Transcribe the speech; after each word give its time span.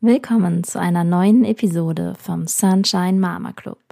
Willkommen 0.00 0.62
zu 0.62 0.78
einer 0.78 1.02
neuen 1.02 1.44
Episode 1.44 2.14
vom 2.16 2.46
Sunshine 2.46 3.18
Mama 3.18 3.50
Club, 3.50 3.82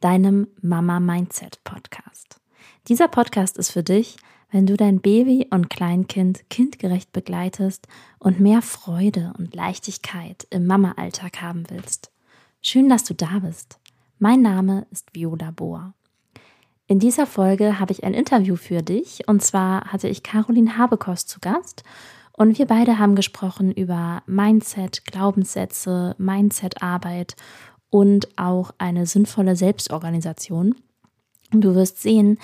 deinem 0.00 0.46
Mama 0.60 1.00
Mindset 1.00 1.64
Podcast. 1.64 2.38
Dieser 2.86 3.08
Podcast 3.08 3.56
ist 3.56 3.70
für 3.70 3.82
dich, 3.82 4.18
wenn 4.50 4.66
du 4.66 4.76
dein 4.76 5.00
Baby 5.00 5.46
und 5.48 5.70
Kleinkind 5.70 6.50
kindgerecht 6.50 7.14
begleitest 7.14 7.88
und 8.18 8.40
mehr 8.40 8.60
Freude 8.60 9.32
und 9.38 9.54
Leichtigkeit 9.54 10.46
im 10.50 10.66
Mama-Alltag 10.66 11.40
haben 11.40 11.64
willst. 11.70 12.12
Schön, 12.60 12.90
dass 12.90 13.04
du 13.04 13.14
da 13.14 13.38
bist. 13.38 13.78
Mein 14.18 14.42
Name 14.42 14.86
ist 14.90 15.14
Viola 15.14 15.50
Bohr. 15.50 15.94
In 16.88 16.98
dieser 16.98 17.26
Folge 17.26 17.80
habe 17.80 17.92
ich 17.92 18.04
ein 18.04 18.12
Interview 18.12 18.56
für 18.56 18.82
dich 18.82 19.26
und 19.28 19.42
zwar 19.42 19.86
hatte 19.86 20.08
ich 20.08 20.22
Caroline 20.22 20.76
Habekost 20.76 21.30
zu 21.30 21.40
Gast 21.40 21.84
und 22.36 22.58
wir 22.58 22.66
beide 22.66 22.98
haben 22.98 23.14
gesprochen 23.14 23.72
über 23.72 24.22
Mindset, 24.26 25.04
Glaubenssätze, 25.04 26.16
Mindset-Arbeit 26.18 27.36
und 27.90 28.28
auch 28.36 28.72
eine 28.78 29.06
sinnvolle 29.06 29.54
Selbstorganisation. 29.54 30.74
Und 31.52 31.60
du 31.60 31.76
wirst 31.76 32.02
sehen, 32.02 32.38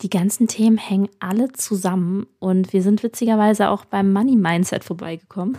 die 0.00 0.08
ganzen 0.10 0.48
Themen 0.48 0.78
hängen 0.78 1.08
alle 1.20 1.52
zusammen 1.52 2.26
und 2.38 2.72
wir 2.72 2.82
sind 2.82 3.02
witzigerweise 3.02 3.68
auch 3.68 3.84
beim 3.84 4.12
Money 4.12 4.36
Mindset 4.36 4.84
vorbeigekommen 4.84 5.58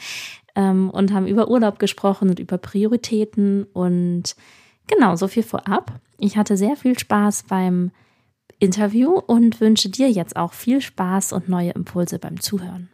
ähm, 0.54 0.88
und 0.90 1.12
haben 1.12 1.26
über 1.26 1.48
Urlaub 1.48 1.78
gesprochen 1.78 2.30
und 2.30 2.38
über 2.38 2.56
Prioritäten 2.56 3.64
und 3.72 4.36
genau 4.86 5.16
so 5.16 5.28
viel 5.28 5.42
vorab. 5.42 6.00
Ich 6.18 6.38
hatte 6.38 6.56
sehr 6.56 6.76
viel 6.76 6.98
Spaß 6.98 7.44
beim 7.44 7.90
Interview 8.58 9.12
und 9.18 9.60
wünsche 9.60 9.90
dir 9.90 10.10
jetzt 10.10 10.36
auch 10.36 10.52
viel 10.54 10.80
Spaß 10.80 11.32
und 11.32 11.48
neue 11.48 11.70
Impulse 11.70 12.18
beim 12.18 12.40
Zuhören. 12.40 12.88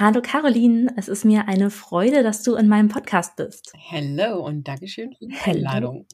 Hallo 0.00 0.22
Caroline, 0.22 0.90
es 0.96 1.08
ist 1.08 1.26
mir 1.26 1.46
eine 1.46 1.68
Freude, 1.68 2.22
dass 2.22 2.42
du 2.42 2.54
in 2.54 2.68
meinem 2.68 2.88
Podcast 2.88 3.36
bist. 3.36 3.70
Hallo 3.90 4.42
und 4.46 4.66
Dankeschön 4.66 5.14
für 5.18 5.26
die 5.26 5.36
Einladung. 5.44 6.06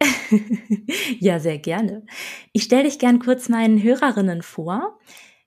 ja, 1.20 1.38
sehr 1.38 1.58
gerne. 1.58 2.06
Ich 2.54 2.62
stelle 2.62 2.84
dich 2.84 2.98
gern 2.98 3.18
kurz 3.18 3.50
meinen 3.50 3.82
Hörerinnen 3.82 4.40
vor. 4.40 4.98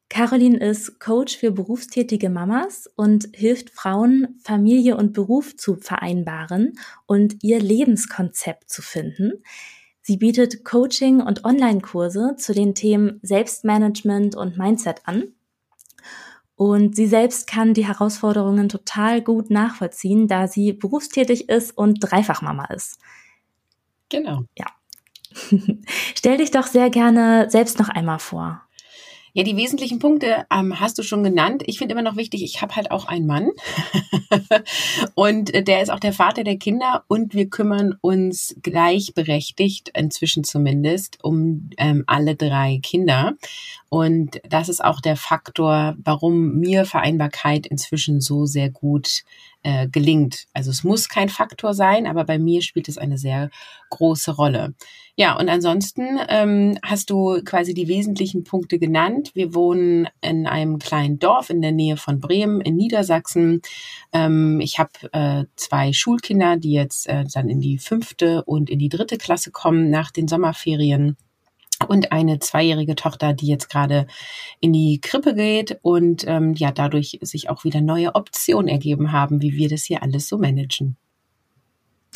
Caroline 0.07 0.59
ist 0.59 0.99
Coach 0.99 1.35
für 1.37 1.49
berufstätige 1.49 2.29
Mamas 2.29 2.85
und 2.95 3.27
hilft 3.33 3.71
Frauen, 3.71 4.39
Familie 4.43 4.95
und 4.95 5.13
Beruf 5.13 5.57
zu 5.57 5.75
vereinbaren 5.77 6.73
und 7.07 7.37
ihr 7.41 7.59
Lebenskonzept 7.59 8.69
zu 8.69 8.83
finden. 8.83 9.41
Sie 10.03 10.17
bietet 10.17 10.63
Coaching 10.63 11.21
und 11.21 11.43
Online-Kurse 11.43 12.35
zu 12.37 12.53
den 12.53 12.75
Themen 12.75 13.19
Selbstmanagement 13.23 14.35
und 14.35 14.59
Mindset 14.59 15.01
an 15.05 15.33
und 16.59 16.93
sie 16.93 17.07
selbst 17.07 17.47
kann 17.47 17.73
die 17.73 17.87
Herausforderungen 17.87 18.67
total 18.67 19.21
gut 19.21 19.49
nachvollziehen, 19.49 20.27
da 20.27 20.45
sie 20.49 20.73
berufstätig 20.73 21.47
ist 21.47 21.71
und 21.77 21.99
Dreifachmama 22.01 22.65
ist. 22.65 22.99
Genau. 24.09 24.41
Ja. 24.57 24.65
Stell 26.15 26.35
dich 26.35 26.51
doch 26.51 26.67
sehr 26.67 26.89
gerne 26.89 27.49
selbst 27.49 27.79
noch 27.79 27.87
einmal 27.87 28.19
vor. 28.19 28.61
Ja, 29.33 29.43
die 29.43 29.55
wesentlichen 29.55 29.99
Punkte 29.99 30.45
ähm, 30.51 30.79
hast 30.79 30.97
du 30.97 31.03
schon 31.03 31.23
genannt. 31.23 31.63
Ich 31.65 31.77
finde 31.77 31.93
immer 31.93 32.01
noch 32.01 32.15
wichtig, 32.15 32.43
ich 32.43 32.61
habe 32.61 32.75
halt 32.75 32.91
auch 32.91 33.05
einen 33.05 33.27
Mann 33.27 33.49
und 35.15 35.53
äh, 35.53 35.63
der 35.63 35.81
ist 35.81 35.89
auch 35.89 35.99
der 35.99 36.13
Vater 36.13 36.43
der 36.43 36.57
Kinder 36.57 37.03
und 37.07 37.33
wir 37.33 37.49
kümmern 37.49 37.95
uns 38.01 38.55
gleichberechtigt, 38.61 39.91
inzwischen 39.95 40.43
zumindest, 40.43 41.23
um 41.23 41.69
ähm, 41.77 42.03
alle 42.07 42.35
drei 42.35 42.79
Kinder. 42.81 43.35
Und 43.89 44.39
das 44.47 44.69
ist 44.69 44.83
auch 44.83 45.01
der 45.01 45.15
Faktor, 45.15 45.95
warum 46.03 46.55
mir 46.55 46.85
Vereinbarkeit 46.85 47.67
inzwischen 47.67 48.21
so 48.21 48.45
sehr 48.45 48.69
gut 48.69 49.23
äh, 49.63 49.87
gelingt. 49.87 50.45
Also 50.53 50.71
es 50.71 50.83
muss 50.83 51.09
kein 51.09 51.29
Faktor 51.29 51.73
sein, 51.73 52.07
aber 52.07 52.23
bei 52.23 52.39
mir 52.39 52.61
spielt 52.61 52.87
es 52.87 52.97
eine 52.97 53.17
sehr 53.17 53.49
große 53.89 54.31
Rolle. 54.31 54.73
Ja, 55.15 55.37
und 55.37 55.49
ansonsten 55.49 56.19
ähm, 56.29 56.77
hast 56.81 57.09
du 57.09 57.41
quasi 57.43 57.73
die 57.73 57.89
wesentlichen 57.89 58.45
Punkte 58.45 58.79
genannt. 58.79 59.31
Wir 59.33 59.53
wohnen 59.53 60.07
in 60.21 60.47
einem 60.47 60.79
kleinen 60.79 61.19
Dorf 61.19 61.49
in 61.49 61.61
der 61.61 61.73
Nähe 61.73 61.97
von 61.97 62.21
Bremen 62.21 62.61
in 62.61 62.77
Niedersachsen. 62.77 63.61
Ähm, 64.13 64.61
ich 64.61 64.79
habe 64.79 64.91
äh, 65.11 65.43
zwei 65.57 65.91
Schulkinder, 65.91 66.55
die 66.55 66.71
jetzt 66.71 67.09
äh, 67.09 67.25
dann 67.33 67.49
in 67.49 67.59
die 67.59 67.79
fünfte 67.79 68.45
und 68.45 68.69
in 68.69 68.79
die 68.79 68.89
dritte 68.89 69.17
Klasse 69.17 69.51
kommen 69.51 69.89
nach 69.89 70.11
den 70.11 70.29
Sommerferien 70.29 71.17
und 71.87 72.11
eine 72.11 72.39
zweijährige 72.39 72.95
Tochter, 72.95 73.33
die 73.33 73.47
jetzt 73.47 73.69
gerade 73.69 74.07
in 74.59 74.73
die 74.73 74.99
Krippe 75.01 75.33
geht 75.33 75.79
und 75.81 76.25
ähm, 76.27 76.53
ja 76.53 76.71
dadurch 76.71 77.19
sich 77.21 77.49
auch 77.49 77.63
wieder 77.63 77.81
neue 77.81 78.15
Optionen 78.15 78.67
ergeben 78.67 79.11
haben, 79.11 79.41
wie 79.41 79.53
wir 79.53 79.69
das 79.69 79.83
hier 79.83 80.03
alles 80.03 80.27
so 80.27 80.37
managen. 80.37 80.97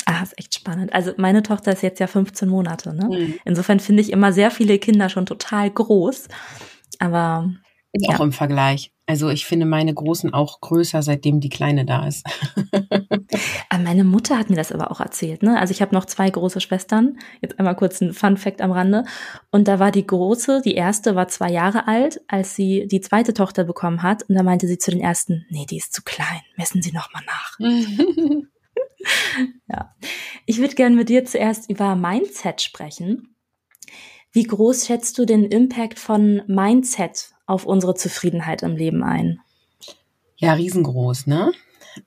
Ah, 0.06 0.22
ist 0.22 0.38
echt 0.38 0.54
spannend. 0.54 0.92
Also 0.92 1.12
meine 1.16 1.42
Tochter 1.42 1.72
ist 1.72 1.82
jetzt 1.82 1.98
ja 1.98 2.06
15 2.06 2.48
Monate. 2.48 2.94
Ne? 2.94 3.08
Mhm. 3.08 3.34
Insofern 3.44 3.80
finde 3.80 4.02
ich 4.02 4.12
immer 4.12 4.32
sehr 4.32 4.50
viele 4.50 4.78
Kinder 4.78 5.08
schon 5.08 5.24
total 5.24 5.70
groß. 5.70 6.28
Aber 6.98 7.50
ja. 7.94 8.14
auch 8.14 8.20
im 8.20 8.32
Vergleich. 8.32 8.92
Also 9.06 9.28
ich 9.28 9.44
finde 9.44 9.66
meine 9.66 9.92
Großen 9.92 10.32
auch 10.32 10.60
größer, 10.62 11.02
seitdem 11.02 11.40
die 11.40 11.50
Kleine 11.50 11.84
da 11.84 12.06
ist. 12.06 12.26
Ah, 13.68 13.78
meine 13.82 14.02
Mutter 14.02 14.38
hat 14.38 14.48
mir 14.48 14.56
das 14.56 14.72
aber 14.72 14.90
auch 14.90 15.00
erzählt. 15.00 15.42
Ne? 15.42 15.58
Also 15.58 15.72
ich 15.72 15.82
habe 15.82 15.94
noch 15.94 16.06
zwei 16.06 16.30
große 16.30 16.60
Schwestern. 16.62 17.18
Jetzt 17.42 17.58
einmal 17.58 17.76
kurz 17.76 18.00
ein 18.00 18.14
Fun 18.14 18.38
Fact 18.38 18.62
am 18.62 18.72
Rande. 18.72 19.04
Und 19.50 19.68
da 19.68 19.78
war 19.78 19.90
die 19.90 20.06
große, 20.06 20.62
die 20.64 20.74
erste 20.74 21.14
war 21.14 21.28
zwei 21.28 21.50
Jahre 21.50 21.86
alt, 21.86 22.22
als 22.28 22.56
sie 22.56 22.86
die 22.86 23.02
zweite 23.02 23.34
Tochter 23.34 23.64
bekommen 23.64 24.02
hat. 24.02 24.22
Und 24.28 24.36
da 24.36 24.42
meinte 24.42 24.66
sie 24.66 24.78
zu 24.78 24.90
den 24.90 25.00
ersten, 25.00 25.44
nee, 25.50 25.66
die 25.68 25.76
ist 25.76 25.92
zu 25.92 26.02
klein. 26.02 26.40
Messen 26.56 26.80
Sie 26.80 26.92
noch 26.92 27.12
mal 27.12 27.22
nach. 27.26 27.58
ja. 29.68 29.94
Ich 30.46 30.58
würde 30.58 30.74
gerne 30.74 30.96
mit 30.96 31.10
dir 31.10 31.26
zuerst 31.26 31.68
über 31.68 31.94
Mindset 31.94 32.62
sprechen. 32.62 33.36
Wie 34.32 34.44
groß 34.44 34.86
schätzt 34.86 35.18
du 35.18 35.26
den 35.26 35.44
Impact 35.44 35.98
von 35.98 36.42
Mindset 36.46 37.33
auf 37.46 37.64
unsere 37.64 37.94
Zufriedenheit 37.94 38.62
im 38.62 38.76
Leben 38.76 39.02
ein? 39.02 39.40
Ja, 40.36 40.54
riesengroß, 40.54 41.26
ne? 41.26 41.52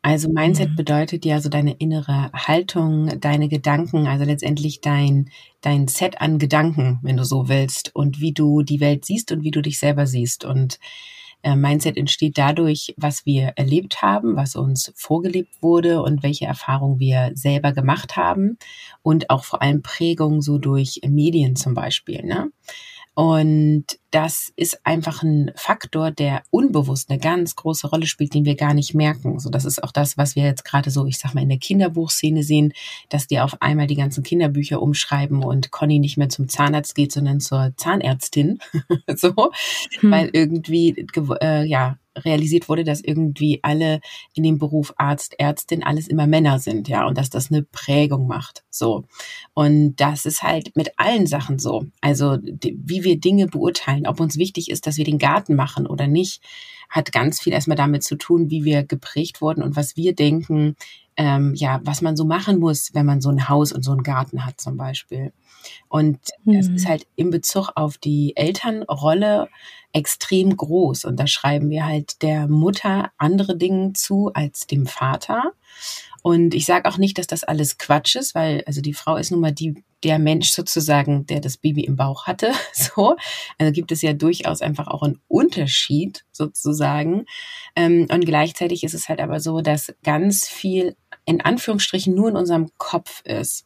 Also 0.01 0.29
Mindset 0.29 0.71
mhm. 0.71 0.75
bedeutet 0.75 1.25
ja 1.25 1.39
so 1.39 1.49
deine 1.49 1.73
innere 1.73 2.31
Haltung, 2.33 3.19
deine 3.19 3.47
Gedanken, 3.47 4.07
also 4.07 4.25
letztendlich 4.25 4.81
dein, 4.81 5.29
dein 5.61 5.87
Set 5.87 6.19
an 6.21 6.39
Gedanken, 6.39 6.99
wenn 7.03 7.17
du 7.17 7.23
so 7.23 7.47
willst, 7.47 7.95
und 7.95 8.19
wie 8.19 8.33
du 8.33 8.63
die 8.63 8.79
Welt 8.79 9.05
siehst 9.05 9.31
und 9.31 9.43
wie 9.43 9.51
du 9.51 9.61
dich 9.61 9.79
selber 9.79 10.05
siehst. 10.05 10.43
Und 10.43 10.79
äh, 11.43 11.55
Mindset 11.55 11.97
entsteht 11.97 12.37
dadurch, 12.37 12.93
was 12.97 13.25
wir 13.25 13.53
erlebt 13.55 14.01
haben, 14.01 14.35
was 14.35 14.55
uns 14.55 14.91
vorgelebt 14.95 15.61
wurde 15.61 16.01
und 16.01 16.23
welche 16.23 16.45
Erfahrungen 16.45 16.99
wir 16.99 17.31
selber 17.35 17.71
gemacht 17.71 18.17
haben 18.17 18.57
und 19.03 19.29
auch 19.29 19.43
vor 19.43 19.61
allem 19.61 19.81
Prägung 19.81 20.41
so 20.41 20.57
durch 20.57 20.99
Medien 21.07 21.55
zum 21.55 21.73
Beispiel. 21.73 22.23
Ne? 22.23 22.51
Und 23.17 23.85
das 24.11 24.53
ist 24.57 24.85
einfach 24.85 25.23
ein 25.23 25.51
Faktor, 25.55 26.11
der 26.11 26.44
unbewusst 26.51 27.09
eine 27.09 27.17
ganz 27.17 27.55
große 27.55 27.88
Rolle 27.88 28.05
spielt, 28.05 28.35
den 28.35 28.45
wir 28.45 28.53
gar 28.53 28.75
nicht 28.75 28.94
merken. 28.94 29.39
So, 29.39 29.50
das 29.50 29.66
ist 29.66 29.83
auch 29.83 29.91
das, 29.91 30.19
was 30.19 30.35
wir 30.35 30.44
jetzt 30.44 30.63
gerade 30.63 30.91
so, 30.91 31.07
ich 31.07 31.17
sag 31.17 31.33
mal, 31.33 31.41
in 31.41 31.50
der 31.50 31.57
Kinderbuchszene 31.57 32.44
sehen, 32.44 32.73
dass 33.09 33.25
die 33.25 33.39
auf 33.39 33.59
einmal 33.59 33.88
die 33.88 33.95
ganzen 33.95 34.22
Kinderbücher 34.22 34.83
umschreiben 34.83 35.44
und 35.44 35.72
Conny 35.72 35.97
nicht 35.97 36.17
mehr 36.17 36.29
zum 36.29 36.47
Zahnarzt 36.47 36.94
geht, 36.94 37.11
sondern 37.11 37.39
zur 37.39 37.73
Zahnärztin. 37.75 38.59
so, 39.16 39.34
hm. 39.99 40.11
weil 40.11 40.29
irgendwie, 40.31 41.07
äh, 41.41 41.66
ja, 41.66 41.97
realisiert 42.25 42.69
wurde, 42.69 42.83
dass 42.83 43.01
irgendwie 43.01 43.59
alle 43.63 44.01
in 44.33 44.44
dem 44.44 44.57
Beruf 44.57 44.94
Arzt, 44.97 45.35
Ärztin 45.39 45.83
alles 45.83 46.07
immer 46.07 46.28
Männer 46.28 46.59
sind, 46.59 46.88
ja, 46.88 47.05
und 47.05 47.17
dass 47.17 47.29
das 47.29 47.51
eine 47.51 47.63
Prägung 47.63 48.28
macht. 48.28 48.63
So. 48.69 49.05
Und 49.53 49.95
das 49.97 50.25
ist 50.25 50.44
halt 50.44 50.75
mit 50.75 50.91
allen 50.97 51.28
Sachen 51.28 51.59
so. 51.59 51.85
Also, 52.01 52.38
die, 52.38 52.78
wie 52.83 53.03
wir 53.03 53.19
Dinge 53.19 53.47
beurteilen, 53.47 54.07
ob 54.07 54.19
uns 54.19 54.38
wichtig 54.38 54.69
ist, 54.69 54.88
dass 54.88 54.97
wir 54.97 55.05
den 55.05 55.19
Garten 55.19 55.55
machen 55.55 55.88
oder 55.88 56.07
nicht, 56.07 56.41
hat 56.90 57.11
ganz 57.11 57.41
viel 57.41 57.53
erstmal 57.53 57.78
damit 57.78 58.03
zu 58.03 58.16
tun, 58.16 58.49
wie 58.49 58.64
wir 58.64 58.84
geprägt 58.84 59.41
wurden 59.41 59.61
und 59.61 59.75
was 59.75 59.97
wir 59.97 60.16
denken, 60.16 60.75
ähm, 61.17 61.53
ja, 61.55 61.81
was 61.84 62.02
man 62.02 62.16
so 62.16 62.25
machen 62.25 62.59
muss, 62.59 62.93
wenn 62.93 63.05
man 63.05 63.22
so 63.22 63.29
ein 63.29 63.49
Haus 63.49 63.72
und 63.72 63.84
so 63.84 63.91
einen 63.91 64.03
Garten 64.03 64.46
hat 64.46 64.61
zum 64.61 64.78
Beispiel. 64.78 65.34
Und 65.89 66.19
mhm. 66.43 66.53
das 66.53 66.67
ist 66.67 66.87
halt 66.87 67.07
in 67.15 67.29
Bezug 67.29 67.71
auf 67.75 67.97
die 67.97 68.35
Elternrolle 68.35 69.49
extrem 69.93 70.55
groß. 70.55 71.05
Und 71.05 71.19
da 71.19 71.27
schreiben 71.27 71.69
wir 71.69 71.85
halt 71.85 72.21
der 72.21 72.47
Mutter 72.47 73.11
andere 73.17 73.57
Dinge 73.57 73.93
zu 73.93 74.31
als 74.33 74.67
dem 74.67 74.85
Vater. 74.85 75.53
Und 76.23 76.53
ich 76.53 76.65
sage 76.65 76.89
auch 76.89 76.97
nicht, 76.97 77.17
dass 77.17 77.27
das 77.27 77.43
alles 77.43 77.77
Quatsch 77.77 78.15
ist, 78.15 78.35
weil 78.35 78.63
also 78.65 78.81
die 78.81 78.93
Frau 78.93 79.15
ist 79.15 79.31
nun 79.31 79.39
mal 79.39 79.53
die, 79.53 79.83
der 80.03 80.19
Mensch 80.19 80.49
sozusagen, 80.49 81.25
der 81.25 81.39
das 81.39 81.57
Baby 81.57 81.85
im 81.85 81.95
Bauch 81.95 82.27
hatte. 82.27 82.51
So, 82.73 83.15
also 83.57 83.71
gibt 83.71 83.91
es 83.91 84.01
ja 84.01 84.13
durchaus 84.13 84.61
einfach 84.61 84.87
auch 84.87 85.03
einen 85.03 85.21
Unterschied 85.27 86.25
sozusagen. 86.31 87.25
Ähm, 87.75 88.07
und 88.11 88.25
gleichzeitig 88.25 88.83
ist 88.83 88.93
es 88.93 89.07
halt 89.07 89.19
aber 89.19 89.39
so, 89.39 89.61
dass 89.61 89.93
ganz 90.03 90.47
viel 90.47 90.95
in 91.28 91.41
Anführungsstrichen 91.41 92.16
nur 92.16 92.29
in 92.29 92.38
unserem 92.38 92.72
Kopf 92.78 93.22
ist. 93.26 93.66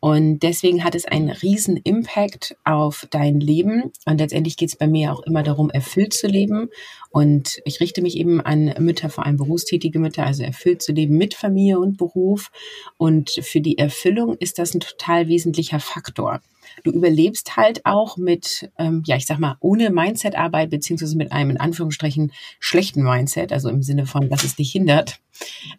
Und 0.00 0.40
deswegen 0.40 0.84
hat 0.84 0.94
es 0.94 1.04
einen 1.04 1.30
riesen 1.30 1.76
Impact 1.76 2.56
auf 2.64 3.06
dein 3.10 3.40
Leben. 3.40 3.92
Und 4.06 4.18
letztendlich 4.18 4.56
geht 4.56 4.70
es 4.70 4.76
bei 4.76 4.86
mir 4.86 5.12
auch 5.12 5.20
immer 5.20 5.42
darum, 5.42 5.70
erfüllt 5.70 6.14
zu 6.14 6.26
leben. 6.26 6.70
Und 7.10 7.60
ich 7.66 7.78
richte 7.80 8.00
mich 8.00 8.16
eben 8.16 8.40
an 8.40 8.74
Mütter, 8.78 9.10
vor 9.10 9.26
allem 9.26 9.36
berufstätige 9.36 9.98
Mütter, 9.98 10.24
also 10.24 10.42
erfüllt 10.42 10.80
zu 10.80 10.92
leben 10.92 11.18
mit 11.18 11.34
Familie 11.34 11.78
und 11.78 11.98
Beruf. 11.98 12.50
Und 12.96 13.30
für 13.42 13.60
die 13.60 13.76
Erfüllung 13.76 14.36
ist 14.38 14.58
das 14.58 14.74
ein 14.74 14.80
total 14.80 15.28
wesentlicher 15.28 15.80
Faktor. 15.80 16.40
Du 16.82 16.90
überlebst 16.90 17.56
halt 17.56 17.86
auch 17.86 18.16
mit, 18.16 18.70
ähm, 18.78 19.02
ja, 19.06 19.16
ich 19.16 19.26
sag 19.26 19.38
mal, 19.38 19.56
ohne 19.60 19.90
Mindset-Arbeit, 19.90 20.70
beziehungsweise 20.70 21.16
mit 21.16 21.32
einem 21.32 21.50
in 21.50 21.60
Anführungsstrichen 21.60 22.32
schlechten 22.58 23.02
Mindset, 23.02 23.52
also 23.52 23.68
im 23.68 23.82
Sinne 23.82 24.06
von, 24.06 24.28
dass 24.28 24.44
es 24.44 24.56
dich 24.56 24.72
hindert. 24.72 25.20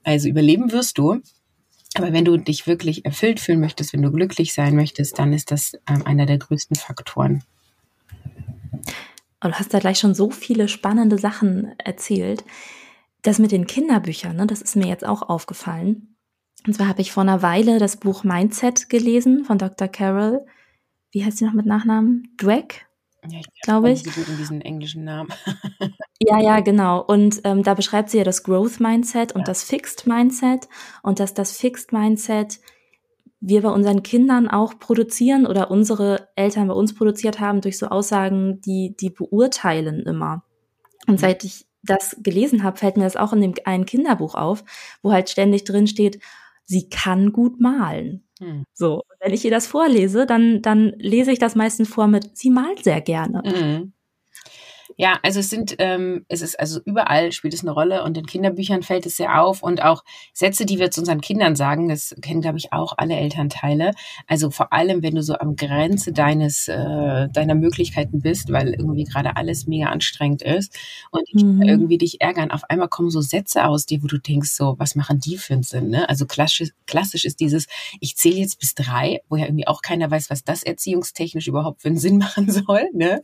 Also 0.04 0.30
überleben 0.30 0.72
wirst 0.72 0.98
du. 0.98 1.22
Aber 1.96 2.12
wenn 2.12 2.26
du 2.26 2.38
dich 2.38 2.68
wirklich 2.68 3.06
erfüllt 3.06 3.40
fühlen 3.40 3.62
möchtest, 3.62 3.94
wenn 3.94 4.02
du 4.02 4.12
glücklich 4.12 4.54
sein 4.54 4.76
möchtest, 4.76 5.18
dann 5.18 5.32
ist 5.32 5.52
das 5.52 5.74
ähm, 5.90 6.06
einer 6.06 6.26
der 6.26 6.38
größten 6.38 6.76
Faktoren. 6.76 7.44
Und 9.42 9.52
du 9.52 9.60
hast 9.60 9.74
da 9.74 9.80
gleich 9.80 10.00
schon 10.00 10.16
so 10.16 10.30
viele 10.30 10.68
spannende 10.68 11.18
Sachen 11.18 11.74
erzählt. 11.78 12.44
Das 13.22 13.40
mit 13.40 13.52
den 13.52 13.66
Kinderbüchern, 13.66 14.36
ne, 14.36 14.46
das 14.48 14.62
ist 14.62 14.76
mir 14.76 14.88
jetzt 14.88 15.06
auch 15.06 15.22
aufgefallen. 15.22 16.16
Und 16.68 16.74
zwar 16.74 16.88
habe 16.88 17.02
ich 17.02 17.12
vor 17.12 17.24
einer 17.24 17.42
Weile 17.42 17.80
das 17.80 17.98
Buch 17.98 18.24
Mindset 18.24 18.90
gelesen 18.90 19.46
von 19.46 19.58
Dr. 19.58 19.88
Carol. 19.88 20.46
Wie 21.16 21.24
heißt 21.24 21.38
sie 21.38 21.46
noch 21.46 21.54
mit 21.54 21.66
Nachnamen? 21.66 22.28
Dweck? 22.36 22.88
Ja, 23.26 23.40
ich 23.40 23.62
glaube 23.62 23.90
ich. 23.90 24.04
So 24.04 24.12
gut 24.12 24.28
in 24.28 24.36
diesen 24.36 24.60
englischen 24.60 25.06
Namen. 25.06 25.30
ja, 26.20 26.42
ja, 26.42 26.60
genau. 26.60 27.02
Und 27.02 27.40
ähm, 27.46 27.64
da 27.64 27.74
beschreibt 27.74 28.10
sie 28.10 28.18
ja 28.18 28.26
das 28.26 28.44
Growth 28.44 28.82
Mindset 28.82 29.32
und 29.32 29.40
ja. 29.40 29.46
das 29.46 29.64
Fixed 29.64 30.08
Mindset 30.08 30.68
und 31.04 31.22
dass 31.22 31.34
das 31.34 31.54
Fixed 31.54 31.94
Mindset 31.94 32.60
wir 33.40 33.62
bei 33.62 33.70
unseren 33.70 34.04
Kindern 34.04 34.50
auch 34.50 34.78
produzieren 34.78 35.48
oder 35.48 35.72
unsere 35.72 36.28
Eltern 36.36 36.68
bei 36.68 36.74
uns 36.74 36.94
produziert 36.94 37.40
haben 37.40 37.62
durch 37.62 37.78
so 37.78 37.88
Aussagen, 37.88 38.60
die 38.60 38.94
die 39.00 39.10
beurteilen 39.10 40.02
immer. 40.02 40.44
Und 41.08 41.14
mhm. 41.14 41.20
seit 41.20 41.46
ich 41.46 41.66
das 41.82 42.18
gelesen 42.24 42.62
habe, 42.62 42.78
fällt 42.78 42.98
mir 42.98 43.06
das 43.06 43.16
auch 43.16 43.32
in 43.32 43.40
dem 43.40 43.54
einen 43.64 43.86
Kinderbuch 43.86 44.36
auf, 44.36 44.66
wo 45.02 45.14
halt 45.14 45.30
ständig 45.30 45.64
drin 45.64 45.88
steht, 45.88 46.20
sie 46.66 46.90
kann 46.90 47.32
gut 47.32 47.62
malen. 47.62 48.25
Hm. 48.40 48.66
So, 48.74 49.04
wenn 49.22 49.34
ich 49.34 49.46
ihr 49.46 49.52
das 49.52 49.68
vorlese, 49.68 50.26
dann, 50.26 50.62
dann 50.62 50.94
lese 50.98 51.32
ich 51.32 51.40
das 51.40 51.56
meistens 51.56 51.88
vor 51.90 52.08
mit, 52.08 52.38
sie 52.38 52.50
malt 52.50 52.84
sehr 52.84 53.00
gerne. 53.02 53.42
Mhm. 53.46 53.94
Ja, 54.98 55.20
also 55.24 55.40
es 55.40 55.50
sind, 55.50 55.76
ähm, 55.80 56.26
es 56.30 56.42
ist 56.42 56.60
also 56.60 56.80
überall 56.86 57.32
spielt 57.32 57.54
es 57.54 57.62
eine 57.62 57.72
Rolle 57.72 58.04
und 58.04 58.18
in 58.18 58.26
Kinderbüchern 58.26 58.84
fällt 58.84 59.06
es 59.06 59.18
sehr 59.18 59.42
auf 59.42 59.62
und 59.62 59.84
auch 59.84 60.04
Sätze, 60.34 60.66
die 60.66 60.80
wir 60.80 60.92
zu 60.92 61.02
unseren 61.02 61.22
Kindern 61.22 61.56
sagen, 61.56 61.90
das 61.90 62.16
kennen 62.22 62.42
glaube 62.42 62.58
ich 62.58 62.72
auch 62.72 62.94
alle 62.98 63.16
Elternteile. 63.16 63.92
Also 64.28 64.52
vor 64.52 64.72
allem, 64.74 65.04
wenn 65.04 65.16
du 65.16 65.22
so 65.22 65.36
am 65.38 65.56
Grenze 65.56 66.14
deines 66.14 66.68
äh, 66.68 67.28
deiner 67.30 67.56
Möglichkeiten 67.56 68.22
bist, 68.22 68.52
weil 68.52 68.74
irgendwie 68.74 69.04
gerade 69.04 69.36
alles 69.36 69.68
mega 69.68 69.88
anstrengend 69.88 70.42
ist 70.42 70.78
und 71.12 71.28
mhm. 71.34 71.62
irgendwie 71.62 71.98
dich 71.98 72.22
ärgern, 72.22 72.52
auf 72.52 72.64
einmal 72.70 72.88
kommen 72.88 73.10
so 73.10 73.22
Sätze 73.22 73.66
aus 73.66 73.86
dir, 73.86 74.02
wo 74.02 74.08
du 74.08 74.18
denkst 74.18 74.52
so, 74.52 74.76
was 74.78 74.96
machen 74.96 75.20
die 75.20 75.38
für 75.38 75.54
einen 75.54 75.64
Sinn? 75.64 75.90
Ne? 75.90 76.08
Also 76.08 76.26
klassisch, 76.26 76.72
klassisch 76.88 77.26
ist 77.26 77.40
dieses, 77.40 77.68
ich 78.00 78.16
zähle 78.16 78.38
jetzt 78.38 78.60
bis 78.60 78.76
drei, 78.76 79.22
woher 79.30 79.48
irgendwie 79.48 79.68
auch 79.68 79.82
keiner 79.82 80.10
weiß, 80.10 80.30
was 80.30 80.44
das 80.44 80.64
erziehungstechnisch 80.64 81.48
überhaupt 81.48 81.82
für 81.82 81.90
einen 81.90 81.98
Sinn 81.98 82.18
machen 82.26 82.50
soll. 82.50 82.86
Ne? 82.94 83.22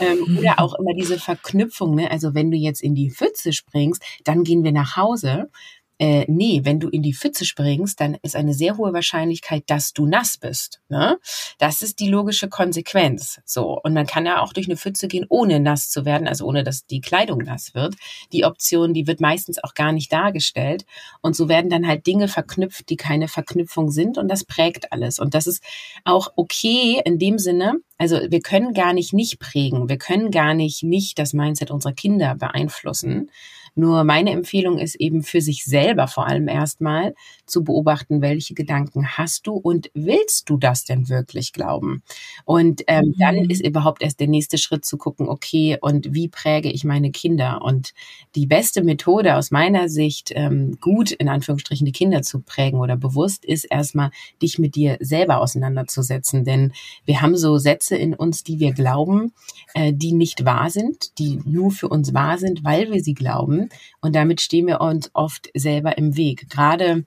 Ähm, 0.00 0.38
oder 0.38 0.60
auch 0.60 0.74
immer 0.74 0.94
diese 1.06 1.18
Verknüpfung, 1.18 1.94
ne? 1.94 2.10
also 2.10 2.34
wenn 2.34 2.50
du 2.50 2.56
jetzt 2.56 2.82
in 2.82 2.94
die 2.94 3.10
Pfütze 3.10 3.52
springst, 3.52 4.02
dann 4.24 4.44
gehen 4.44 4.64
wir 4.64 4.72
nach 4.72 4.96
Hause 4.96 5.50
äh, 5.98 6.26
nee, 6.28 6.60
wenn 6.64 6.78
du 6.78 6.88
in 6.88 7.02
die 7.02 7.14
Pfütze 7.14 7.44
springst, 7.46 8.00
dann 8.00 8.16
ist 8.20 8.36
eine 8.36 8.52
sehr 8.52 8.76
hohe 8.76 8.92
Wahrscheinlichkeit, 8.92 9.64
dass 9.66 9.92
du 9.92 10.06
nass 10.06 10.36
bist. 10.36 10.80
Ne? 10.88 11.18
Das 11.58 11.80
ist 11.80 12.00
die 12.00 12.08
logische 12.08 12.48
Konsequenz. 12.48 13.40
So 13.46 13.80
und 13.82 13.94
man 13.94 14.06
kann 14.06 14.26
ja 14.26 14.42
auch 14.42 14.52
durch 14.52 14.66
eine 14.66 14.76
Pfütze 14.76 15.08
gehen, 15.08 15.24
ohne 15.28 15.58
nass 15.58 15.88
zu 15.88 16.04
werden, 16.04 16.28
also 16.28 16.44
ohne 16.44 16.64
dass 16.64 16.86
die 16.86 17.00
Kleidung 17.00 17.38
nass 17.38 17.74
wird. 17.74 17.94
Die 18.32 18.44
Option, 18.44 18.92
die 18.92 19.06
wird 19.06 19.20
meistens 19.20 19.62
auch 19.62 19.72
gar 19.72 19.92
nicht 19.92 20.12
dargestellt 20.12 20.84
und 21.22 21.34
so 21.34 21.48
werden 21.48 21.70
dann 21.70 21.86
halt 21.86 22.06
Dinge 22.06 22.28
verknüpft, 22.28 22.90
die 22.90 22.96
keine 22.96 23.28
Verknüpfung 23.28 23.90
sind 23.90 24.18
und 24.18 24.28
das 24.28 24.44
prägt 24.44 24.92
alles 24.92 25.18
und 25.18 25.34
das 25.34 25.46
ist 25.46 25.62
auch 26.04 26.32
okay 26.36 27.00
in 27.04 27.18
dem 27.18 27.38
Sinne. 27.38 27.74
Also 27.96 28.20
wir 28.28 28.40
können 28.40 28.74
gar 28.74 28.92
nicht 28.92 29.14
nicht 29.14 29.38
prägen, 29.38 29.88
wir 29.88 29.96
können 29.96 30.30
gar 30.30 30.52
nicht 30.52 30.82
nicht 30.82 31.18
das 31.18 31.32
Mindset 31.32 31.70
unserer 31.70 31.94
Kinder 31.94 32.34
beeinflussen 32.34 33.30
nur 33.76 34.04
meine 34.04 34.30
Empfehlung 34.30 34.78
ist 34.78 34.96
eben 34.96 35.22
für 35.22 35.40
sich 35.40 35.64
selber 35.64 36.08
vor 36.08 36.26
allem 36.26 36.48
erstmal 36.48 37.14
zu 37.46 37.64
beobachten, 37.64 38.20
welche 38.20 38.54
Gedanken 38.54 39.06
hast 39.16 39.46
du 39.46 39.54
und 39.54 39.90
willst 39.94 40.48
du 40.50 40.56
das 40.56 40.84
denn 40.84 41.08
wirklich 41.08 41.52
glauben? 41.52 42.02
Und 42.44 42.82
ähm, 42.86 43.06
mhm. 43.06 43.14
dann 43.18 43.36
ist 43.50 43.64
überhaupt 43.64 44.02
erst 44.02 44.20
der 44.20 44.28
nächste 44.28 44.58
Schritt 44.58 44.84
zu 44.84 44.96
gucken, 44.96 45.28
okay, 45.28 45.78
und 45.80 46.12
wie 46.12 46.28
präge 46.28 46.70
ich 46.70 46.84
meine 46.84 47.10
Kinder? 47.10 47.62
Und 47.62 47.94
die 48.34 48.46
beste 48.46 48.82
Methode 48.82 49.36
aus 49.36 49.50
meiner 49.50 49.88
Sicht, 49.88 50.32
ähm, 50.34 50.78
gut 50.80 51.10
in 51.10 51.28
Anführungsstrichen 51.28 51.84
die 51.84 51.92
Kinder 51.92 52.22
zu 52.22 52.40
prägen 52.40 52.80
oder 52.80 52.96
bewusst, 52.96 53.44
ist 53.44 53.64
erstmal 53.64 54.10
dich 54.42 54.58
mit 54.58 54.74
dir 54.74 54.98
selber 55.00 55.40
auseinanderzusetzen. 55.40 56.44
Denn 56.44 56.72
wir 57.04 57.22
haben 57.22 57.36
so 57.36 57.58
Sätze 57.58 57.96
in 57.96 58.14
uns, 58.14 58.44
die 58.44 58.58
wir 58.60 58.72
glauben, 58.72 59.32
äh, 59.74 59.92
die 59.92 60.12
nicht 60.12 60.44
wahr 60.44 60.70
sind, 60.70 61.18
die 61.18 61.40
nur 61.44 61.70
für 61.70 61.88
uns 61.88 62.14
wahr 62.14 62.38
sind, 62.38 62.64
weil 62.64 62.90
wir 62.92 63.02
sie 63.02 63.14
glauben. 63.14 63.68
Und 64.00 64.14
damit 64.14 64.40
stehen 64.40 64.66
wir 64.66 64.80
uns 64.80 65.10
oft 65.12 65.50
selber 65.54 65.98
im 65.98 66.16
Weg. 66.16 66.48
Gerade 66.50 67.04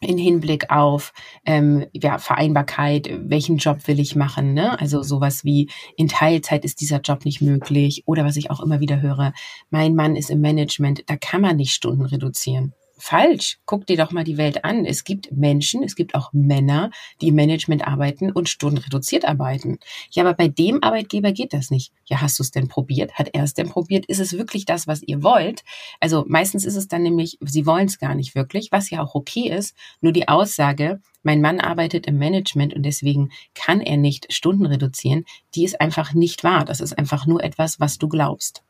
in 0.00 0.18
Hinblick 0.18 0.70
auf 0.70 1.12
ähm, 1.44 1.86
ja, 1.92 2.18
Vereinbarkeit, 2.18 3.10
welchen 3.22 3.58
Job 3.58 3.86
will 3.86 4.00
ich 4.00 4.16
machen, 4.16 4.54
ne? 4.54 4.80
Also 4.80 5.02
sowas 5.02 5.44
wie 5.44 5.70
in 5.96 6.08
Teilzeit 6.08 6.64
ist 6.64 6.80
dieser 6.80 7.00
Job 7.00 7.24
nicht 7.24 7.42
möglich 7.42 8.02
oder 8.06 8.24
was 8.24 8.36
ich 8.36 8.50
auch 8.50 8.60
immer 8.60 8.80
wieder 8.80 9.00
höre, 9.02 9.32
mein 9.70 9.94
Mann 9.94 10.16
ist 10.16 10.30
im 10.30 10.40
Management, 10.40 11.04
da 11.06 11.16
kann 11.16 11.42
man 11.42 11.56
nicht 11.56 11.72
Stunden 11.72 12.06
reduzieren 12.06 12.74
falsch. 13.00 13.58
Guck 13.66 13.86
dir 13.86 13.96
doch 13.96 14.12
mal 14.12 14.24
die 14.24 14.36
Welt 14.36 14.64
an. 14.64 14.84
Es 14.84 15.04
gibt 15.04 15.32
Menschen, 15.32 15.82
es 15.82 15.96
gibt 15.96 16.14
auch 16.14 16.32
Männer, 16.32 16.90
die 17.20 17.28
im 17.28 17.34
Management 17.34 17.86
arbeiten 17.86 18.30
und 18.30 18.48
stundenreduziert 18.48 19.24
arbeiten. 19.24 19.78
Ja, 20.10 20.24
aber 20.24 20.34
bei 20.34 20.48
dem 20.48 20.82
Arbeitgeber 20.82 21.32
geht 21.32 21.52
das 21.52 21.70
nicht. 21.70 21.92
Ja, 22.06 22.20
hast 22.20 22.38
du 22.38 22.42
es 22.42 22.50
denn 22.50 22.68
probiert? 22.68 23.14
Hat 23.14 23.30
er 23.32 23.44
es 23.44 23.54
denn 23.54 23.68
probiert? 23.68 24.06
Ist 24.06 24.20
es 24.20 24.36
wirklich 24.36 24.64
das, 24.64 24.86
was 24.86 25.02
ihr 25.02 25.22
wollt? 25.22 25.62
Also 26.00 26.24
meistens 26.28 26.64
ist 26.64 26.76
es 26.76 26.88
dann 26.88 27.02
nämlich, 27.02 27.38
sie 27.40 27.66
wollen 27.66 27.86
es 27.86 27.98
gar 27.98 28.14
nicht 28.14 28.34
wirklich, 28.34 28.72
was 28.72 28.90
ja 28.90 29.02
auch 29.02 29.14
okay 29.14 29.48
ist. 29.48 29.74
Nur 30.00 30.12
die 30.12 30.28
Aussage, 30.28 31.00
mein 31.22 31.40
Mann 31.40 31.60
arbeitet 31.60 32.06
im 32.06 32.18
Management 32.18 32.74
und 32.74 32.82
deswegen 32.82 33.30
kann 33.54 33.80
er 33.80 33.96
nicht 33.96 34.32
Stunden 34.32 34.66
reduzieren, 34.66 35.24
die 35.54 35.64
ist 35.64 35.80
einfach 35.80 36.14
nicht 36.14 36.44
wahr. 36.44 36.64
Das 36.64 36.80
ist 36.80 36.98
einfach 36.98 37.26
nur 37.26 37.42
etwas, 37.44 37.80
was 37.80 37.98
du 37.98 38.08
glaubst. 38.08 38.62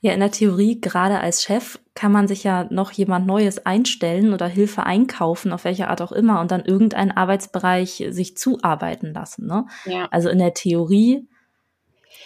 Ja, 0.00 0.12
in 0.12 0.20
der 0.20 0.30
Theorie, 0.30 0.80
gerade 0.80 1.20
als 1.20 1.42
Chef, 1.42 1.78
kann 1.94 2.12
man 2.12 2.28
sich 2.28 2.44
ja 2.44 2.66
noch 2.70 2.92
jemand 2.92 3.26
Neues 3.26 3.64
einstellen 3.64 4.34
oder 4.34 4.46
Hilfe 4.46 4.84
einkaufen, 4.84 5.52
auf 5.52 5.64
welche 5.64 5.88
Art 5.88 6.02
auch 6.02 6.12
immer, 6.12 6.40
und 6.40 6.50
dann 6.50 6.64
irgendeinen 6.64 7.10
Arbeitsbereich 7.10 8.04
sich 8.10 8.36
zuarbeiten 8.36 9.14
lassen. 9.14 9.46
Ne? 9.46 9.66
Ja. 9.86 10.06
Also 10.10 10.28
in 10.28 10.38
der 10.38 10.54
Theorie, 10.54 11.26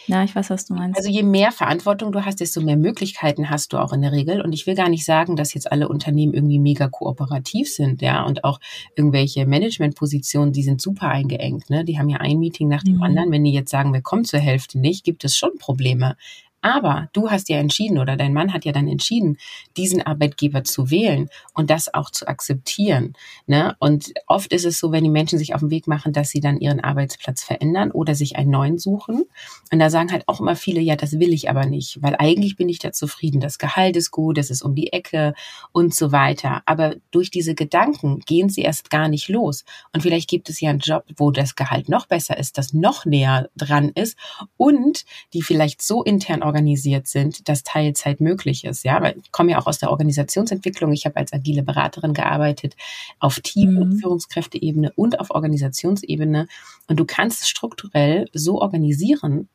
ja, 0.06 0.24
ich 0.24 0.34
weiß, 0.34 0.50
was 0.50 0.66
du 0.66 0.74
meinst. 0.74 0.98
Also 0.98 1.08
je 1.08 1.22
mehr 1.22 1.52
Verantwortung 1.52 2.10
du 2.10 2.24
hast, 2.24 2.40
desto 2.40 2.60
mehr 2.60 2.76
Möglichkeiten 2.76 3.48
hast 3.48 3.72
du 3.72 3.78
auch 3.78 3.92
in 3.92 4.02
der 4.02 4.10
Regel. 4.10 4.40
Und 4.40 4.52
ich 4.52 4.66
will 4.66 4.74
gar 4.74 4.88
nicht 4.88 5.04
sagen, 5.04 5.36
dass 5.36 5.54
jetzt 5.54 5.70
alle 5.70 5.88
Unternehmen 5.88 6.34
irgendwie 6.34 6.58
mega 6.58 6.88
kooperativ 6.88 7.72
sind, 7.72 8.02
ja, 8.02 8.24
und 8.24 8.42
auch 8.42 8.58
irgendwelche 8.96 9.46
Managementpositionen, 9.46 10.52
die 10.52 10.64
sind 10.64 10.80
super 10.80 11.08
eingeengt, 11.08 11.70
ne? 11.70 11.84
Die 11.84 11.98
haben 11.98 12.08
ja 12.08 12.18
ein 12.18 12.38
Meeting 12.38 12.66
nach 12.66 12.82
dem 12.82 12.96
mhm. 12.96 13.02
anderen. 13.02 13.30
Wenn 13.30 13.44
die 13.44 13.52
jetzt 13.52 13.70
sagen, 13.70 13.92
wir 13.92 14.02
kommen 14.02 14.24
zur 14.24 14.40
Hälfte 14.40 14.80
nicht, 14.80 15.04
gibt 15.04 15.24
es 15.24 15.36
schon 15.36 15.58
Probleme. 15.58 16.16
Aber 16.62 17.08
du 17.12 17.30
hast 17.30 17.48
ja 17.48 17.58
entschieden 17.58 17.98
oder 17.98 18.16
dein 18.16 18.34
Mann 18.34 18.52
hat 18.52 18.64
ja 18.64 18.72
dann 18.72 18.88
entschieden, 18.88 19.38
diesen 19.76 20.02
Arbeitgeber 20.02 20.64
zu 20.64 20.90
wählen 20.90 21.28
und 21.54 21.70
das 21.70 21.92
auch 21.92 22.10
zu 22.10 22.28
akzeptieren. 22.28 23.14
Ne? 23.46 23.76
Und 23.78 24.12
oft 24.26 24.52
ist 24.52 24.64
es 24.64 24.78
so, 24.78 24.92
wenn 24.92 25.04
die 25.04 25.10
Menschen 25.10 25.38
sich 25.38 25.54
auf 25.54 25.60
den 25.60 25.70
Weg 25.70 25.86
machen, 25.86 26.12
dass 26.12 26.30
sie 26.30 26.40
dann 26.40 26.58
ihren 26.58 26.80
Arbeitsplatz 26.80 27.42
verändern 27.42 27.90
oder 27.90 28.14
sich 28.14 28.36
einen 28.36 28.50
neuen 28.50 28.78
suchen. 28.78 29.24
Und 29.72 29.78
da 29.78 29.88
sagen 29.88 30.12
halt 30.12 30.28
auch 30.28 30.40
immer 30.40 30.56
viele, 30.56 30.80
ja, 30.80 30.96
das 30.96 31.18
will 31.18 31.32
ich 31.32 31.48
aber 31.48 31.66
nicht, 31.66 32.02
weil 32.02 32.16
eigentlich 32.18 32.56
bin 32.56 32.68
ich 32.68 32.78
da 32.78 32.92
zufrieden. 32.92 33.40
Das 33.40 33.58
Gehalt 33.58 33.96
ist 33.96 34.10
gut, 34.10 34.36
es 34.38 34.50
ist 34.50 34.62
um 34.62 34.74
die 34.74 34.92
Ecke 34.92 35.34
und 35.72 35.94
so 35.94 36.12
weiter. 36.12 36.62
Aber 36.66 36.96
durch 37.10 37.30
diese 37.30 37.54
Gedanken 37.54 38.20
gehen 38.20 38.48
sie 38.48 38.62
erst 38.62 38.90
gar 38.90 39.08
nicht 39.08 39.28
los. 39.28 39.64
Und 39.92 40.02
vielleicht 40.02 40.28
gibt 40.28 40.50
es 40.50 40.60
ja 40.60 40.70
einen 40.70 40.80
Job, 40.80 41.04
wo 41.16 41.30
das 41.30 41.54
Gehalt 41.54 41.88
noch 41.88 42.06
besser 42.06 42.36
ist, 42.36 42.58
das 42.58 42.72
noch 42.72 43.04
näher 43.04 43.48
dran 43.56 43.90
ist 43.94 44.18
und 44.56 45.04
die 45.32 45.42
vielleicht 45.42 45.82
so 45.82 46.02
intern 46.02 46.42
organisiert 46.50 47.06
sind, 47.06 47.48
dass 47.48 47.62
Teilzeit 47.62 48.20
möglich 48.20 48.64
ist. 48.64 48.84
Ja, 48.84 49.00
weil 49.00 49.16
ich 49.22 49.30
komme 49.30 49.52
ja 49.52 49.58
auch 49.58 49.68
aus 49.68 49.78
der 49.78 49.90
Organisationsentwicklung. 49.90 50.92
Ich 50.92 51.06
habe 51.06 51.16
als 51.16 51.32
agile 51.32 51.62
Beraterin 51.62 52.12
gearbeitet 52.12 52.74
auf 53.20 53.38
Team- 53.38 53.78
und 53.78 53.90
mhm. 53.90 53.98
Führungskräfteebene 53.98 54.92
und 54.96 55.20
auf 55.20 55.30
Organisationsebene. 55.30 56.48
Und 56.88 56.98
du 56.98 57.04
kannst 57.04 57.42
es 57.42 57.48
strukturell 57.48 58.28
so 58.32 58.60
organisieren, 58.60 59.48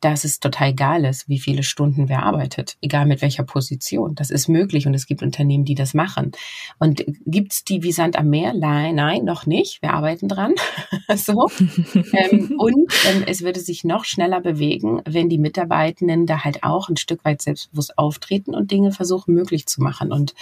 dass 0.00 0.24
es 0.24 0.40
total 0.40 0.70
egal 0.70 1.04
ist, 1.04 1.28
wie 1.28 1.38
viele 1.38 1.62
Stunden 1.62 2.08
wer 2.08 2.22
arbeitet, 2.22 2.76
egal 2.80 3.06
mit 3.06 3.22
welcher 3.22 3.44
Position. 3.44 4.14
Das 4.14 4.30
ist 4.30 4.48
möglich 4.48 4.86
und 4.86 4.94
es 4.94 5.06
gibt 5.06 5.22
Unternehmen, 5.22 5.64
die 5.64 5.74
das 5.74 5.94
machen. 5.94 6.32
Und 6.78 7.04
gibt's 7.26 7.64
die 7.64 7.82
wie 7.82 7.92
Sand 7.92 8.16
am 8.16 8.30
Meer? 8.30 8.54
Nein, 8.54 8.94
nein, 8.94 9.24
noch 9.24 9.46
nicht. 9.46 9.82
Wir 9.82 9.92
arbeiten 9.92 10.28
dran. 10.28 10.54
so. 11.16 11.48
ähm, 12.12 12.54
und 12.58 12.92
ähm, 13.08 13.24
es 13.26 13.42
würde 13.42 13.60
sich 13.60 13.84
noch 13.84 14.04
schneller 14.04 14.40
bewegen, 14.40 15.02
wenn 15.06 15.28
die 15.28 15.38
Mitarbeitenden 15.38 16.26
da 16.26 16.44
halt 16.44 16.62
auch 16.62 16.88
ein 16.88 16.96
Stück 16.96 17.24
weit 17.24 17.42
selbstbewusst 17.42 17.98
auftreten 17.98 18.54
und 18.54 18.70
Dinge 18.70 18.92
versuchen 18.92 19.34
möglich 19.34 19.66
zu 19.66 19.82
machen. 19.82 20.12
Und 20.12 20.34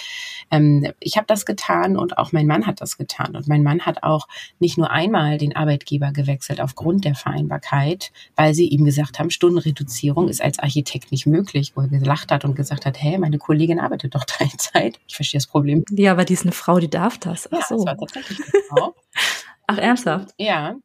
ähm, 0.50 0.86
ich 1.00 1.16
habe 1.16 1.26
das 1.26 1.46
getan 1.46 1.96
und 1.96 2.18
auch 2.18 2.32
mein 2.32 2.46
Mann 2.46 2.66
hat 2.66 2.80
das 2.80 2.96
getan. 2.96 3.36
Und 3.36 3.48
mein 3.48 3.62
Mann 3.62 3.82
hat 3.82 4.02
auch 4.02 4.28
nicht 4.58 4.78
nur 4.78 4.90
einmal 4.90 5.38
den 5.38 5.56
Arbeitgeber 5.56 6.12
gewechselt 6.12 6.60
aufgrund 6.60 7.04
der 7.04 7.14
Vereinbarkeit, 7.14 8.12
weil 8.36 8.54
sie 8.54 8.68
ihm 8.68 8.84
gesagt 8.84 9.18
haben, 9.18 9.27
Stundenreduzierung 9.30 10.28
ist 10.28 10.42
als 10.42 10.58
Architekt 10.58 11.12
nicht 11.12 11.26
möglich, 11.26 11.72
wo 11.74 11.82
er 11.82 11.88
gelacht 11.88 12.30
hat 12.30 12.44
und 12.44 12.54
gesagt 12.54 12.86
hat, 12.86 13.00
hey, 13.00 13.18
meine 13.18 13.38
Kollegin 13.38 13.80
arbeitet 13.80 14.14
doch 14.14 14.24
Teilzeit. 14.26 14.98
Ich 15.06 15.16
verstehe 15.16 15.38
das 15.38 15.46
Problem. 15.46 15.84
Ja, 15.90 16.12
aber 16.12 16.24
die 16.24 16.34
ist 16.34 16.42
eine 16.42 16.52
Frau, 16.52 16.78
die 16.78 16.90
darf 16.90 17.18
das. 17.18 17.48
Ach 17.52 17.58
ja, 17.58 17.64
so. 17.68 17.76
das 17.76 17.86
war 17.86 17.96
tatsächlich 17.96 18.40
eine 18.40 18.62
Frau. 18.68 18.94
Ach, 19.66 19.78
ernsthaft? 19.78 20.34
Ja. 20.38 20.76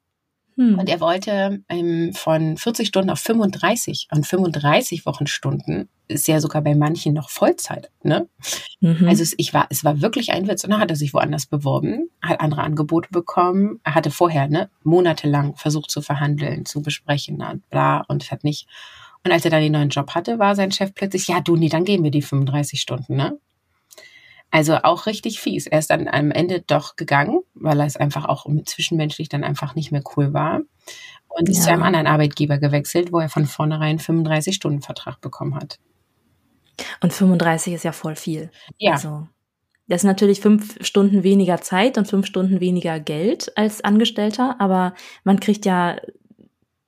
Hm. 0.56 0.80
Und 0.80 0.90
er 0.90 1.00
wollte 1.00 1.62
ähm, 1.70 2.14
von 2.14 2.58
40 2.58 2.88
Stunden 2.88 3.10
auf 3.10 3.20
35 3.20 4.08
und 4.12 4.26
35 4.26 5.06
Wochenstunden 5.06 5.90
ist 6.08 6.28
ja 6.28 6.40
sogar 6.40 6.62
bei 6.62 6.76
manchen 6.76 7.14
noch 7.14 7.30
Vollzeit. 7.30 7.90
Ne? 8.04 8.28
Mhm. 8.82 9.08
Also 9.08 9.24
es, 9.24 9.34
ich 9.38 9.54
war, 9.54 9.68
es 9.70 9.84
war 9.84 10.02
wirklich 10.02 10.32
ein 10.32 10.48
Witz. 10.48 10.64
Und 10.64 10.72
dann 10.72 10.80
hat 10.80 10.90
er 10.90 10.96
sich 10.96 11.14
woanders 11.14 11.46
beworben, 11.46 12.10
hat 12.22 12.42
andere 12.42 12.62
Angebote 12.62 13.10
bekommen. 13.12 13.80
Er 13.84 13.96
hatte 13.96 14.12
vorher 14.12 14.48
ne, 14.48 14.70
monatelang 14.84 15.56
versucht 15.56 15.90
zu 15.90 16.02
verhandeln, 16.02 16.66
zu 16.66 16.82
besprechen, 16.82 17.42
und 17.42 17.68
bla, 17.70 18.04
und 18.08 18.30
hat 18.32 18.44
nicht. 18.44 18.68
Und 19.26 19.32
als 19.32 19.46
er 19.46 19.52
dann 19.52 19.62
den 19.62 19.72
neuen 19.72 19.90
Job 19.90 20.12
hatte, 20.12 20.40
war 20.40 20.56
sein 20.56 20.72
Chef 20.72 20.94
plötzlich, 20.94 21.28
ja 21.28 21.40
du, 21.40 21.56
nee, 21.56 21.70
dann 21.70 21.86
gehen 21.86 22.04
wir 22.04 22.12
die 22.12 22.22
35 22.22 22.80
Stunden, 22.82 23.16
ne? 23.16 23.38
Also 24.54 24.76
auch 24.84 25.08
richtig 25.08 25.40
fies. 25.40 25.66
Er 25.66 25.80
ist 25.80 25.90
dann 25.90 26.08
am 26.08 26.30
Ende 26.30 26.62
doch 26.62 26.96
gegangen, 26.96 27.40
weil 27.56 27.80
er 27.80 27.88
es 27.88 27.98
einfach 27.98 28.26
auch 28.26 28.46
zwischenmenschlich 28.66 29.28
dann 29.28 29.44
einfach 29.44 29.74
nicht 29.74 29.92
mehr 29.92 30.04
cool 30.16 30.32
war. 30.32 30.62
Und 31.28 31.50
ist 31.50 31.58
ja. 31.58 31.64
zu 31.64 31.70
einem 31.72 31.82
anderen 31.82 32.06
Arbeitgeber 32.06 32.60
gewechselt, 32.60 33.12
wo 33.12 33.20
er 33.20 33.30
von 33.30 33.48
vornherein 33.48 33.98
35-Stunden-Vertrag 33.98 35.22
bekommen 35.22 35.56
hat. 35.56 35.80
Und 37.02 37.14
35 37.14 37.74
ist 37.74 37.84
ja 37.84 37.94
voll 37.94 38.16
viel. 38.16 38.52
Ja. 38.78 38.92
Also, 38.92 39.28
das 39.88 40.02
ist 40.02 40.06
natürlich 40.06 40.40
fünf 40.40 40.78
Stunden 40.86 41.24
weniger 41.24 41.60
Zeit 41.62 41.98
und 41.98 42.08
fünf 42.08 42.28
Stunden 42.28 42.60
weniger 42.60 43.00
Geld 43.00 43.58
als 43.58 43.84
Angestellter, 43.84 44.58
aber 44.60 44.94
man 45.24 45.40
kriegt 45.40 45.66
ja 45.66 45.98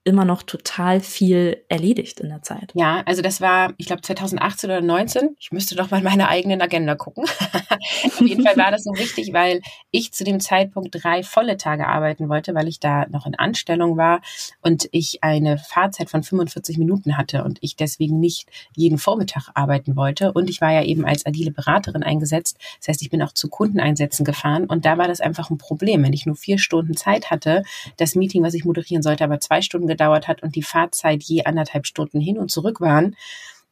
immer 0.06 0.24
noch 0.24 0.44
total 0.44 1.02
viel 1.02 1.64
erledigt 1.68 2.20
in 2.20 2.30
der 2.30 2.44
Zeit. 2.44 2.72
Ja, 2.76 3.02
also 3.08 3.24
das 3.24 3.42
war, 3.42 3.74
ich 3.78 3.88
glaube, 3.88 4.04
2018 4.04 4.70
oder 4.70 4.82
19. 4.82 5.36
Ich 5.40 5.52
müsste 5.52 5.74
doch 5.76 5.90
mal 5.90 6.02
meine 6.04 6.28
eigenen 6.28 6.62
Agenda 6.62 6.94
gucken. 6.94 7.26
Auf 8.06 8.22
jeden 8.22 8.44
Fall 8.44 8.56
war 8.56 8.70
das 8.70 8.84
so 8.84 8.92
wichtig, 8.94 9.34
weil 9.34 9.62
ich 9.90 10.14
zu 10.14 10.24
dem 10.24 10.40
Zeitpunkt 10.40 10.90
drei 10.92 11.24
volle 11.24 11.58
Tage 11.58 11.88
arbeiten 11.88 12.30
wollte, 12.30 12.54
weil 12.54 12.68
ich 12.68 12.80
da 12.80 13.08
noch 13.08 13.26
in 13.26 13.34
Anstellung 13.34 13.98
war 13.98 14.22
und 14.62 14.88
ich 14.92 15.24
eine 15.24 15.58
Fahrzeit 15.58 16.12
von 16.12 16.22
45 16.22 16.78
Minuten 16.78 17.18
hatte 17.18 17.44
und 17.44 17.58
ich 17.62 17.76
deswegen 17.76 18.20
nicht 18.20 18.48
jeden 18.76 19.00
Vormittag 19.00 19.50
arbeiten 19.56 19.96
wollte. 19.96 20.34
Und 20.34 20.52
ich 20.52 20.62
war 20.62 20.72
ja 20.72 20.84
eben 20.84 21.04
als 21.04 21.26
agile 21.26 21.50
Beraterin 21.50 22.04
eingesetzt. 22.04 22.60
Das 22.78 22.90
heißt, 22.90 23.02
ich 23.02 23.10
bin 23.10 23.24
auch 23.24 23.32
zu 23.32 23.50
Kundeneinsätzen 23.50 24.24
gefahren 24.24 24.66
und 24.68 24.86
da 24.86 25.00
war 25.00 25.08
das 25.08 25.20
einfach 25.20 25.50
ein 25.50 25.58
Problem, 25.58 26.04
wenn 26.04 26.14
ich 26.14 26.28
nur 26.28 26.36
vier 26.36 26.60
Stunden 26.60 26.96
Zeit 26.96 27.32
hatte, 27.32 27.64
das 27.98 28.14
Meeting, 28.14 28.44
was 28.44 28.54
ich 28.54 28.66
moderieren 28.66 29.02
sollte, 29.02 29.24
aber 29.24 29.40
zwei 29.40 29.64
Stunden 29.64 29.95
gedauert 29.96 30.28
hat 30.28 30.44
und 30.44 30.56
die 30.56 30.64
Fahrzeit 30.64 31.24
je 31.24 31.46
anderthalb 31.46 31.88
Stunden 31.88 32.20
hin 32.20 32.38
und 32.38 32.52
zurück 32.52 32.82
waren, 32.82 33.16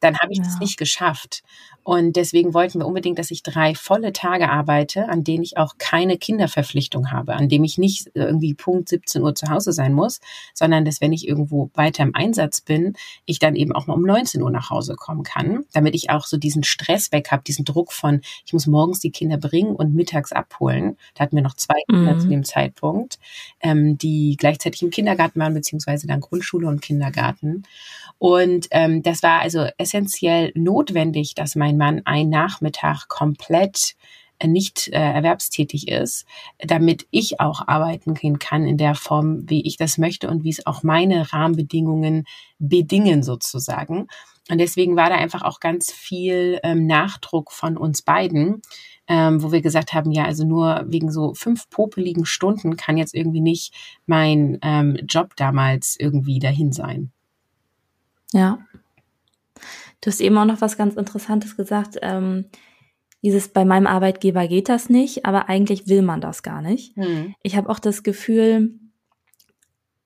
dann 0.00 0.18
habe 0.18 0.32
ich 0.32 0.38
ja. 0.38 0.44
das 0.44 0.58
nicht 0.58 0.76
geschafft. 0.76 1.42
Und 1.84 2.16
deswegen 2.16 2.54
wollten 2.54 2.78
wir 2.78 2.86
unbedingt, 2.86 3.18
dass 3.18 3.30
ich 3.30 3.42
drei 3.42 3.74
volle 3.74 4.14
Tage 4.14 4.48
arbeite, 4.48 5.06
an 5.10 5.22
denen 5.22 5.42
ich 5.44 5.58
auch 5.58 5.74
keine 5.76 6.16
Kinderverpflichtung 6.16 7.10
habe, 7.10 7.34
an 7.34 7.50
dem 7.50 7.62
ich 7.62 7.76
nicht 7.76 8.10
irgendwie 8.14 8.54
Punkt 8.54 8.88
17 8.88 9.20
Uhr 9.20 9.34
zu 9.34 9.50
Hause 9.50 9.72
sein 9.72 9.92
muss, 9.92 10.20
sondern 10.54 10.86
dass 10.86 11.02
wenn 11.02 11.12
ich 11.12 11.28
irgendwo 11.28 11.70
weiter 11.74 12.02
im 12.02 12.14
Einsatz 12.14 12.62
bin, 12.62 12.94
ich 13.26 13.38
dann 13.38 13.54
eben 13.54 13.72
auch 13.72 13.86
mal 13.86 13.94
um 13.94 14.02
19 14.02 14.40
Uhr 14.40 14.50
nach 14.50 14.70
Hause 14.70 14.94
kommen 14.94 15.24
kann, 15.24 15.64
damit 15.74 15.94
ich 15.94 16.08
auch 16.08 16.24
so 16.24 16.38
diesen 16.38 16.64
Stress 16.64 17.12
weg 17.12 17.30
habe, 17.30 17.42
diesen 17.42 17.66
Druck 17.66 17.92
von, 17.92 18.22
ich 18.46 18.54
muss 18.54 18.66
morgens 18.66 19.00
die 19.00 19.10
Kinder 19.10 19.36
bringen 19.36 19.76
und 19.76 19.94
mittags 19.94 20.32
abholen. 20.32 20.96
Da 21.14 21.24
hatten 21.24 21.36
wir 21.36 21.42
noch 21.42 21.54
zwei 21.54 21.76
Kinder 21.90 22.14
mhm. 22.14 22.20
zu 22.20 22.28
dem 22.28 22.44
Zeitpunkt, 22.44 23.18
ähm, 23.60 23.98
die 23.98 24.36
gleichzeitig 24.38 24.80
im 24.80 24.90
Kindergarten 24.90 25.38
waren, 25.38 25.52
beziehungsweise 25.52 26.06
dann 26.06 26.20
Grundschule 26.20 26.66
und 26.66 26.80
Kindergarten. 26.80 27.64
Und 28.18 28.68
ähm, 28.70 29.02
das 29.02 29.22
war 29.22 29.40
also 29.40 29.66
essentiell 29.84 30.50
notwendig, 30.54 31.34
dass 31.34 31.54
mein 31.54 31.76
Mann 31.76 32.00
ein 32.06 32.30
Nachmittag 32.30 33.08
komplett 33.08 33.94
äh, 34.38 34.48
nicht 34.48 34.88
äh, 34.88 34.98
erwerbstätig 34.98 35.88
ist, 35.88 36.26
damit 36.58 37.06
ich 37.10 37.40
auch 37.40 37.68
arbeiten 37.68 38.14
gehen 38.14 38.38
kann 38.38 38.66
in 38.66 38.78
der 38.78 38.94
Form, 38.94 39.48
wie 39.48 39.66
ich 39.66 39.76
das 39.76 39.98
möchte 39.98 40.28
und 40.28 40.42
wie 40.42 40.50
es 40.50 40.66
auch 40.66 40.82
meine 40.82 41.32
Rahmenbedingungen 41.32 42.24
bedingen 42.58 43.22
sozusagen. 43.22 44.08
Und 44.50 44.58
deswegen 44.58 44.96
war 44.96 45.08
da 45.08 45.16
einfach 45.16 45.42
auch 45.42 45.60
ganz 45.60 45.92
viel 45.92 46.58
ähm, 46.62 46.86
Nachdruck 46.86 47.52
von 47.52 47.76
uns 47.76 48.02
beiden, 48.02 48.60
ähm, 49.06 49.42
wo 49.42 49.52
wir 49.52 49.60
gesagt 49.60 49.92
haben, 49.92 50.10
ja, 50.10 50.24
also 50.24 50.44
nur 50.44 50.84
wegen 50.88 51.10
so 51.10 51.34
fünf 51.34 51.68
popeligen 51.70 52.26
Stunden 52.26 52.76
kann 52.76 52.96
jetzt 52.96 53.14
irgendwie 53.14 53.40
nicht 53.40 53.74
mein 54.06 54.58
ähm, 54.62 54.96
Job 55.06 55.36
damals 55.36 55.96
irgendwie 55.98 56.38
dahin 56.38 56.72
sein. 56.72 57.12
Ja. 58.32 58.58
Du 60.04 60.10
hast 60.10 60.20
eben 60.20 60.36
auch 60.36 60.44
noch 60.44 60.60
was 60.60 60.76
ganz 60.76 60.96
Interessantes 60.96 61.56
gesagt. 61.56 61.96
Ähm, 62.02 62.44
dieses 63.22 63.48
bei 63.48 63.64
meinem 63.64 63.86
Arbeitgeber 63.86 64.46
geht 64.46 64.68
das 64.68 64.90
nicht, 64.90 65.24
aber 65.24 65.48
eigentlich 65.48 65.88
will 65.88 66.02
man 66.02 66.20
das 66.20 66.42
gar 66.42 66.60
nicht. 66.60 66.94
Hm. 66.94 67.34
Ich 67.42 67.56
habe 67.56 67.70
auch 67.70 67.78
das 67.78 68.02
Gefühl, 68.02 68.78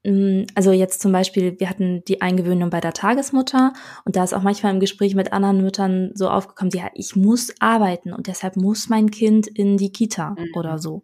mm, 0.04 0.42
also 0.54 0.70
jetzt 0.70 1.00
zum 1.00 1.10
Beispiel, 1.10 1.58
wir 1.58 1.68
hatten 1.68 2.04
die 2.04 2.22
Eingewöhnung 2.22 2.70
bei 2.70 2.80
der 2.80 2.92
Tagesmutter 2.92 3.72
und 4.04 4.14
da 4.14 4.22
ist 4.22 4.34
auch 4.34 4.44
manchmal 4.44 4.72
im 4.72 4.78
Gespräch 4.78 5.16
mit 5.16 5.32
anderen 5.32 5.60
Müttern 5.60 6.12
so 6.14 6.30
aufgekommen, 6.30 6.70
ja, 6.72 6.90
ich 6.94 7.16
muss 7.16 7.52
arbeiten 7.58 8.12
und 8.12 8.28
deshalb 8.28 8.54
muss 8.54 8.88
mein 8.88 9.10
Kind 9.10 9.48
in 9.48 9.78
die 9.78 9.90
Kita 9.90 10.36
mhm. 10.38 10.52
oder 10.54 10.78
so. 10.78 11.02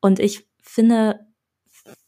Und 0.00 0.20
ich 0.20 0.48
finde, 0.62 1.20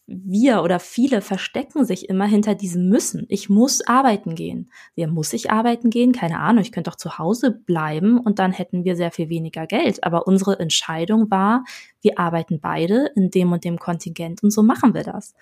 wir 0.06 0.62
oder 0.62 0.80
viele 0.80 1.22
verstecken 1.22 1.84
sich 1.84 2.08
immer 2.08 2.26
hinter 2.26 2.54
diesem 2.54 2.88
Müssen. 2.88 3.24
Ich 3.28 3.48
muss 3.48 3.80
arbeiten 3.86 4.34
gehen. 4.34 4.70
Ja, 4.94 5.06
muss 5.06 5.32
ich 5.32 5.50
arbeiten 5.50 5.88
gehen? 5.88 6.12
Keine 6.12 6.40
Ahnung. 6.40 6.62
Ich 6.62 6.72
könnte 6.72 6.90
auch 6.90 6.96
zu 6.96 7.18
Hause 7.18 7.50
bleiben 7.50 8.18
und 8.18 8.38
dann 8.38 8.52
hätten 8.52 8.84
wir 8.84 8.96
sehr 8.96 9.10
viel 9.10 9.30
weniger 9.30 9.66
Geld. 9.66 10.04
Aber 10.04 10.26
unsere 10.26 10.58
Entscheidung 10.58 11.30
war, 11.30 11.64
wir 12.02 12.18
arbeiten 12.18 12.60
beide 12.60 13.10
in 13.16 13.30
dem 13.30 13.52
und 13.52 13.64
dem 13.64 13.78
Kontingent 13.78 14.42
und 14.42 14.50
so 14.50 14.62
machen 14.62 14.92
wir 14.92 15.04
das. 15.04 15.34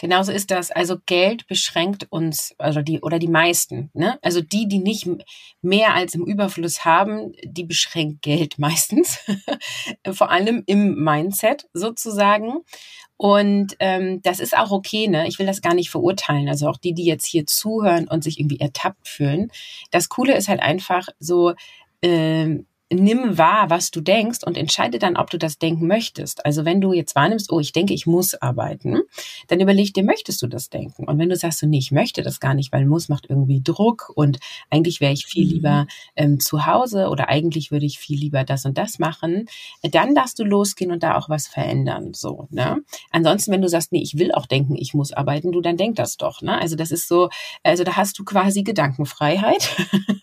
Genauso 0.00 0.32
ist 0.32 0.50
das. 0.50 0.70
Also 0.70 0.96
Geld 1.04 1.46
beschränkt 1.46 2.06
uns, 2.08 2.54
also 2.56 2.80
die, 2.80 3.00
oder 3.00 3.18
die 3.18 3.28
meisten, 3.28 3.90
ne? 3.92 4.18
Also 4.22 4.40
die, 4.40 4.66
die 4.66 4.78
nicht 4.78 5.06
mehr 5.60 5.94
als 5.94 6.14
im 6.14 6.24
Überfluss 6.24 6.86
haben, 6.86 7.32
die 7.44 7.64
beschränkt 7.64 8.22
Geld 8.22 8.58
meistens. 8.58 9.18
Vor 10.10 10.30
allem 10.30 10.62
im 10.66 11.02
Mindset 11.04 11.68
sozusagen. 11.74 12.60
Und 13.20 13.76
ähm, 13.80 14.22
das 14.22 14.40
ist 14.40 14.56
auch 14.56 14.70
okay, 14.70 15.06
ne? 15.06 15.28
Ich 15.28 15.38
will 15.38 15.44
das 15.44 15.60
gar 15.60 15.74
nicht 15.74 15.90
verurteilen. 15.90 16.48
Also 16.48 16.66
auch 16.68 16.78
die, 16.78 16.94
die 16.94 17.04
jetzt 17.04 17.26
hier 17.26 17.44
zuhören 17.44 18.08
und 18.08 18.24
sich 18.24 18.40
irgendwie 18.40 18.60
ertappt 18.60 19.06
fühlen. 19.06 19.52
Das 19.90 20.08
Coole 20.08 20.34
ist 20.34 20.48
halt 20.48 20.62
einfach 20.62 21.06
so, 21.18 21.52
ähm, 22.00 22.64
nimm 22.92 23.38
wahr, 23.38 23.70
was 23.70 23.90
du 23.90 24.00
denkst 24.00 24.40
und 24.44 24.56
entscheide 24.56 24.98
dann, 24.98 25.16
ob 25.16 25.30
du 25.30 25.38
das 25.38 25.58
denken 25.58 25.86
möchtest. 25.86 26.44
Also 26.44 26.64
wenn 26.64 26.80
du 26.80 26.92
jetzt 26.92 27.14
wahrnimmst, 27.14 27.52
oh, 27.52 27.60
ich 27.60 27.72
denke, 27.72 27.94
ich 27.94 28.06
muss 28.06 28.34
arbeiten, 28.34 29.00
dann 29.48 29.60
überleg 29.60 29.94
dir, 29.94 30.02
möchtest 30.02 30.42
du 30.42 30.48
das 30.48 30.70
denken? 30.70 31.04
Und 31.04 31.18
wenn 31.18 31.28
du 31.28 31.36
sagst, 31.36 31.60
so, 31.60 31.66
nee, 31.66 31.78
ich 31.78 31.92
möchte 31.92 32.22
das 32.22 32.40
gar 32.40 32.54
nicht, 32.54 32.72
weil 32.72 32.86
muss 32.86 33.08
macht 33.08 33.26
irgendwie 33.28 33.60
Druck 33.62 34.10
und 34.14 34.38
eigentlich 34.70 35.00
wäre 35.00 35.12
ich 35.12 35.26
viel 35.26 35.46
mhm. 35.46 35.52
lieber 35.52 35.86
ähm, 36.16 36.40
zu 36.40 36.66
Hause 36.66 37.08
oder 37.08 37.28
eigentlich 37.28 37.70
würde 37.70 37.86
ich 37.86 37.98
viel 37.98 38.18
lieber 38.18 38.44
das 38.44 38.64
und 38.64 38.76
das 38.76 38.98
machen, 38.98 39.46
dann 39.82 40.14
darfst 40.14 40.38
du 40.38 40.44
losgehen 40.44 40.90
und 40.90 41.02
da 41.02 41.16
auch 41.16 41.28
was 41.28 41.46
verändern. 41.46 42.12
So, 42.12 42.48
ne? 42.50 42.82
Ansonsten, 43.10 43.52
wenn 43.52 43.62
du 43.62 43.68
sagst, 43.68 43.92
nee, 43.92 44.02
ich 44.02 44.18
will 44.18 44.32
auch 44.32 44.46
denken, 44.46 44.74
ich 44.74 44.94
muss 44.94 45.12
arbeiten, 45.12 45.52
du 45.52 45.60
dann 45.60 45.76
denk 45.76 45.96
das 45.96 46.16
doch. 46.16 46.42
Ne? 46.42 46.60
Also 46.60 46.76
das 46.76 46.90
ist 46.90 47.08
so, 47.08 47.28
also 47.62 47.84
da 47.84 47.96
hast 47.96 48.18
du 48.18 48.24
quasi 48.24 48.62
Gedankenfreiheit. 48.62 49.76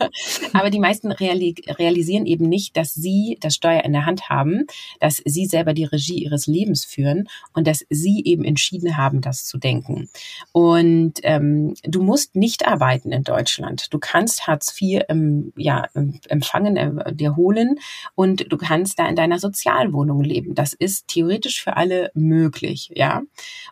Aber 0.53 0.69
die 0.69 0.79
meisten 0.79 1.11
reali 1.11 1.55
realisieren 1.67 2.25
eben 2.25 2.49
nicht, 2.49 2.56
nicht, 2.57 2.75
dass 2.75 2.95
sie 2.95 3.37
das 3.39 3.53
Steuer 3.53 3.83
in 3.83 3.93
der 3.93 4.07
Hand 4.07 4.29
haben, 4.29 4.65
dass 4.99 5.21
sie 5.23 5.45
selber 5.45 5.75
die 5.75 5.83
Regie 5.83 6.23
ihres 6.23 6.47
Lebens 6.47 6.85
führen 6.85 7.29
und 7.53 7.67
dass 7.67 7.85
sie 7.91 8.23
eben 8.25 8.43
entschieden 8.43 8.97
haben, 8.97 9.21
das 9.21 9.45
zu 9.45 9.59
denken. 9.59 10.09
Und 10.53 11.19
ähm, 11.21 11.75
du 11.83 12.01
musst 12.01 12.35
nicht 12.35 12.67
arbeiten 12.67 13.11
in 13.11 13.23
Deutschland. 13.23 13.93
Du 13.93 13.99
kannst 13.99 14.47
Hartz 14.47 14.75
IV 14.81 15.03
ähm, 15.07 15.53
ja, 15.55 15.85
empfangen, 16.29 16.77
äh, 16.77 17.13
dir 17.13 17.35
holen 17.35 17.75
und 18.15 18.51
du 18.51 18.57
kannst 18.57 18.97
da 18.97 19.07
in 19.07 19.15
deiner 19.15 19.37
Sozialwohnung 19.37 20.23
leben. 20.23 20.55
Das 20.55 20.73
ist 20.73 21.07
theoretisch 21.07 21.61
für 21.61 21.77
alle 21.77 22.09
möglich, 22.15 22.89
ja. 22.95 23.21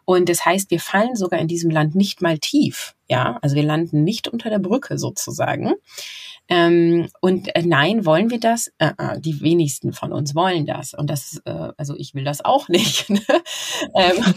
Und 0.06 0.30
das 0.30 0.46
heißt, 0.46 0.70
wir 0.70 0.80
fallen 0.80 1.16
sogar 1.16 1.40
in 1.40 1.48
diesem 1.48 1.72
Land 1.72 1.96
nicht 1.96 2.22
mal 2.22 2.38
tief 2.38 2.94
Ja, 3.08 3.40
also 3.42 3.56
wir 3.56 3.64
landen 3.64 4.04
nicht 4.04 4.28
unter 4.28 4.52
der 4.52 4.60
Brücke 4.60 5.00
sozusagen. 5.00 5.74
Ähm, 6.48 7.08
und 7.22 7.56
äh, 7.56 7.64
nein, 7.64 8.06
wollen 8.06 8.30
wir 8.30 8.40
das? 8.40 8.72
Äh, 8.78 8.92
äh, 8.98 9.20
die 9.20 9.42
wenigsten 9.42 9.94
von 9.94 10.12
uns 10.12 10.36
wollen 10.36 10.66
das. 10.66 10.94
Und 10.94 11.10
das, 11.10 11.42
äh, 11.46 11.70
also 11.78 11.96
ich 11.98 12.14
will 12.14 12.24
das 12.24 12.44
auch 12.44 12.70
nicht. 12.70 13.10
Ne? 13.16 13.22
ähm, 13.96 14.34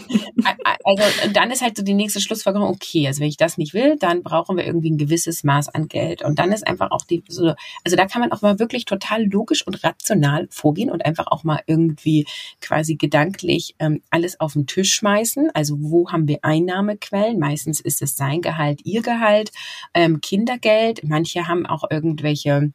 also 0.85 1.03
dann 1.33 1.51
ist 1.51 1.61
halt 1.61 1.75
so 1.75 1.83
die 1.83 1.93
nächste 1.93 2.21
Schlussfolgerung, 2.21 2.69
okay, 2.69 3.07
also 3.07 3.19
wenn 3.19 3.27
ich 3.27 3.35
das 3.35 3.57
nicht 3.57 3.73
will, 3.73 3.97
dann 3.97 4.23
brauchen 4.23 4.55
wir 4.57 4.65
irgendwie 4.65 4.91
ein 4.91 4.97
gewisses 4.97 5.43
Maß 5.43 5.69
an 5.69 5.87
Geld. 5.87 6.23
Und 6.23 6.39
dann 6.39 6.51
ist 6.51 6.65
einfach 6.65 6.91
auch 6.91 7.03
die, 7.03 7.23
so, 7.27 7.53
also 7.83 7.97
da 7.97 8.05
kann 8.05 8.21
man 8.21 8.31
auch 8.31 8.41
mal 8.41 8.59
wirklich 8.59 8.85
total 8.85 9.25
logisch 9.25 9.65
und 9.65 9.83
rational 9.83 10.47
vorgehen 10.49 10.89
und 10.89 11.05
einfach 11.05 11.27
auch 11.27 11.43
mal 11.43 11.61
irgendwie 11.67 12.25
quasi 12.61 12.95
gedanklich 12.95 13.75
ähm, 13.79 14.01
alles 14.09 14.39
auf 14.39 14.53
den 14.53 14.65
Tisch 14.65 14.93
schmeißen. 14.93 15.49
Also 15.53 15.75
wo 15.79 16.09
haben 16.09 16.27
wir 16.27 16.39
Einnahmequellen? 16.43 17.39
Meistens 17.39 17.81
ist 17.81 18.01
es 18.01 18.15
sein 18.15 18.41
Gehalt, 18.41 18.81
ihr 18.85 19.01
Gehalt, 19.01 19.51
ähm, 19.93 20.21
Kindergeld. 20.21 21.03
Manche 21.03 21.47
haben 21.47 21.65
auch 21.65 21.83
irgendwelche 21.99 22.71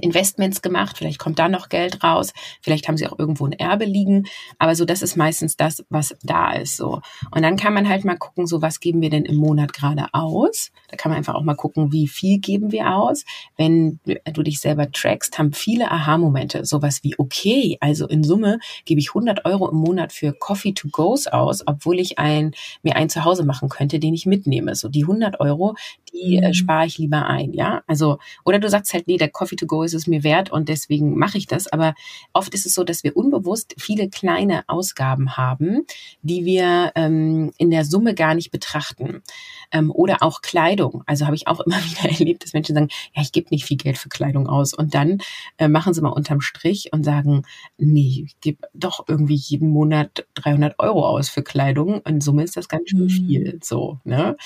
Investments 0.00 0.62
gemacht, 0.62 0.98
vielleicht 0.98 1.18
kommt 1.18 1.38
da 1.38 1.48
noch 1.48 1.68
Geld 1.68 2.02
raus, 2.02 2.32
vielleicht 2.60 2.88
haben 2.88 2.96
sie 2.96 3.06
auch 3.06 3.18
irgendwo 3.18 3.46
ein 3.46 3.52
Erbe 3.52 3.84
liegen, 3.84 4.24
aber 4.58 4.74
so 4.74 4.84
das 4.84 5.02
ist 5.02 5.16
meistens 5.16 5.56
das, 5.56 5.84
was 5.90 6.14
da 6.22 6.52
ist 6.52 6.76
so. 6.76 7.00
Und 7.30 7.42
dann 7.42 7.56
kann 7.56 7.74
man 7.74 7.88
halt 7.88 8.04
mal 8.04 8.16
gucken, 8.16 8.46
so 8.46 8.62
was 8.62 8.80
geben 8.80 9.00
wir 9.00 9.10
denn 9.10 9.24
im 9.24 9.36
Monat 9.36 9.72
gerade 9.72 10.06
aus? 10.12 10.70
Da 10.88 10.96
kann 10.96 11.10
man 11.10 11.18
einfach 11.18 11.34
auch 11.34 11.42
mal 11.42 11.54
gucken, 11.54 11.92
wie 11.92 12.08
viel 12.08 12.38
geben 12.38 12.72
wir 12.72 12.94
aus. 12.94 13.24
Wenn 13.56 14.00
du 14.04 14.42
dich 14.42 14.60
selber 14.60 14.90
trackst, 14.90 15.38
haben 15.38 15.52
viele 15.52 15.90
Aha-Momente, 15.90 16.64
sowas 16.64 17.00
wie 17.02 17.14
okay, 17.18 17.78
also 17.80 18.06
in 18.06 18.24
Summe 18.24 18.58
gebe 18.84 19.00
ich 19.00 19.10
100 19.10 19.44
Euro 19.44 19.70
im 19.70 19.76
Monat 19.76 20.12
für 20.12 20.32
Coffee 20.32 20.72
to 20.72 20.88
Goes 20.88 21.26
aus, 21.26 21.66
obwohl 21.66 21.98
ich 21.98 22.18
ein 22.18 22.52
mir 22.82 22.96
einen 22.96 23.08
zu 23.08 23.24
Hause 23.24 23.44
machen 23.44 23.68
könnte, 23.68 23.98
den 23.98 24.14
ich 24.14 24.26
mitnehme. 24.26 24.74
So 24.74 24.88
die 24.88 25.02
100 25.02 25.40
Euro, 25.40 25.74
die 26.12 26.36
äh, 26.36 26.48
mhm. 26.48 26.54
spare 26.54 26.86
ich 26.86 26.98
lieber 26.98 27.26
ein, 27.26 27.52
ja? 27.52 27.82
Also 27.86 28.18
oder 28.44 28.58
du 28.58 28.68
sagst 28.68 28.92
halt 28.92 29.06
nee, 29.06 29.16
der 29.16 29.28
Coffee 29.28 29.56
to 29.56 29.66
Go 29.66 29.81
ist 29.84 29.94
es 29.94 30.06
mir 30.06 30.22
wert 30.22 30.50
und 30.50 30.68
deswegen 30.68 31.16
mache 31.16 31.38
ich 31.38 31.46
das. 31.46 31.66
Aber 31.68 31.94
oft 32.32 32.54
ist 32.54 32.66
es 32.66 32.74
so, 32.74 32.84
dass 32.84 33.04
wir 33.04 33.16
unbewusst 33.16 33.74
viele 33.78 34.08
kleine 34.08 34.64
Ausgaben 34.68 35.36
haben, 35.36 35.86
die 36.22 36.44
wir 36.44 36.92
ähm, 36.94 37.52
in 37.58 37.70
der 37.70 37.84
Summe 37.84 38.14
gar 38.14 38.34
nicht 38.34 38.50
betrachten. 38.50 39.22
Ähm, 39.70 39.90
oder 39.90 40.18
auch 40.22 40.42
Kleidung. 40.42 41.02
Also 41.06 41.26
habe 41.26 41.36
ich 41.36 41.46
auch 41.46 41.60
immer 41.66 41.76
wieder 41.76 42.10
erlebt, 42.10 42.44
dass 42.44 42.52
Menschen 42.52 42.74
sagen, 42.74 42.88
ja, 43.14 43.22
ich 43.22 43.32
gebe 43.32 43.48
nicht 43.50 43.64
viel 43.64 43.76
Geld 43.76 43.98
für 43.98 44.08
Kleidung 44.08 44.46
aus. 44.46 44.74
Und 44.74 44.94
dann 44.94 45.18
äh, 45.58 45.68
machen 45.68 45.94
sie 45.94 46.00
mal 46.00 46.10
unterm 46.10 46.40
Strich 46.40 46.92
und 46.92 47.04
sagen, 47.04 47.42
nee, 47.78 48.24
ich 48.26 48.40
gebe 48.40 48.68
doch 48.74 49.04
irgendwie 49.08 49.34
jeden 49.34 49.70
Monat 49.70 50.26
300 50.34 50.78
Euro 50.78 51.06
aus 51.06 51.28
für 51.28 51.42
Kleidung. 51.42 52.02
In 52.02 52.20
Summe 52.20 52.44
ist 52.44 52.56
das 52.56 52.68
ganz 52.68 52.90
schön 52.90 53.04
mhm. 53.04 53.08
viel. 53.08 53.58
So, 53.62 54.00
ne? 54.04 54.36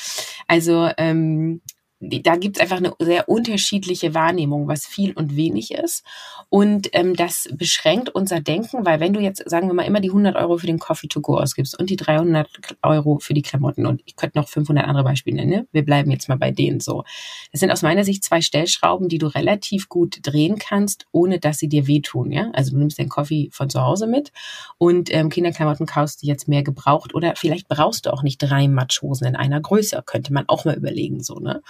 Also 0.46 0.88
ähm, 0.96 1.60
da 2.00 2.36
gibt 2.36 2.56
es 2.56 2.62
einfach 2.62 2.76
eine 2.76 2.92
sehr 2.98 3.28
unterschiedliche 3.28 4.12
Wahrnehmung, 4.12 4.68
was 4.68 4.86
viel 4.86 5.14
und 5.14 5.34
wenig 5.34 5.72
ist. 5.72 6.04
Und 6.50 6.90
ähm, 6.92 7.16
das 7.16 7.48
beschränkt 7.52 8.10
unser 8.10 8.40
Denken, 8.40 8.84
weil 8.84 9.00
wenn 9.00 9.14
du 9.14 9.20
jetzt, 9.20 9.42
sagen 9.48 9.68
wir 9.68 9.74
mal, 9.74 9.84
immer 9.84 10.00
die 10.00 10.10
100 10.10 10.36
Euro 10.36 10.58
für 10.58 10.66
den 10.66 10.78
Coffee 10.78 11.08
to 11.08 11.22
go 11.22 11.38
ausgibst 11.38 11.78
und 11.78 11.88
die 11.88 11.96
300 11.96 12.48
Euro 12.82 13.18
für 13.18 13.32
die 13.32 13.40
Klamotten 13.40 13.86
und 13.86 14.02
ich 14.04 14.14
könnte 14.14 14.38
noch 14.38 14.48
500 14.48 14.86
andere 14.86 15.04
Beispiele 15.04 15.36
nennen, 15.36 15.50
ne? 15.50 15.66
wir 15.72 15.84
bleiben 15.84 16.10
jetzt 16.10 16.28
mal 16.28 16.36
bei 16.36 16.50
denen 16.50 16.80
so. 16.80 17.04
Das 17.50 17.60
sind 17.60 17.70
aus 17.70 17.80
meiner 17.80 18.04
Sicht 18.04 18.22
zwei 18.22 18.42
Stellschrauben, 18.42 19.08
die 19.08 19.18
du 19.18 19.26
relativ 19.28 19.88
gut 19.88 20.18
drehen 20.22 20.58
kannst, 20.58 21.06
ohne 21.12 21.40
dass 21.40 21.58
sie 21.58 21.68
dir 21.68 21.86
wehtun. 21.86 22.30
Ja? 22.30 22.50
Also 22.52 22.72
du 22.72 22.78
nimmst 22.78 22.98
den 22.98 23.08
Coffee 23.08 23.48
von 23.52 23.70
zu 23.70 23.80
Hause 23.80 24.06
mit 24.06 24.32
und 24.76 25.12
ähm, 25.14 25.30
Kinderklamotten 25.30 25.86
kaufst 25.86 26.22
du 26.22 26.26
jetzt 26.26 26.46
mehr 26.46 26.62
gebraucht 26.62 27.14
oder 27.14 27.34
vielleicht 27.36 27.68
brauchst 27.68 28.04
du 28.04 28.12
auch 28.12 28.22
nicht 28.22 28.38
drei 28.38 28.68
Matschhosen 28.68 29.26
in 29.26 29.36
einer 29.36 29.60
Größe, 29.62 30.02
könnte 30.04 30.34
man 30.34 30.44
auch 30.48 30.66
mal 30.66 30.76
überlegen 30.76 31.22
so, 31.22 31.36
ne? 31.36 31.62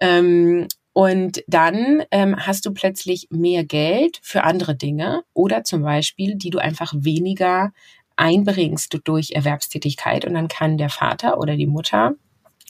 Ähm, 0.00 0.68
und 0.92 1.44
dann 1.46 2.02
ähm, 2.10 2.36
hast 2.36 2.66
du 2.66 2.72
plötzlich 2.72 3.28
mehr 3.30 3.64
Geld 3.64 4.18
für 4.22 4.44
andere 4.44 4.74
Dinge 4.74 5.22
oder 5.34 5.64
zum 5.64 5.82
Beispiel, 5.82 6.34
die 6.34 6.50
du 6.50 6.58
einfach 6.58 6.92
weniger 6.96 7.72
einbringst 8.16 8.98
durch 9.04 9.30
Erwerbstätigkeit. 9.30 10.24
Und 10.24 10.34
dann 10.34 10.48
kann 10.48 10.78
der 10.78 10.90
Vater 10.90 11.38
oder 11.38 11.56
die 11.56 11.66
Mutter 11.66 12.14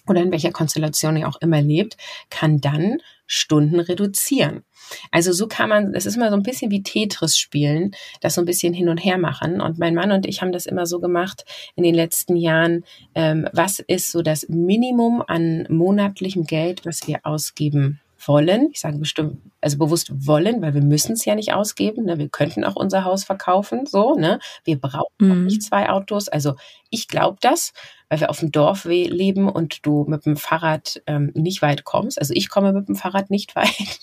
oder 0.07 0.21
in 0.23 0.31
welcher 0.31 0.53
Konstellation 0.53 1.17
er 1.17 1.29
auch 1.29 1.41
immer 1.41 1.61
lebt, 1.61 1.97
kann 2.31 2.61
dann 2.61 2.99
Stunden 3.33 3.79
reduzieren. 3.79 4.65
Also 5.13 5.33
so 5.33 5.47
kann 5.47 5.69
man, 5.69 5.95
es 5.95 6.05
ist 6.05 6.17
immer 6.17 6.31
so 6.31 6.37
ein 6.37 6.43
bisschen 6.43 6.73
wie 6.73 6.83
Tetris 6.83 7.39
spielen, 7.39 7.93
das 8.21 8.35
so 8.35 8.43
ein 8.43 8.45
bisschen 8.45 8.75
hin 8.75 8.89
und 8.89 8.99
her 8.99 9.19
machen. 9.19 9.61
Und 9.61 9.79
mein 9.79 9.95
Mann 9.95 10.11
und 10.11 10.27
ich 10.27 10.43
haben 10.43 10.51
das 10.51 10.67
immer 10.67 10.85
so 10.85 10.99
gemacht 10.99 11.45
in 11.77 11.85
den 11.85 11.95
letzten 11.95 12.35
Jahren. 12.35 12.85
Ähm, 13.15 13.49
was 13.53 13.79
ist 13.79 14.11
so 14.11 14.23
das 14.23 14.49
Minimum 14.49 15.23
an 15.25 15.65
monatlichem 15.69 16.45
Geld, 16.45 16.85
was 16.85 17.07
wir 17.07 17.21
ausgeben 17.23 18.01
wollen. 18.27 18.69
Ich 18.73 18.81
sage 18.81 18.99
bestimmt, 18.99 19.39
also 19.61 19.79
bewusst 19.79 20.11
wollen, 20.27 20.63
weil 20.63 20.75
wir 20.75 20.83
müssen 20.83 21.13
es 21.13 21.25
ja 21.25 21.35
nicht 21.35 21.53
ausgeben. 21.53 22.05
Ne? 22.05 22.19
Wir 22.19 22.29
könnten 22.29 22.65
auch 22.65 22.77
unser 22.77 23.05
Haus 23.05 23.25
verkaufen, 23.25 23.87
so. 23.87 24.15
Ne? 24.15 24.39
Wir 24.65 24.81
brauchen 24.81 25.11
mhm. 25.19 25.45
nicht 25.47 25.63
zwei 25.63 25.89
Autos. 25.91 26.29
Also 26.29 26.55
ich 26.91 27.09
glaube 27.09 27.39
das, 27.41 27.73
weil 28.09 28.21
wir 28.21 28.31
auf 28.31 28.41
dem 28.41 28.53
Dorf 28.53 28.85
leben 28.85 29.49
und 29.49 29.87
du 29.87 30.05
mit 30.09 30.27
dem 30.27 30.37
Fahrrad 30.37 31.03
ähm, 31.07 31.31
nicht 31.35 31.63
weit 31.63 31.85
kommst. 31.85 32.19
Also 32.19 32.35
ich 32.35 32.49
komme 32.49 32.73
mit 32.73 32.89
dem 32.89 32.97
Fahrrad 32.97 33.31
nicht 33.31 33.55
weit. 33.57 34.01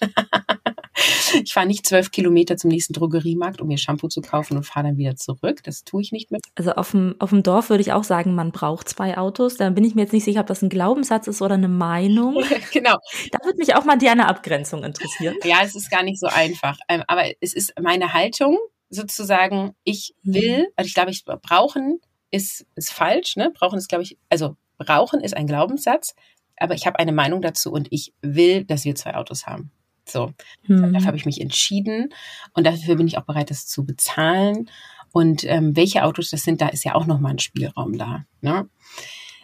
Ich 1.43 1.53
fahre 1.53 1.67
nicht 1.67 1.85
zwölf 1.85 2.11
Kilometer 2.11 2.57
zum 2.57 2.69
nächsten 2.69 2.93
Drogeriemarkt, 2.93 3.61
um 3.61 3.67
mir 3.67 3.77
Shampoo 3.77 4.07
zu 4.07 4.21
kaufen 4.21 4.57
und 4.57 4.63
fahre 4.63 4.87
dann 4.87 4.97
wieder 4.97 5.15
zurück. 5.15 5.63
Das 5.63 5.83
tue 5.83 6.01
ich 6.01 6.11
nicht 6.11 6.31
mit. 6.31 6.41
Also 6.55 6.71
auf 6.73 6.91
dem, 6.91 7.15
auf 7.19 7.29
dem 7.29 7.43
Dorf 7.43 7.69
würde 7.69 7.81
ich 7.81 7.93
auch 7.93 8.03
sagen, 8.03 8.35
man 8.35 8.51
braucht 8.51 8.89
zwei 8.89 9.17
Autos. 9.17 9.57
Da 9.57 9.69
bin 9.69 9.83
ich 9.83 9.95
mir 9.95 10.01
jetzt 10.01 10.13
nicht 10.13 10.23
sicher, 10.23 10.41
ob 10.41 10.47
das 10.47 10.61
ein 10.61 10.69
Glaubenssatz 10.69 11.27
ist 11.27 11.41
oder 11.41 11.55
eine 11.55 11.67
Meinung. 11.67 12.43
genau. 12.71 12.97
Da 13.31 13.39
würde 13.45 13.57
mich 13.57 13.75
auch 13.75 13.85
mal 13.85 13.97
die 13.97 14.09
eine 14.09 14.27
Abgrenzung 14.27 14.83
interessieren. 14.83 15.35
Ja, 15.43 15.59
es 15.63 15.75
ist 15.75 15.91
gar 15.91 16.03
nicht 16.03 16.19
so 16.19 16.27
einfach. 16.27 16.77
Ähm, 16.87 17.03
aber 17.07 17.23
es 17.41 17.53
ist 17.53 17.73
meine 17.79 18.13
Haltung, 18.13 18.57
sozusagen, 18.89 19.75
ich 19.83 20.15
will, 20.23 20.59
mhm. 20.59 20.67
also 20.75 20.87
ich 20.87 20.93
glaube, 20.93 21.11
ich 21.11 21.23
brauchen 21.25 21.99
ist, 22.31 22.65
ist 22.75 22.91
falsch, 22.91 23.35
ne? 23.35 23.51
Brauchen 23.53 23.77
ist, 23.77 23.87
glaube 23.87 24.03
ich, 24.03 24.17
also 24.29 24.55
brauchen 24.77 25.21
ist 25.21 25.35
ein 25.35 25.47
Glaubenssatz, 25.47 26.15
aber 26.57 26.73
ich 26.73 26.85
habe 26.85 26.99
eine 26.99 27.11
Meinung 27.11 27.41
dazu 27.41 27.71
und 27.71 27.87
ich 27.91 28.13
will, 28.21 28.63
dass 28.65 28.85
wir 28.85 28.95
zwei 28.95 29.15
Autos 29.15 29.45
haben. 29.45 29.71
So, 30.07 30.31
hm. 30.63 30.93
dafür 30.93 31.07
habe 31.07 31.17
ich 31.17 31.25
mich 31.25 31.41
entschieden 31.41 32.13
und 32.53 32.65
dafür 32.65 32.95
bin 32.95 33.07
ich 33.07 33.17
auch 33.17 33.25
bereit, 33.25 33.51
das 33.51 33.67
zu 33.67 33.85
bezahlen. 33.85 34.69
Und 35.11 35.43
ähm, 35.45 35.75
welche 35.75 36.03
Autos 36.03 36.29
das 36.29 36.43
sind, 36.43 36.61
da 36.61 36.67
ist 36.67 36.83
ja 36.83 36.95
auch 36.95 37.05
nochmal 37.05 37.31
ein 37.31 37.39
Spielraum 37.39 37.97
da. 37.97 38.25
Ne? 38.41 38.69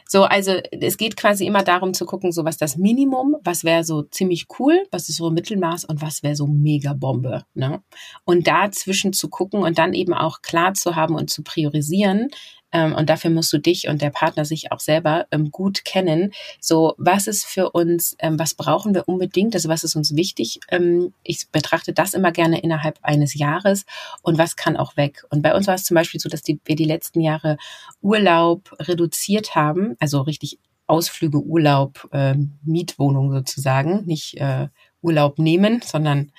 So, 0.08 0.26
also 0.26 0.60
es 0.72 0.98
geht 0.98 1.18
quasi 1.18 1.48
immer 1.48 1.64
darum 1.64 1.96
zu 1.96 2.06
gucken, 2.06 2.32
so 2.32 2.46
was 2.46 2.58
das 2.58 2.78
Minimum, 2.78 3.38
was 3.44 3.64
wäre 3.64 3.84
so 3.84 4.04
ziemlich 4.04 4.46
cool, 4.60 4.86
was 4.92 5.10
ist 5.10 5.18
so 5.18 5.32
Mittelmaß 5.32 5.86
und 5.86 6.04
was 6.04 6.22
wäre 6.22 6.36
so 6.36 6.46
mega 6.46 6.94
Bombe. 6.94 7.46
Ne? 7.56 7.82
Und 8.24 8.46
dazwischen 8.46 9.14
zu 9.14 9.30
gucken 9.30 9.64
und 9.64 9.80
dann 9.80 9.94
eben 9.94 10.14
auch 10.14 10.44
klar 10.44 10.76
zu 10.76 10.96
haben 10.96 11.16
und 11.16 11.32
zu 11.32 11.42
priorisieren, 11.42 12.28
und 12.74 13.10
dafür 13.10 13.30
musst 13.30 13.54
du 13.54 13.60
dich 13.60 13.88
und 13.88 14.02
der 14.02 14.10
Partner 14.10 14.46
sich 14.46 14.72
auch 14.72 14.80
selber 14.80 15.28
ähm, 15.32 15.52
gut 15.52 15.86
kennen. 15.86 16.32
So, 16.60 16.96
was 16.98 17.28
ist 17.28 17.46
für 17.46 17.72
uns, 17.72 18.16
ähm, 18.20 18.40
was 18.40 18.56
brauchen 18.56 18.94
wir 18.94 19.08
unbedingt? 19.08 19.54
Also 19.56 19.70
was 19.70 19.84
ist 19.84 19.96
uns 19.96 20.16
wichtig? 20.16 20.60
Ähm, 20.70 21.14
ich 21.24 21.50
betrachte 21.52 21.94
das 21.94 22.14
immer 22.14 22.32
gerne 22.32 22.62
innerhalb 22.62 23.00
eines 23.02 23.34
Jahres 23.36 23.86
und 24.22 24.38
was 24.38 24.56
kann 24.56 24.78
auch 24.78 24.98
weg. 24.98 25.24
Und 25.30 25.42
bei 25.42 25.56
uns 25.56 25.68
war 25.68 25.76
es 25.76 25.84
zum 25.84 25.96
Beispiel 25.96 26.20
so, 26.20 26.30
dass 26.30 26.42
die, 26.42 26.60
wir 26.66 26.76
die 26.76 26.86
letzten 26.86 27.22
Jahre 27.22 27.58
Urlaub 28.02 28.76
reduziert 28.80 29.56
haben, 29.56 29.96
also 30.00 30.22
richtig 30.22 30.60
Ausflüge, 30.88 31.40
Urlaub, 31.40 32.10
äh, 32.12 32.36
Mietwohnung 32.64 33.32
sozusagen, 33.32 34.06
nicht 34.06 34.38
äh, 34.38 34.68
Urlaub 35.02 35.40
nehmen, 35.40 35.82
sondern 35.84 36.32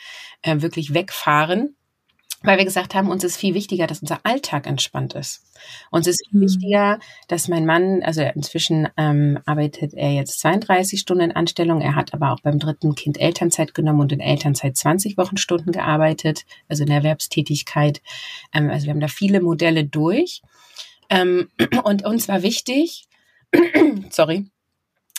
äh, 0.43 0.61
wirklich 0.61 0.95
wegfahren 0.95 1.77
weil 2.45 2.59
wir 2.59 2.65
gesagt 2.65 2.95
haben, 2.95 3.09
uns 3.09 3.25
ist 3.25 3.37
viel 3.37 3.55
wichtiger, 3.55 3.87
dass 3.87 4.03
unser 4.03 4.21
Alltag 4.23 4.67
entspannt 4.67 5.15
ist. 5.15 5.43
Uns 5.91 6.07
ist 6.07 6.27
viel 6.29 6.41
mhm. 6.41 6.45
wichtiger, 6.45 6.99
dass 7.27 7.49
mein 7.49 7.65
Mann, 7.67 8.03
also 8.03 8.23
inzwischen 8.23 8.89
ähm, 8.97 9.39
arbeitet 9.47 9.95
er 9.95 10.13
jetzt 10.13 10.41
32 10.41 11.01
Stunden 11.01 11.25
in 11.25 11.33
Anstellung, 11.33 11.81
er 11.81 11.95
hat 11.97 12.13
aber 12.13 12.33
auch 12.33 12.41
beim 12.41 12.59
dritten 12.59 12.95
Kind 12.95 13.19
Elternzeit 13.19 13.75
genommen 13.75 14.01
und 14.01 14.13
in 14.13 14.21
Elternzeit 14.21 14.77
20 14.77 15.17
Wochenstunden 15.17 15.73
gearbeitet, 15.73 16.45
also 16.69 16.83
in 16.83 16.89
der 16.89 16.99
Erwerbstätigkeit. 16.99 18.03
Ähm, 18.53 18.71
also 18.71 18.87
wir 18.87 18.93
haben 18.93 19.01
da 19.01 19.09
viele 19.09 19.41
Modelle 19.41 19.85
durch. 19.85 20.43
Ähm, 21.09 21.49
und 21.85 22.05
uns 22.05 22.29
war 22.29 22.43
wichtig, 22.43 23.09
sorry, 24.11 24.47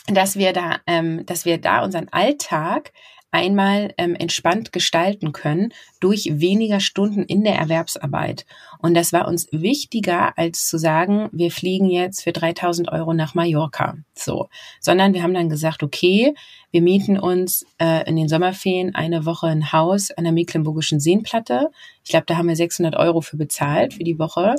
dass 0.06 0.36
wir 0.36 0.52
da, 0.52 0.78
ähm, 0.86 1.26
dass 1.26 1.44
wir 1.44 1.58
da 1.58 1.82
unseren 1.82 2.08
Alltag 2.10 2.92
einmal 3.36 3.92
ähm, 3.98 4.14
entspannt 4.14 4.72
gestalten 4.72 5.32
können 5.32 5.74
durch 6.00 6.28
weniger 6.32 6.80
Stunden 6.80 7.22
in 7.22 7.44
der 7.44 7.56
Erwerbsarbeit. 7.56 8.46
Und 8.78 8.94
das 8.94 9.12
war 9.12 9.28
uns 9.28 9.46
wichtiger, 9.52 10.38
als 10.38 10.66
zu 10.66 10.78
sagen, 10.78 11.28
wir 11.32 11.50
fliegen 11.50 11.90
jetzt 11.90 12.22
für 12.22 12.32
3000 12.32 12.90
Euro 12.90 13.12
nach 13.12 13.34
Mallorca. 13.34 13.98
So, 14.14 14.48
sondern 14.80 15.12
wir 15.12 15.22
haben 15.22 15.34
dann 15.34 15.50
gesagt, 15.50 15.82
okay, 15.82 16.34
wir 16.70 16.80
mieten 16.80 17.18
uns 17.18 17.66
äh, 17.78 18.08
in 18.08 18.16
den 18.16 18.28
Sommerferien 18.28 18.94
eine 18.94 19.26
Woche 19.26 19.48
ein 19.48 19.70
Haus 19.70 20.10
an 20.10 20.24
der 20.24 20.32
Mecklenburgischen 20.32 20.98
Seenplatte. 20.98 21.70
Ich 22.04 22.10
glaube, 22.10 22.26
da 22.26 22.38
haben 22.38 22.48
wir 22.48 22.56
600 22.56 22.96
Euro 22.96 23.20
für 23.20 23.36
bezahlt 23.36 23.94
für 23.94 24.04
die 24.04 24.18
Woche. 24.18 24.54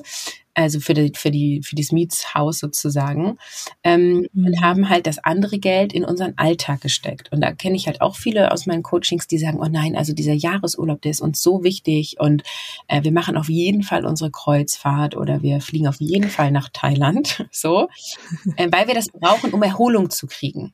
Also 0.57 0.79
für 0.79 0.93
die, 0.93 1.11
für 1.15 1.29
die, 1.29 1.61
für 1.63 1.75
das 1.75 1.91
Mietshaus 1.91 2.57
sozusagen, 2.59 3.37
ähm, 3.83 4.27
mhm. 4.33 4.45
und 4.45 4.61
haben 4.61 4.89
halt 4.89 5.05
das 5.05 5.19
andere 5.19 5.59
Geld 5.59 5.93
in 5.93 6.03
unseren 6.03 6.33
Alltag 6.37 6.81
gesteckt. 6.81 7.31
Und 7.31 7.41
da 7.41 7.51
kenne 7.51 7.75
ich 7.75 7.85
halt 7.85 8.01
auch 8.01 8.15
viele 8.15 8.51
aus 8.51 8.65
meinen 8.65 8.81
Coachings, 8.81 9.27
die 9.27 9.37
sagen, 9.37 9.59
oh 9.61 9.67
nein, 9.69 9.95
also 9.95 10.13
dieser 10.13 10.33
Jahresurlaub, 10.33 11.01
der 11.01 11.11
ist 11.11 11.21
uns 11.21 11.41
so 11.41 11.63
wichtig 11.63 12.19
und 12.19 12.43
äh, 12.87 13.03
wir 13.03 13.11
machen 13.11 13.37
auf 13.37 13.49
jeden 13.49 13.83
Fall 13.83 14.05
unsere 14.05 14.31
Kreuzfahrt 14.31 15.15
oder 15.15 15.43
wir 15.43 15.61
fliegen 15.61 15.87
auf 15.87 15.99
jeden 15.99 16.29
Fall 16.29 16.51
nach 16.51 16.69
Thailand, 16.73 17.45
so, 17.51 17.87
äh, 18.55 18.67
weil 18.71 18.87
wir 18.87 18.95
das 18.95 19.09
brauchen, 19.09 19.53
um 19.53 19.61
Erholung 19.61 20.09
zu 20.09 20.25
kriegen. 20.25 20.73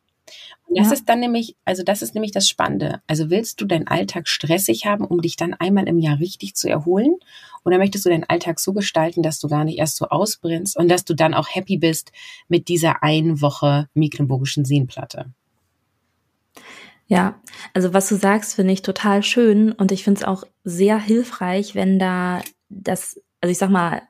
Das 0.76 0.88
ja. 0.88 0.94
ist 0.94 1.10
dann 1.10 1.20
nämlich, 1.20 1.56
also 1.66 1.84
das 1.84 2.02
ist 2.02 2.14
nämlich 2.14 2.32
das 2.32 2.48
Spannende. 2.48 3.02
Also 3.08 3.30
willst 3.30 3.60
du 3.62 3.66
deinen 3.66 3.88
Alltag 3.88 4.28
stressig 4.28 4.86
haben, 4.86 5.06
um 5.06 5.22
dich 5.22 5.36
dann 5.36 5.54
einmal 5.54 5.88
im 5.88 6.00
Jahr 6.00 6.20
richtig 6.20 6.56
zu 6.56 6.70
erholen? 6.70 7.16
Oder 7.66 7.78
möchtest 7.78 8.06
du 8.06 8.10
deinen 8.10 8.24
Alltag 8.26 8.60
so 8.60 8.74
gestalten, 8.74 9.24
dass 9.24 9.40
du 9.40 9.48
gar 9.48 9.64
nicht 9.64 9.78
erst 9.78 9.98
so 9.98 10.08
ausbrennst 10.08 10.78
und 10.78 10.90
dass 10.90 11.06
du 11.06 11.14
dann 11.14 11.34
auch 11.34 11.48
happy 11.50 11.78
bist 11.78 12.12
mit 12.48 12.68
dieser 12.68 13.04
einen 13.04 13.42
Woche 13.42 13.90
Mecklenburgischen 13.94 14.66
Seenplatte? 14.66 15.32
Ja, 17.08 17.40
also 17.74 17.94
was 17.94 18.10
du 18.10 18.16
sagst, 18.16 18.56
finde 18.56 18.74
ich 18.74 18.82
total 18.82 19.24
schön 19.24 19.72
und 19.72 19.92
ich 19.92 20.04
finde 20.04 20.22
es 20.22 20.28
auch 20.28 20.44
sehr 20.64 20.98
hilfreich, 21.00 21.76
wenn 21.76 22.00
da 22.00 22.42
das, 22.70 23.22
also 23.42 23.52
ich 23.52 23.58
sag 23.58 23.70
mal, 23.70 24.02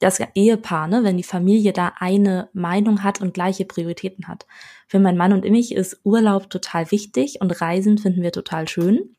das 0.00 0.20
Ehepaar, 0.34 0.88
ne, 0.88 1.04
wenn 1.04 1.16
die 1.16 1.22
Familie 1.22 1.72
da 1.72 1.92
eine 1.98 2.48
Meinung 2.52 3.02
hat 3.02 3.20
und 3.20 3.34
gleiche 3.34 3.64
Prioritäten 3.64 4.28
hat. 4.28 4.46
Für 4.88 4.98
meinen 4.98 5.18
Mann 5.18 5.32
und 5.32 5.48
mich 5.48 5.74
ist 5.74 6.00
Urlaub 6.02 6.50
total 6.50 6.90
wichtig 6.90 7.40
und 7.40 7.60
Reisen 7.60 7.98
finden 7.98 8.22
wir 8.22 8.32
total 8.32 8.66
schön. 8.68 9.14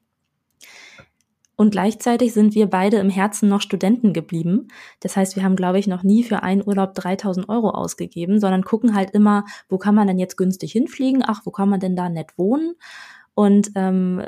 Und 1.55 1.71
gleichzeitig 1.71 2.33
sind 2.33 2.55
wir 2.55 2.67
beide 2.67 2.97
im 2.97 3.09
Herzen 3.09 3.49
noch 3.49 3.59
Studenten 3.59 4.13
geblieben. 4.13 4.69
Das 5.01 5.17
heißt, 5.17 5.35
wir 5.35 5.43
haben, 5.43 5.57
glaube 5.57 5.77
ich, 5.77 5.87
noch 5.87 6.03
nie 6.03 6.23
für 6.23 6.41
einen 6.41 6.65
Urlaub 6.65 6.95
3000 6.95 7.49
Euro 7.49 7.71
ausgegeben, 7.71 8.39
sondern 8.39 8.63
gucken 8.63 8.95
halt 8.95 9.11
immer, 9.11 9.43
wo 9.67 9.77
kann 9.77 9.93
man 9.93 10.07
denn 10.07 10.19
jetzt 10.19 10.37
günstig 10.37 10.71
hinfliegen? 10.71 11.21
Ach, 11.25 11.41
wo 11.43 11.51
kann 11.51 11.67
man 11.67 11.81
denn 11.81 11.97
da 11.97 12.07
nett 12.07 12.37
wohnen? 12.37 12.75
Und 13.33 13.71
ähm, 13.75 14.23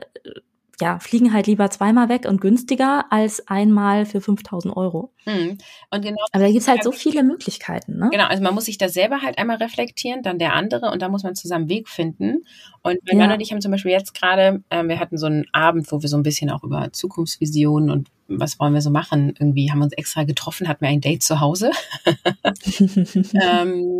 ja, 0.82 1.00
fliegen 1.00 1.32
halt 1.32 1.48
lieber 1.48 1.70
zweimal 1.70 2.10
weg 2.10 2.26
und 2.28 2.42
günstiger 2.42 3.06
als 3.12 3.48
einmal 3.48 4.06
für 4.06 4.20
5000 4.20 4.76
Euro. 4.76 5.14
Mhm. 5.26 5.58
Und 5.92 6.02
genau. 6.02 6.18
Aber 6.32 6.44
da 6.44 6.52
gibt's 6.52 6.68
halt 6.68 6.84
so 6.84 6.92
viele 6.92 7.24
Möglichkeiten, 7.24 7.98
ne? 7.98 8.10
Genau, 8.12 8.26
also 8.26 8.42
man 8.44 8.54
muss 8.54 8.66
sich 8.66 8.78
da 8.78 8.90
selber 8.90 9.22
halt 9.22 9.38
einmal 9.38 9.58
reflektieren, 9.58 10.24
dann 10.24 10.40
der 10.40 10.54
andere 10.54 10.92
und 10.92 11.02
da 11.02 11.10
muss 11.10 11.24
man 11.24 11.36
zusammen 11.36 11.70
Weg 11.70 11.88
finden. 11.88 12.44
Und 12.82 12.98
mein 13.06 13.20
ja. 13.20 13.28
Mann 13.28 13.36
und 13.36 13.42
ich 13.42 13.52
haben 13.52 13.62
zum 13.62 13.72
Beispiel 13.72 13.92
jetzt 13.92 14.14
gerade, 14.14 14.64
äh, 14.70 14.84
wir 14.84 15.00
hatten 15.00 15.18
so 15.18 15.28
einen 15.28 15.46
Abend, 15.54 15.92
wo 15.92 16.02
wir 16.02 16.10
so 16.10 16.18
ein 16.18 16.24
bisschen 16.24 16.50
auch 16.50 16.64
über 16.64 16.92
Zukunftsvisionen 16.92 17.90
und 17.92 18.10
was 18.28 18.60
wollen 18.60 18.74
wir 18.74 18.82
so 18.82 18.90
machen, 18.90 19.34
irgendwie 19.40 19.72
haben 19.72 19.80
wir 19.80 19.86
uns 19.86 19.94
extra 19.94 20.24
getroffen, 20.24 20.68
hatten 20.68 20.82
wir 20.82 20.90
ein 20.90 21.02
Date 21.02 21.22
zu 21.22 21.40
Hause. 21.40 21.72
ähm, 23.34 24.00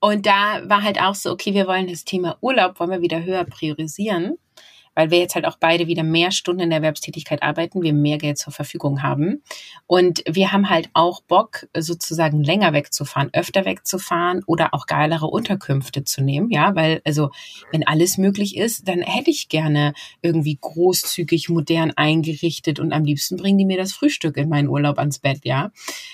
und 0.00 0.26
da 0.26 0.68
war 0.68 0.82
halt 0.82 1.00
auch 1.00 1.14
so, 1.14 1.32
okay, 1.32 1.54
wir 1.54 1.66
wollen 1.66 1.88
das 1.88 2.04
Thema 2.04 2.36
Urlaub, 2.40 2.78
wollen 2.78 2.90
wir 2.90 3.00
wieder 3.00 3.24
höher 3.24 3.44
priorisieren 3.44 4.36
weil 4.94 5.10
wir 5.10 5.18
jetzt 5.18 5.34
halt 5.34 5.46
auch 5.46 5.56
beide 5.58 5.86
wieder 5.86 6.02
mehr 6.02 6.30
Stunden 6.30 6.62
in 6.62 6.70
der 6.70 6.78
Erwerbstätigkeit 6.78 7.42
arbeiten, 7.42 7.82
wir 7.82 7.92
mehr 7.92 8.18
Geld 8.18 8.38
zur 8.38 8.52
Verfügung 8.52 9.02
haben. 9.02 9.42
Und 9.86 10.22
wir 10.28 10.52
haben 10.52 10.70
halt 10.70 10.88
auch 10.94 11.22
Bock, 11.22 11.66
sozusagen 11.76 12.42
länger 12.42 12.72
wegzufahren, 12.72 13.30
öfter 13.32 13.64
wegzufahren 13.64 14.42
oder 14.46 14.74
auch 14.74 14.86
geilere 14.86 15.26
Unterkünfte 15.26 16.04
zu 16.04 16.22
nehmen. 16.22 16.50
Ja, 16.50 16.74
weil, 16.74 17.00
also, 17.04 17.30
wenn 17.72 17.86
alles 17.86 18.18
möglich 18.18 18.56
ist, 18.56 18.88
dann 18.88 19.00
hätte 19.00 19.30
ich 19.30 19.48
gerne 19.48 19.94
irgendwie 20.22 20.58
großzügig, 20.60 21.48
modern 21.48 21.92
eingerichtet 21.92 22.78
und 22.78 22.92
am 22.92 23.04
liebsten 23.04 23.36
bringen 23.36 23.58
die 23.58 23.64
mir 23.64 23.78
das 23.78 23.92
Frühstück 23.92 24.36
in 24.36 24.48
meinen 24.48 24.68
Urlaub 24.68 24.98
ans 24.98 25.18
Bett. 25.18 25.40
Ja, 25.44 25.70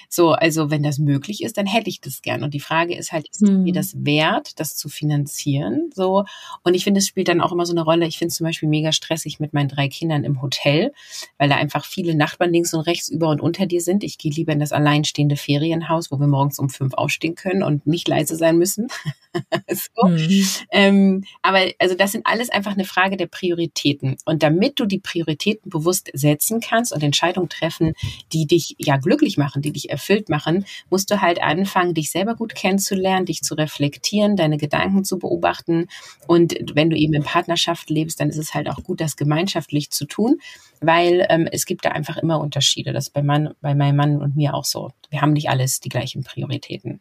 so, 0.09 0.33
also, 0.33 0.71
wenn 0.71 0.83
das 0.83 0.99
möglich 0.99 1.43
ist, 1.43 1.57
dann 1.59 1.67
hätte 1.67 1.91
ich 1.91 2.01
das 2.01 2.23
gern. 2.23 2.43
Und 2.43 2.55
die 2.55 2.61
Frage 2.61 2.97
ist 2.97 3.13
halt, 3.13 3.29
ist 3.29 3.43
hm. 3.43 3.63
mir 3.63 3.73
das 3.73 3.95
wert, 4.05 4.59
das 4.59 4.77
zu 4.77 4.89
finanzieren? 4.89 5.91
So. 5.95 6.25
Und 6.63 6.75
ich 6.75 6.85
finde, 6.85 6.99
es 6.99 7.07
spielt 7.07 7.29
dann 7.29 7.41
auch 7.41 7.53
immer 7.53 7.67
so 7.67 7.73
eine 7.73 7.83
Rolle. 7.83 8.07
Ich 8.07 8.19
finde 8.19 8.35
zum 8.35 8.45
Beispiel 8.45 8.69
mega 8.71 8.93
stressig 8.93 9.41
mit 9.41 9.53
meinen 9.53 9.69
drei 9.69 9.89
Kindern 9.89 10.25
im 10.25 10.41
Hotel, 10.41 10.93
weil 11.39 11.49
da 11.49 11.57
einfach 11.57 11.85
viele 11.85 12.15
Nachbarn 12.15 12.53
links 12.53 12.73
und 12.73 12.81
rechts 12.81 13.09
über 13.09 13.29
und 13.29 13.41
unter 13.41 13.67
dir 13.67 13.81
sind. 13.81 14.05
Ich 14.05 14.19
gehe 14.19 14.33
lieber 14.33 14.53
in 14.53 14.61
das 14.61 14.73
alleinstehende 14.73 15.37
Ferienhaus, 15.37 16.11
wo 16.11 16.19
wir 16.19 16.27
morgens 16.27 16.59
um 16.59 16.71
fünf 16.71 16.95
aufstehen 16.95 17.35
können 17.35 17.63
und 17.63 17.87
nicht 17.87 18.09
leise 18.09 18.37
sein 18.37 18.57
müssen. 18.57 18.89
so. 19.69 20.09
mhm. 20.09 20.47
ähm, 20.71 21.25
aber 21.43 21.71
also 21.79 21.95
das 21.95 22.13
sind 22.13 22.27
alles 22.27 22.51
einfach 22.51 22.73
eine 22.73 22.85
Frage 22.85 23.17
der 23.17 23.27
Prioritäten. 23.27 24.17
Und 24.25 24.43
damit 24.43 24.81
du 24.81 24.87
die 24.87 24.99
Prioritäten 24.99 25.71
bewusst 25.71 26.11
setzen 26.13 26.61
kannst 26.61 26.93
und 26.93 27.03
Entscheidungen 27.03 27.49
treffen, 27.49 27.95
die 28.33 28.47
dich 28.47 28.77
ja 28.79 28.97
glücklich 28.97 29.37
machen, 29.37 29.63
die 29.63 29.73
dich 29.73 29.91
erfüllt 29.91 30.29
machen, 30.29 30.65
musst 30.89 31.11
du 31.11 31.21
halt 31.21 31.43
anfangen, 31.43 31.95
dich 31.95 32.11
selber 32.11 32.35
gut 32.35 32.55
kennenzulernen, 32.55 33.27
dich 33.27 33.43
zu 33.43 33.55
reflektieren, 33.55 34.37
deine 34.37 34.57
Gedanken 34.57 35.05
zu 35.05 35.19
beobachten. 35.19 35.89
Und 36.27 36.57
wenn 36.75 36.91
du 36.91 36.97
eben 36.97 37.15
in 37.15 37.23
Partnerschaft 37.23 37.91
lebst, 37.91 38.21
dann 38.21 38.29
ist 38.29 38.39
es 38.39 38.55
halt 38.55 38.60
auch 38.69 38.83
gut, 38.83 39.01
das 39.01 39.17
gemeinschaftlich 39.17 39.91
zu 39.91 40.07
tun, 40.07 40.39
weil 40.81 41.27
ähm, 41.29 41.49
es 41.51 41.67
gibt 41.67 41.85
da 41.85 41.91
einfach 41.91 42.17
immer 42.17 42.41
Unterschiede. 42.41 42.93
Das 42.93 43.09
ist 43.09 43.13
bei, 43.13 43.23
Mann, 43.23 43.55
bei 43.61 43.75
meinem 43.75 43.97
Mann 43.97 44.23
und 44.23 44.37
mir 44.37 44.55
auch 44.55 44.65
so. 44.65 44.91
Wir 45.11 45.21
haben 45.21 45.33
nicht 45.33 45.51
alles 45.51 45.81
die 45.81 45.89
gleichen 45.89 46.25
Prioritäten. 46.25 47.01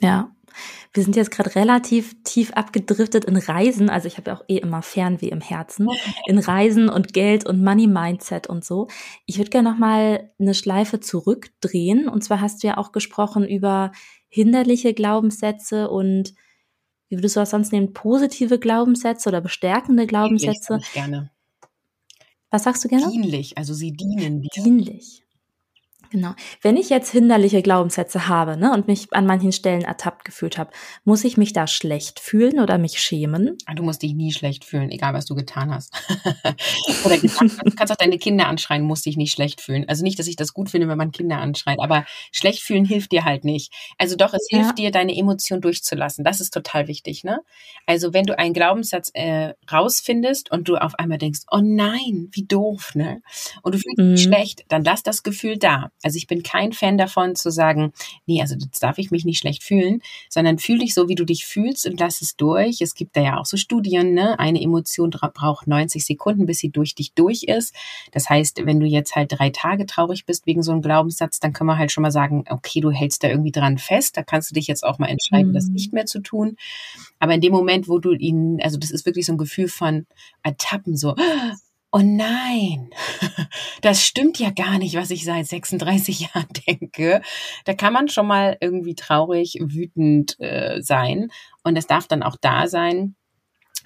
Ja, 0.00 0.30
wir 0.92 1.02
sind 1.02 1.16
jetzt 1.16 1.30
gerade 1.30 1.54
relativ 1.54 2.14
tief 2.22 2.52
abgedriftet 2.52 3.24
in 3.24 3.36
Reisen. 3.36 3.90
Also 3.90 4.06
ich 4.06 4.16
habe 4.16 4.30
ja 4.30 4.36
auch 4.36 4.44
eh 4.48 4.58
immer 4.58 4.82
Fernweh 4.82 5.28
im 5.28 5.40
Herzen. 5.40 5.88
In 6.26 6.38
Reisen 6.38 6.88
und 6.88 7.12
Geld 7.12 7.46
und 7.46 7.62
Money 7.62 7.86
Mindset 7.86 8.46
und 8.46 8.64
so. 8.64 8.88
Ich 9.26 9.38
würde 9.38 9.50
gerne 9.50 9.70
nochmal 9.70 10.30
eine 10.38 10.54
Schleife 10.54 11.00
zurückdrehen. 11.00 12.08
Und 12.08 12.22
zwar 12.22 12.40
hast 12.40 12.62
du 12.62 12.68
ja 12.68 12.76
auch 12.78 12.92
gesprochen 12.92 13.46
über 13.46 13.92
hinderliche 14.28 14.94
Glaubenssätze 14.94 15.90
und 15.90 16.34
wie 17.08 17.16
würdest 17.18 17.36
du 17.36 17.40
das 17.40 17.50
sonst 17.50 17.72
nehmen, 17.72 17.92
positive 17.92 18.58
Glaubenssätze 18.58 19.28
oder 19.28 19.40
bestärkende 19.40 20.06
Glaubenssätze? 20.06 20.74
Dienlich, 20.74 20.92
gerne. 20.92 21.30
Was 22.50 22.64
sagst 22.64 22.84
du 22.84 22.88
gerne? 22.88 23.10
Dienlich, 23.10 23.58
also 23.58 23.74
sie 23.74 23.92
dienen 23.92 24.42
dir. 24.42 24.62
Dienlich. 24.62 25.23
Genau. 26.14 26.36
Wenn 26.62 26.76
ich 26.76 26.90
jetzt 26.90 27.10
hinderliche 27.10 27.60
Glaubenssätze 27.60 28.28
habe 28.28 28.56
ne, 28.56 28.72
und 28.72 28.86
mich 28.86 29.12
an 29.12 29.26
manchen 29.26 29.50
Stellen 29.50 29.82
ertappt 29.82 30.24
gefühlt 30.24 30.58
habe, 30.58 30.70
muss 31.02 31.24
ich 31.24 31.36
mich 31.36 31.52
da 31.52 31.66
schlecht 31.66 32.20
fühlen 32.20 32.60
oder 32.60 32.78
mich 32.78 33.00
schämen? 33.00 33.58
Ah, 33.66 33.74
du 33.74 33.82
musst 33.82 34.00
dich 34.00 34.14
nie 34.14 34.30
schlecht 34.30 34.64
fühlen, 34.64 34.92
egal 34.92 35.12
was 35.12 35.26
du 35.26 35.34
getan 35.34 35.74
hast. 35.74 35.92
oder 37.04 37.18
getan 37.18 37.50
hast. 37.50 37.66
Du 37.66 37.74
kannst 37.74 37.92
auch 37.92 37.96
deine 37.96 38.18
Kinder 38.18 38.46
anschreien, 38.46 38.84
musst 38.84 39.06
dich 39.06 39.16
nicht 39.16 39.32
schlecht 39.32 39.60
fühlen. 39.60 39.88
Also 39.88 40.04
nicht, 40.04 40.16
dass 40.20 40.28
ich 40.28 40.36
das 40.36 40.54
gut 40.54 40.70
finde, 40.70 40.86
wenn 40.86 40.96
man 40.96 41.10
Kinder 41.10 41.38
anschreit, 41.38 41.80
aber 41.80 42.04
schlecht 42.30 42.62
fühlen 42.62 42.84
hilft 42.84 43.10
dir 43.10 43.24
halt 43.24 43.42
nicht. 43.42 43.72
Also 43.98 44.14
doch, 44.14 44.34
es 44.34 44.46
ja. 44.52 44.58
hilft 44.58 44.78
dir, 44.78 44.92
deine 44.92 45.16
Emotion 45.16 45.60
durchzulassen. 45.60 46.22
Das 46.22 46.40
ist 46.40 46.54
total 46.54 46.86
wichtig. 46.86 47.24
Ne? 47.24 47.40
Also 47.86 48.12
wenn 48.12 48.26
du 48.26 48.38
einen 48.38 48.54
Glaubenssatz 48.54 49.10
äh, 49.14 49.54
rausfindest 49.68 50.52
und 50.52 50.68
du 50.68 50.76
auf 50.76 50.94
einmal 50.96 51.18
denkst, 51.18 51.40
oh 51.50 51.60
nein, 51.60 52.28
wie 52.30 52.44
doof, 52.44 52.92
ne? 52.94 53.20
Und 53.62 53.74
du 53.74 53.78
fühlst 53.78 53.98
dich 53.98 54.06
mhm. 54.06 54.16
schlecht, 54.16 54.64
dann 54.68 54.84
lass 54.84 55.02
das 55.02 55.24
Gefühl 55.24 55.58
da. 55.58 55.90
Also 56.04 56.16
ich 56.16 56.26
bin 56.26 56.42
kein 56.42 56.72
Fan 56.72 56.98
davon 56.98 57.34
zu 57.34 57.50
sagen, 57.50 57.92
nee, 58.26 58.40
also 58.40 58.54
jetzt 58.54 58.82
darf 58.82 58.98
ich 58.98 59.10
mich 59.10 59.24
nicht 59.24 59.38
schlecht 59.38 59.62
fühlen, 59.62 60.00
sondern 60.28 60.58
fühl 60.58 60.78
dich 60.78 60.94
so, 60.94 61.08
wie 61.08 61.14
du 61.14 61.24
dich 61.24 61.46
fühlst 61.46 61.86
und 61.86 61.98
lass 61.98 62.20
es 62.20 62.36
durch. 62.36 62.80
Es 62.80 62.94
gibt 62.94 63.16
da 63.16 63.22
ja 63.22 63.38
auch 63.38 63.46
so 63.46 63.56
Studien, 63.56 64.14
ne? 64.14 64.38
Eine 64.38 64.60
Emotion 64.60 65.10
braucht 65.10 65.66
90 65.66 66.04
Sekunden, 66.04 66.46
bis 66.46 66.58
sie 66.58 66.70
durch 66.70 66.94
dich 66.94 67.12
durch 67.14 67.44
ist. 67.44 67.74
Das 68.12 68.28
heißt, 68.28 68.64
wenn 68.64 68.80
du 68.80 68.86
jetzt 68.86 69.16
halt 69.16 69.32
drei 69.32 69.50
Tage 69.50 69.86
traurig 69.86 70.26
bist 70.26 70.46
wegen 70.46 70.62
so 70.62 70.72
einem 70.72 70.82
Glaubenssatz, 70.82 71.40
dann 71.40 71.52
können 71.52 71.68
wir 71.68 71.78
halt 71.78 71.92
schon 71.92 72.02
mal 72.02 72.10
sagen, 72.10 72.44
okay, 72.50 72.80
du 72.80 72.90
hältst 72.90 73.22
da 73.22 73.28
irgendwie 73.28 73.52
dran 73.52 73.78
fest. 73.78 74.16
Da 74.16 74.22
kannst 74.22 74.50
du 74.50 74.54
dich 74.54 74.66
jetzt 74.66 74.84
auch 74.84 74.98
mal 74.98 75.08
entscheiden, 75.08 75.50
mhm. 75.50 75.54
das 75.54 75.68
nicht 75.68 75.92
mehr 75.92 76.06
zu 76.06 76.20
tun. 76.20 76.56
Aber 77.18 77.34
in 77.34 77.40
dem 77.40 77.52
Moment, 77.52 77.88
wo 77.88 77.98
du 77.98 78.12
ihn, 78.12 78.60
also 78.62 78.78
das 78.78 78.90
ist 78.90 79.06
wirklich 79.06 79.26
so 79.26 79.32
ein 79.32 79.38
Gefühl 79.38 79.68
von 79.68 80.06
Ertappen, 80.42 80.96
so, 80.96 81.14
oh 81.94 82.02
nein, 82.02 82.90
das 83.80 84.02
stimmt 84.02 84.40
ja 84.40 84.50
gar 84.50 84.78
nicht, 84.78 84.96
was 84.96 85.10
ich 85.10 85.24
seit 85.24 85.46
36 85.46 86.20
Jahren 86.34 86.48
denke. 86.66 87.22
Da 87.64 87.74
kann 87.74 87.92
man 87.92 88.08
schon 88.08 88.26
mal 88.26 88.56
irgendwie 88.60 88.96
traurig, 88.96 89.58
wütend 89.60 90.38
äh, 90.40 90.82
sein. 90.82 91.30
Und 91.62 91.76
es 91.76 91.86
darf 91.86 92.08
dann 92.08 92.24
auch 92.24 92.36
da 92.40 92.66
sein. 92.66 93.14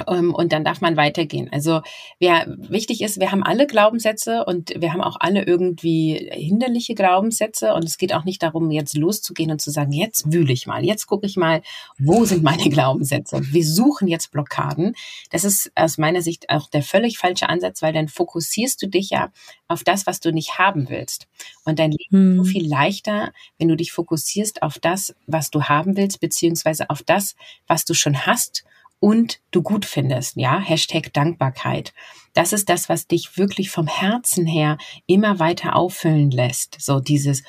Ähm, 0.06 0.34
und 0.34 0.52
dann 0.52 0.64
darf 0.64 0.80
man 0.80 0.96
weitergehen. 0.96 1.48
Also 1.52 1.82
wer 2.20 2.46
wichtig 2.46 3.02
ist, 3.02 3.18
wir 3.18 3.32
haben 3.32 3.42
alle 3.42 3.66
Glaubenssätze 3.66 4.44
und 4.44 4.72
wir 4.76 4.92
haben 4.92 5.02
auch 5.02 5.16
alle 5.18 5.44
irgendwie 5.44 6.30
hinderliche 6.32 6.94
Glaubenssätze 6.94 7.74
und 7.74 7.84
es 7.84 7.98
geht 7.98 8.14
auch 8.14 8.24
nicht 8.24 8.42
darum, 8.42 8.70
jetzt 8.70 8.96
loszugehen 8.96 9.50
und 9.50 9.60
zu 9.60 9.70
sagen, 9.70 9.92
jetzt 9.92 10.32
wühle 10.32 10.52
ich 10.52 10.66
mal, 10.66 10.84
jetzt 10.84 11.06
gucke 11.06 11.26
ich 11.26 11.36
mal, 11.36 11.62
wo 11.98 12.24
sind 12.24 12.42
meine 12.42 12.68
Glaubenssätze. 12.70 13.40
Wir 13.50 13.64
suchen 13.64 14.08
jetzt 14.08 14.30
Blockaden. 14.30 14.94
Das 15.30 15.44
ist 15.44 15.72
aus 15.74 15.98
meiner 15.98 16.22
Sicht 16.22 16.48
auch 16.50 16.68
der 16.68 16.82
völlig 16.82 17.18
falsche 17.18 17.48
Ansatz, 17.48 17.82
weil 17.82 17.92
dann 17.92 18.08
fokussierst 18.08 18.80
du 18.82 18.86
dich 18.86 19.10
ja 19.10 19.30
auf 19.66 19.84
das, 19.84 20.06
was 20.06 20.20
du 20.20 20.32
nicht 20.32 20.58
haben 20.58 20.88
willst. 20.88 21.26
Und 21.64 21.78
dein 21.78 21.92
Leben 21.92 22.10
hm. 22.10 22.30
ist 22.30 22.36
so 22.36 22.44
hm. 22.44 22.50
viel 22.50 22.68
leichter, 22.68 23.32
wenn 23.58 23.68
du 23.68 23.76
dich 23.76 23.92
fokussierst 23.92 24.62
auf 24.62 24.78
das, 24.78 25.14
was 25.26 25.50
du 25.50 25.64
haben 25.64 25.96
willst, 25.96 26.20
beziehungsweise 26.20 26.88
auf 26.88 27.02
das, 27.02 27.34
was 27.66 27.84
du 27.84 27.94
schon 27.94 28.26
hast 28.26 28.64
und 29.00 29.40
du 29.50 29.62
gut 29.62 29.84
findest, 29.84 30.36
ja, 30.36 30.58
Hashtag 30.58 31.12
Dankbarkeit. 31.12 31.92
Das 32.34 32.52
ist 32.52 32.68
das, 32.68 32.88
was 32.88 33.06
dich 33.06 33.36
wirklich 33.36 33.70
vom 33.70 33.86
Herzen 33.86 34.46
her 34.46 34.78
immer 35.06 35.38
weiter 35.38 35.76
auffüllen 35.76 36.30
lässt. 36.30 36.76
So 36.80 37.00
dieses, 37.00 37.42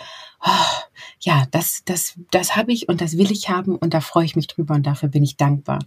oh, 0.45 0.79
ja, 1.21 1.45
das, 1.51 1.81
das, 1.85 2.17
das 2.31 2.55
habe 2.55 2.71
ich 2.71 2.87
und 2.87 3.01
das 3.01 3.17
will 3.17 3.31
ich 3.31 3.49
haben 3.49 3.75
und 3.75 3.93
da 3.93 3.99
freue 3.99 4.25
ich 4.25 4.35
mich 4.35 4.47
drüber 4.47 4.75
und 4.75 4.85
dafür 4.85 5.09
bin 5.09 5.23
ich 5.23 5.37
dankbar. 5.37 5.79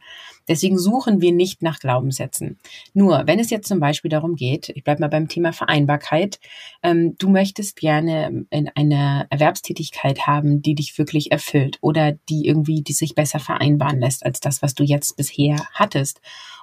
Deswegen 0.49 0.79
suchen 0.79 1.21
wir 1.21 1.33
nicht 1.33 1.63
nach 1.63 1.79
Glaubenssätzen. 1.79 2.59
Nur, 2.93 3.27
wenn 3.27 3.39
es 3.39 3.51
jetzt 3.51 3.69
zum 3.69 3.81
Beispiel 3.81 4.11
darum 4.11 4.35
geht, 4.35 4.69
ich 4.71 4.85
bleibe 4.85 5.01
mal 5.01 5.09
beim 5.09 5.29
Thema 5.29 5.53
Vereinbarkeit, 5.53 6.41
ähm, 6.83 7.17
du 7.19 7.29
möchtest 7.29 7.77
gerne 7.77 8.45
in 8.51 8.71
eine 8.75 9.27
Erwerbstätigkeit 9.31 10.27
haben, 10.27 10.63
die 10.63 10.75
dich 10.75 10.99
wirklich 10.99 11.33
erfüllt 11.33 11.79
oder 11.81 12.13
die 12.13 12.47
irgendwie, 12.47 12.83
die 12.83 12.93
sich 12.93 13.15
besser 13.15 13.39
vereinbaren 13.39 14.01
lässt 14.01 14.27
als 14.27 14.41
das, 14.41 14.63
was 14.63 14.75
du 14.75 14.85
jetzt 14.85 15.17
bisher 15.17 15.57
hattest 15.73 16.21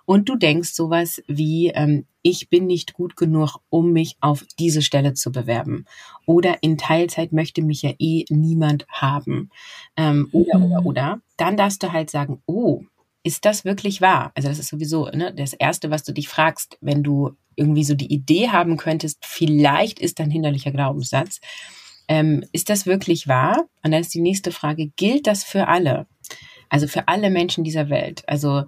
und 0.10 0.28
du 0.28 0.38
denkst 0.38 0.74
sowas 0.74 1.22
wie, 1.28 1.68
ähm, 1.68 2.08
ich 2.24 2.50
bin 2.50 2.66
nicht 2.66 2.94
gut 2.94 3.16
genug, 3.16 3.60
um 3.70 3.94
mich 3.94 4.18
auf 4.22 4.44
diese 4.58 4.82
Stelle 4.82 5.14
zu 5.14 5.32
bewerben. 5.32 5.86
Oder 6.26 6.64
in 6.64 6.80
Teilzeit 6.80 7.32
möchte 7.32 7.62
mich 7.62 7.84
ja 7.84 7.92
eh 8.00 8.26
niemand 8.30 8.88
haben. 8.90 9.52
Ähm, 9.96 10.28
oder, 10.32 10.58
mhm. 10.58 10.66
oder, 10.66 10.86
oder. 10.88 11.22
Dann 11.38 11.58
darfst 11.58 11.84
du 11.84 11.94
halt 11.94 12.10
sagen, 12.10 12.42
oh, 12.48 12.82
ist 13.22 13.46
das 13.46 13.66
wirklich 13.66 14.02
wahr? 14.02 14.32
Also 14.34 14.50
das 14.50 14.58
ist 14.58 14.70
sowieso 14.70 15.06
ne, 15.10 15.32
das 15.32 15.54
Erste, 15.54 15.92
was 15.92 16.02
du 16.02 16.12
dich 16.12 16.28
fragst, 16.28 16.80
wenn 16.82 17.04
du 17.04 17.36
irgendwie 17.56 17.84
so 17.84 17.94
die 17.94 18.12
Idee 18.12 18.50
haben 18.50 18.78
könntest, 18.78 19.20
vielleicht 19.24 20.00
ist 20.00 20.20
ein 20.22 20.32
hinderlicher 20.32 20.72
Glaubenssatz. 20.72 21.40
Ähm, 22.08 22.44
ist 22.52 22.72
das 22.72 22.88
wirklich 22.88 23.28
wahr? 23.28 23.66
Und 23.84 23.92
dann 23.92 24.02
ist 24.02 24.16
die 24.16 24.22
nächste 24.22 24.52
Frage, 24.52 24.88
gilt 24.88 25.28
das 25.28 25.44
für 25.44 25.68
alle? 25.68 26.08
Also 26.68 26.88
für 26.88 27.08
alle 27.08 27.30
Menschen 27.30 27.64
dieser 27.64 27.90
Welt. 27.92 28.24
Also 28.26 28.64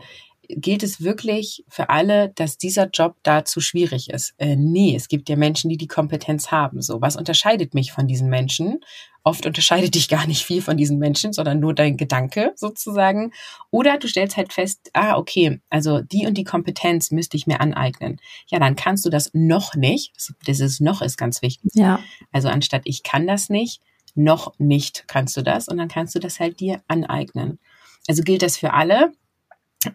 gilt 0.58 0.84
es 0.84 1.02
wirklich 1.02 1.64
für 1.68 1.90
alle, 1.90 2.30
dass 2.30 2.58
dieser 2.58 2.90
Job 2.90 3.16
da 3.24 3.46
zu 3.46 3.62
schwierig 3.62 4.10
ist? 4.10 4.34
Äh, 4.38 4.56
nee, 4.56 4.96
es 4.96 5.08
gibt 5.08 5.30
ja 5.30 5.36
Menschen, 5.36 5.70
die 5.70 5.78
die 5.78 5.88
Kompetenz 5.88 6.52
haben. 6.52 6.82
So, 6.82 7.02
was 7.02 7.16
unterscheidet 7.16 7.74
mich 7.74 7.92
von 7.92 8.08
diesen 8.08 8.30
Menschen? 8.30 8.80
Oft 9.24 9.46
unterscheidet 9.46 9.94
dich 9.94 10.10
gar 10.10 10.26
nicht 10.26 10.46
viel 10.46 10.62
von 10.62 10.78
diesen 10.78 10.98
Menschen, 10.98 11.32
sondern 11.32 11.60
nur 11.60 11.76
dein 11.76 11.96
Gedanke 11.96 12.54
sozusagen. 12.56 13.32
Oder 13.70 13.98
du 13.98 14.08
stellst 14.08 14.36
halt 14.36 14.52
fest, 14.52 14.90
ah, 14.94 15.18
okay, 15.18 15.62
also 15.70 16.02
die 16.02 16.26
und 16.26 16.36
die 16.38 16.44
Kompetenz 16.44 17.12
müsste 17.12 17.38
ich 17.38 17.46
mir 17.46 17.62
aneignen. 17.62 18.18
Ja, 18.48 18.60
dann 18.60 18.76
kannst 18.76 19.06
du 19.06 19.10
das 19.10 19.30
noch 19.34 19.76
nicht. 19.76 20.14
Dieses 20.48 20.80
noch 20.80 21.02
ist 21.02 21.18
ganz 21.18 21.42
wichtig. 21.42 21.72
Ja. 21.76 22.00
Also 22.32 22.48
anstatt 22.48 22.82
ich 22.86 23.04
kann 23.04 23.28
das 23.28 23.50
nicht, 23.50 23.82
noch 24.16 24.54
nicht 24.58 25.06
kannst 25.08 25.38
du 25.38 25.42
das 25.44 25.68
und 25.68 25.78
dann 25.78 25.88
kannst 25.88 26.16
du 26.16 26.20
das 26.20 26.40
halt 26.40 26.60
dir 26.60 26.82
aneignen. 26.88 27.60
Also 28.08 28.24
gilt 28.24 28.42
das 28.42 28.58
für 28.58 28.74
alle. 28.74 29.12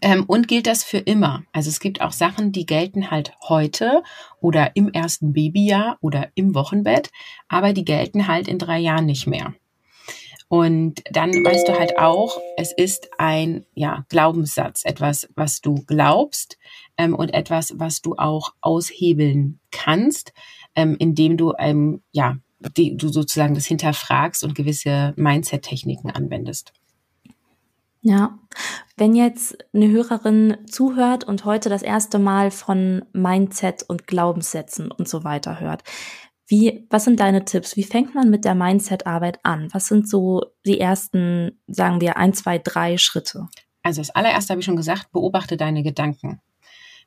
Ähm, 0.00 0.24
und 0.26 0.48
gilt 0.48 0.66
das 0.66 0.82
für 0.82 0.98
immer? 0.98 1.44
Also 1.52 1.70
es 1.70 1.78
gibt 1.78 2.00
auch 2.00 2.12
Sachen, 2.12 2.50
die 2.50 2.66
gelten 2.66 3.10
halt 3.10 3.32
heute 3.48 4.02
oder 4.40 4.74
im 4.74 4.92
ersten 4.92 5.32
Babyjahr 5.32 5.96
oder 6.00 6.28
im 6.34 6.54
Wochenbett, 6.54 7.10
aber 7.48 7.72
die 7.72 7.84
gelten 7.84 8.26
halt 8.26 8.48
in 8.48 8.58
drei 8.58 8.78
Jahren 8.78 9.06
nicht 9.06 9.26
mehr. 9.26 9.54
Und 10.48 11.02
dann 11.10 11.30
weißt 11.30 11.66
du 11.68 11.78
halt 11.78 11.98
auch, 11.98 12.40
es 12.56 12.72
ist 12.72 13.08
ein 13.18 13.64
ja, 13.74 14.04
Glaubenssatz, 14.08 14.84
etwas, 14.84 15.28
was 15.34 15.60
du 15.60 15.84
glaubst 15.86 16.56
ähm, 16.96 17.14
und 17.14 17.34
etwas, 17.34 17.74
was 17.76 18.00
du 18.00 18.14
auch 18.16 18.54
aushebeln 18.60 19.58
kannst, 19.72 20.32
ähm, 20.76 20.96
indem 20.98 21.36
du 21.36 21.52
ähm, 21.58 22.02
ja, 22.12 22.36
die, 22.76 22.96
du 22.96 23.08
sozusagen 23.08 23.54
das 23.54 23.66
hinterfragst 23.66 24.44
und 24.44 24.54
gewisse 24.54 25.14
Mindset-Techniken 25.16 26.10
anwendest. 26.10 26.72
Ja, 28.08 28.38
wenn 28.96 29.16
jetzt 29.16 29.58
eine 29.74 29.90
Hörerin 29.90 30.58
zuhört 30.70 31.24
und 31.24 31.44
heute 31.44 31.68
das 31.68 31.82
erste 31.82 32.20
Mal 32.20 32.52
von 32.52 33.04
Mindset 33.12 33.82
und 33.82 34.06
Glaubenssätzen 34.06 34.92
und 34.92 35.08
so 35.08 35.24
weiter 35.24 35.58
hört, 35.58 35.82
wie, 36.46 36.86
was 36.88 37.02
sind 37.02 37.18
deine 37.18 37.44
Tipps? 37.44 37.76
Wie 37.76 37.82
fängt 37.82 38.14
man 38.14 38.30
mit 38.30 38.44
der 38.44 38.54
Mindset-Arbeit 38.54 39.40
an? 39.42 39.70
Was 39.72 39.88
sind 39.88 40.08
so 40.08 40.44
die 40.64 40.78
ersten, 40.78 41.60
sagen 41.66 42.00
wir, 42.00 42.16
ein, 42.16 42.32
zwei, 42.32 42.58
drei 42.58 42.96
Schritte? 42.96 43.48
Also 43.82 44.02
das 44.02 44.10
allererste 44.10 44.52
habe 44.52 44.60
ich 44.60 44.66
schon 44.66 44.76
gesagt, 44.76 45.10
beobachte 45.10 45.56
deine 45.56 45.82
Gedanken. 45.82 46.40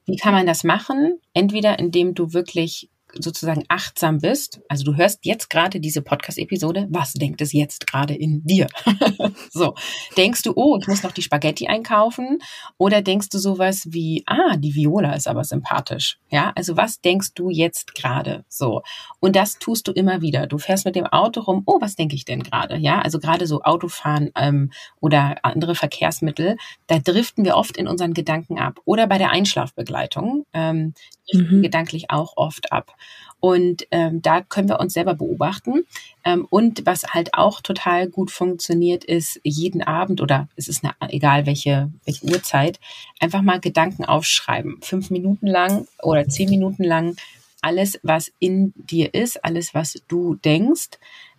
Wie 0.03 0.17
kann 0.17 0.33
man 0.33 0.47
das 0.47 0.65
machen? 0.65 1.21
Entweder 1.33 1.79
indem 1.79 2.13
du 2.13 2.33
wirklich 2.33 2.89
sozusagen 3.13 3.63
achtsam 3.67 4.19
bist, 4.19 4.61
also 4.67 4.83
du 4.83 4.95
hörst 4.95 5.25
jetzt 5.25 5.49
gerade 5.49 5.79
diese 5.79 6.01
Podcast-Episode, 6.01 6.87
was 6.89 7.13
denkt 7.13 7.41
es 7.41 7.53
jetzt 7.53 7.87
gerade 7.87 8.13
in 8.13 8.43
dir? 8.45 8.67
so, 9.51 9.75
denkst 10.17 10.43
du, 10.43 10.53
oh, 10.55 10.77
ich 10.79 10.87
muss 10.87 11.03
noch 11.03 11.11
die 11.11 11.21
Spaghetti 11.21 11.67
einkaufen? 11.67 12.39
Oder 12.77 13.01
denkst 13.01 13.29
du 13.29 13.39
sowas 13.39 13.87
wie, 13.89 14.23
ah, 14.25 14.57
die 14.57 14.75
Viola 14.75 15.13
ist 15.13 15.27
aber 15.27 15.43
sympathisch? 15.43 16.19
Ja, 16.29 16.51
also 16.55 16.77
was 16.77 17.01
denkst 17.01 17.33
du 17.35 17.49
jetzt 17.49 17.95
gerade? 17.95 18.45
So. 18.47 18.81
Und 19.19 19.35
das 19.35 19.59
tust 19.59 19.87
du 19.87 19.91
immer 19.91 20.21
wieder. 20.21 20.47
Du 20.47 20.57
fährst 20.57 20.85
mit 20.85 20.95
dem 20.95 21.05
Auto 21.05 21.41
rum, 21.41 21.63
oh, 21.65 21.79
was 21.81 21.95
denke 21.95 22.15
ich 22.15 22.25
denn 22.25 22.43
gerade? 22.43 22.77
Ja, 22.77 23.01
also 23.01 23.19
gerade 23.19 23.47
so 23.47 23.61
Autofahren 23.61 24.31
ähm, 24.35 24.71
oder 24.99 25.37
andere 25.43 25.75
Verkehrsmittel, 25.75 26.57
da 26.87 26.99
driften 26.99 27.45
wir 27.45 27.55
oft 27.55 27.77
in 27.77 27.87
unseren 27.87 28.13
Gedanken 28.13 28.59
ab. 28.59 28.79
Oder 28.85 29.07
bei 29.07 29.17
der 29.17 29.31
Einschlafbegleitung, 29.31 30.45
ähm, 30.53 30.93
mhm. 31.33 31.61
gedanklich 31.61 32.09
auch 32.09 32.33
oft 32.35 32.71
ab. 32.71 32.95
Und 33.39 33.87
ähm, 33.91 34.21
da 34.21 34.41
können 34.41 34.67
wir 34.67 34.79
uns 34.79 34.93
selber 34.93 35.13
beobachten. 35.13 35.85
Ähm, 36.25 36.45
und 36.49 36.85
was 36.85 37.03
halt 37.13 37.33
auch 37.33 37.61
total 37.61 38.09
gut 38.09 38.31
funktioniert, 38.31 39.05
ist 39.05 39.39
jeden 39.43 39.81
Abend 39.81 40.19
oder 40.21 40.49
es 40.55 40.67
ist 40.67 40.83
eine, 40.83 40.93
egal 41.11 41.45
welche, 41.45 41.91
welche 42.05 42.25
Uhrzeit, 42.25 42.79
einfach 43.19 43.41
mal 43.41 43.59
Gedanken 43.59 44.03
aufschreiben. 44.03 44.79
Fünf 44.81 45.09
Minuten 45.09 45.47
lang 45.47 45.87
oder 46.01 46.27
zehn 46.27 46.49
Minuten 46.49 46.83
lang 46.83 47.15
alles, 47.61 47.99
was 48.03 48.31
in 48.39 48.73
dir 48.75 49.13
ist, 49.13 49.43
alles, 49.43 49.73
was 49.73 50.01
du 50.07 50.35
denkst, 50.35 50.97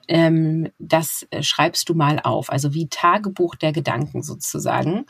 ähm, 0.08 0.68
das 0.78 1.26
äh, 1.30 1.42
schreibst 1.42 1.88
du 1.88 1.94
mal 1.94 2.18
auf. 2.20 2.50
Also 2.50 2.74
wie 2.74 2.88
Tagebuch 2.88 3.54
der 3.54 3.72
Gedanken 3.72 4.22
sozusagen. 4.22 5.06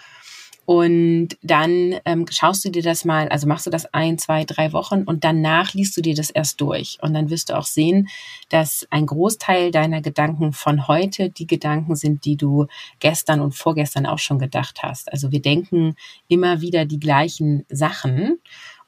Und 0.70 1.30
dann 1.42 1.96
ähm, 2.04 2.26
schaust 2.30 2.64
du 2.64 2.70
dir 2.70 2.84
das 2.84 3.04
mal, 3.04 3.28
also 3.28 3.48
machst 3.48 3.66
du 3.66 3.70
das 3.70 3.92
ein, 3.92 4.18
zwei, 4.18 4.44
drei 4.44 4.72
Wochen 4.72 5.02
und 5.02 5.24
danach 5.24 5.74
liest 5.74 5.96
du 5.96 6.00
dir 6.00 6.14
das 6.14 6.30
erst 6.30 6.60
durch. 6.60 6.96
Und 7.02 7.12
dann 7.12 7.28
wirst 7.28 7.50
du 7.50 7.58
auch 7.58 7.64
sehen, 7.64 8.08
dass 8.50 8.86
ein 8.88 9.06
Großteil 9.06 9.72
deiner 9.72 10.00
Gedanken 10.00 10.52
von 10.52 10.86
heute 10.86 11.28
die 11.28 11.48
Gedanken 11.48 11.96
sind, 11.96 12.24
die 12.24 12.36
du 12.36 12.68
gestern 13.00 13.40
und 13.40 13.56
vorgestern 13.56 14.06
auch 14.06 14.20
schon 14.20 14.38
gedacht 14.38 14.84
hast. 14.84 15.10
Also 15.10 15.32
wir 15.32 15.42
denken 15.42 15.96
immer 16.28 16.60
wieder 16.60 16.84
die 16.84 17.00
gleichen 17.00 17.66
Sachen. 17.68 18.38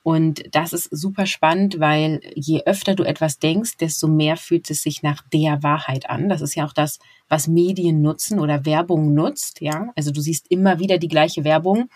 Und 0.02 0.42
das 0.50 0.72
ist 0.72 0.88
super 0.90 1.26
spannend, 1.26 1.78
weil 1.78 2.20
je 2.34 2.62
öfter 2.66 2.94
du 2.96 3.04
etwas 3.04 3.38
denkst, 3.38 3.76
desto 3.76 4.08
mehr 4.08 4.36
fühlt 4.36 4.68
es 4.68 4.82
sich 4.82 5.02
nach 5.02 5.22
der 5.32 5.62
Wahrheit 5.62 6.10
an. 6.10 6.28
Das 6.28 6.40
ist 6.40 6.56
ja 6.56 6.66
auch 6.66 6.72
das, 6.72 6.98
was 7.28 7.46
Medien 7.46 8.02
nutzen 8.02 8.40
oder 8.40 8.66
Werbung 8.66 9.14
nutzt, 9.14 9.60
ja. 9.60 9.92
Also 9.94 10.10
du 10.10 10.20
siehst 10.20 10.50
immer 10.50 10.80
wieder 10.80 10.98
die 10.98 11.08
gleiche 11.08 11.44
Werbung. 11.44 11.88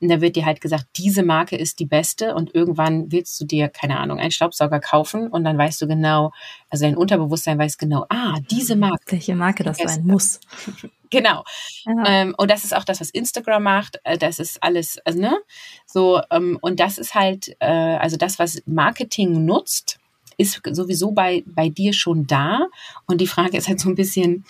Und 0.00 0.08
da 0.08 0.20
wird 0.20 0.36
dir 0.36 0.46
halt 0.46 0.60
gesagt, 0.60 0.86
diese 0.96 1.22
Marke 1.22 1.56
ist 1.56 1.80
die 1.80 1.86
beste 1.86 2.34
und 2.34 2.54
irgendwann 2.54 3.10
willst 3.10 3.40
du 3.40 3.44
dir, 3.44 3.68
keine 3.68 3.98
Ahnung, 3.98 4.18
einen 4.18 4.30
Staubsauger 4.30 4.80
kaufen 4.80 5.28
und 5.28 5.44
dann 5.44 5.58
weißt 5.58 5.80
du 5.82 5.88
genau, 5.88 6.32
also 6.70 6.84
dein 6.84 6.96
Unterbewusstsein 6.96 7.58
weiß 7.58 7.78
genau, 7.78 8.06
ah, 8.08 8.38
diese 8.50 8.76
Marke. 8.76 9.12
Welche 9.12 9.34
Marke 9.34 9.64
das 9.64 9.78
sein 9.78 10.06
muss. 10.06 10.40
Genau. 11.10 11.42
Ja. 11.86 12.04
Ähm, 12.06 12.34
und 12.36 12.50
das 12.50 12.64
ist 12.64 12.76
auch 12.76 12.84
das, 12.84 13.00
was 13.00 13.08
Instagram 13.08 13.62
macht. 13.62 13.98
Äh, 14.04 14.18
das 14.18 14.38
ist 14.38 14.62
alles, 14.62 14.98
also, 15.06 15.18
ne? 15.18 15.38
So, 15.86 16.20
ähm, 16.30 16.58
und 16.60 16.80
das 16.80 16.98
ist 16.98 17.14
halt, 17.14 17.56
äh, 17.60 17.66
also 17.66 18.18
das, 18.18 18.38
was 18.38 18.62
Marketing 18.66 19.46
nutzt, 19.46 19.98
ist 20.36 20.60
sowieso 20.70 21.12
bei, 21.12 21.44
bei 21.46 21.68
dir 21.68 21.92
schon 21.92 22.26
da. 22.26 22.68
Und 23.06 23.22
die 23.22 23.26
Frage 23.26 23.56
ist 23.56 23.68
halt 23.68 23.80
so 23.80 23.88
ein 23.88 23.94
bisschen, 23.94 24.44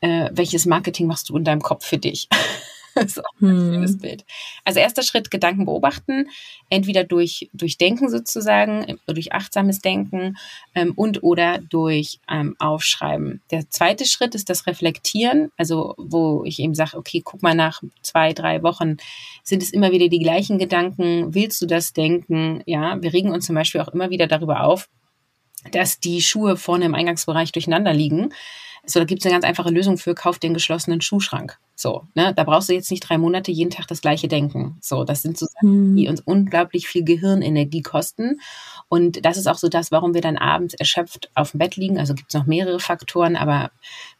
äh, 0.00 0.30
welches 0.32 0.66
Marketing 0.66 1.06
machst 1.06 1.28
du 1.28 1.36
in 1.36 1.44
deinem 1.44 1.62
Kopf 1.62 1.84
für 1.84 1.98
dich? 1.98 2.28
das 2.94 3.04
ist 3.04 3.24
auch 3.24 3.40
ein 3.40 3.48
hm. 3.48 3.72
schönes 3.72 3.98
Bild. 3.98 4.24
Also 4.64 4.80
erster 4.80 5.02
Schritt, 5.02 5.30
Gedanken 5.30 5.64
beobachten, 5.64 6.28
entweder 6.68 7.04
durch, 7.04 7.48
durch 7.52 7.78
Denken 7.78 8.08
sozusagen, 8.08 8.98
durch 9.06 9.32
achtsames 9.32 9.80
Denken 9.80 10.36
ähm, 10.74 10.92
und 10.96 11.22
oder 11.22 11.58
durch 11.58 12.20
ähm, 12.28 12.56
Aufschreiben. 12.58 13.42
Der 13.50 13.68
zweite 13.70 14.04
Schritt 14.04 14.34
ist 14.34 14.50
das 14.50 14.66
Reflektieren, 14.66 15.50
also 15.56 15.94
wo 15.98 16.44
ich 16.44 16.58
eben 16.58 16.74
sage, 16.74 16.96
okay, 16.96 17.22
guck 17.24 17.42
mal 17.42 17.54
nach 17.54 17.82
zwei, 18.02 18.32
drei 18.32 18.62
Wochen, 18.62 18.96
sind 19.42 19.62
es 19.62 19.72
immer 19.72 19.92
wieder 19.92 20.08
die 20.08 20.18
gleichen 20.18 20.58
Gedanken, 20.58 21.34
willst 21.34 21.60
du 21.62 21.66
das 21.66 21.92
denken? 21.92 22.62
Ja, 22.66 23.00
wir 23.02 23.12
regen 23.12 23.30
uns 23.30 23.46
zum 23.46 23.54
Beispiel 23.54 23.80
auch 23.80 23.88
immer 23.88 24.10
wieder 24.10 24.26
darüber 24.26 24.64
auf, 24.64 24.88
dass 25.70 26.00
die 26.00 26.20
Schuhe 26.20 26.56
vorne 26.56 26.86
im 26.86 26.94
Eingangsbereich 26.94 27.52
durcheinander 27.52 27.92
liegen. 27.92 28.32
So, 28.84 28.98
da 28.98 29.04
gibt 29.04 29.20
es 29.20 29.26
eine 29.26 29.34
ganz 29.34 29.44
einfache 29.44 29.70
Lösung 29.70 29.96
für, 29.96 30.14
kauf 30.14 30.40
den 30.40 30.54
geschlossenen 30.54 31.00
Schuhschrank. 31.00 31.58
So, 31.76 32.02
ne, 32.14 32.32
da 32.34 32.44
brauchst 32.44 32.68
du 32.68 32.74
jetzt 32.74 32.90
nicht 32.90 33.00
drei 33.00 33.16
Monate 33.16 33.52
jeden 33.52 33.70
Tag 33.70 33.86
das 33.86 34.00
gleiche 34.00 34.26
denken. 34.26 34.76
So, 34.80 35.04
das 35.04 35.22
sind 35.22 35.38
so 35.38 35.46
Sachen, 35.46 35.96
die 35.96 36.04
hm. 36.04 36.10
uns 36.10 36.20
unglaublich 36.20 36.88
viel 36.88 37.04
Gehirnenergie 37.04 37.82
kosten. 37.82 38.40
Und 38.88 39.24
das 39.24 39.36
ist 39.36 39.46
auch 39.46 39.56
so 39.56 39.68
das, 39.68 39.90
warum 39.92 40.14
wir 40.14 40.20
dann 40.20 40.36
abends 40.36 40.74
erschöpft 40.74 41.30
auf 41.34 41.52
dem 41.52 41.58
Bett 41.58 41.76
liegen. 41.76 41.98
Also 41.98 42.14
gibt 42.14 42.30
es 42.30 42.38
noch 42.38 42.46
mehrere 42.46 42.80
Faktoren, 42.80 43.36
aber 43.36 43.70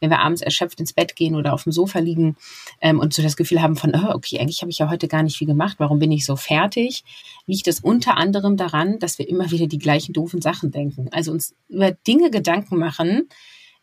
wenn 0.01 0.11
wir 0.11 0.21
abends 0.21 0.43
erschöpft 0.43 0.79
ins 0.81 0.93
Bett 0.93 1.17
gehen 1.17 1.35
oder 1.35 1.53
auf 1.53 1.65
dem 1.65 1.73
Sofa 1.73 1.99
liegen 1.99 2.37
ähm, 2.81 3.01
und 3.01 3.13
so 3.13 3.23
das 3.23 3.37
Gefühl 3.37 3.63
haben 3.63 3.77
von, 3.77 3.93
oh, 3.95 4.15
okay, 4.15 4.39
eigentlich 4.39 4.63
habe 4.63 4.71
ich 4.71 4.79
ja 4.79 4.89
heute 4.89 5.09
gar 5.09 5.23
nicht 5.23 5.37
viel 5.37 5.49
gemacht, 5.49 5.77
warum 5.79 5.99
bin 5.99 6.11
ich 6.13 6.25
so 6.25 6.37
fertig, 6.37 7.05
liegt 7.47 7.67
es 7.67 7.81
unter 7.81 8.17
anderem 8.17 8.57
daran, 8.57 8.99
dass 9.01 9.19
wir 9.19 9.29
immer 9.29 9.51
wieder 9.51 9.67
die 9.67 9.79
gleichen 9.79 10.13
doofen 10.13 10.41
Sachen 10.41 10.71
denken. 10.71 11.09
Also 11.13 11.33
uns 11.33 11.55
über 11.69 11.91
Dinge 11.91 12.31
Gedanken 12.31 12.79
machen, 12.79 13.29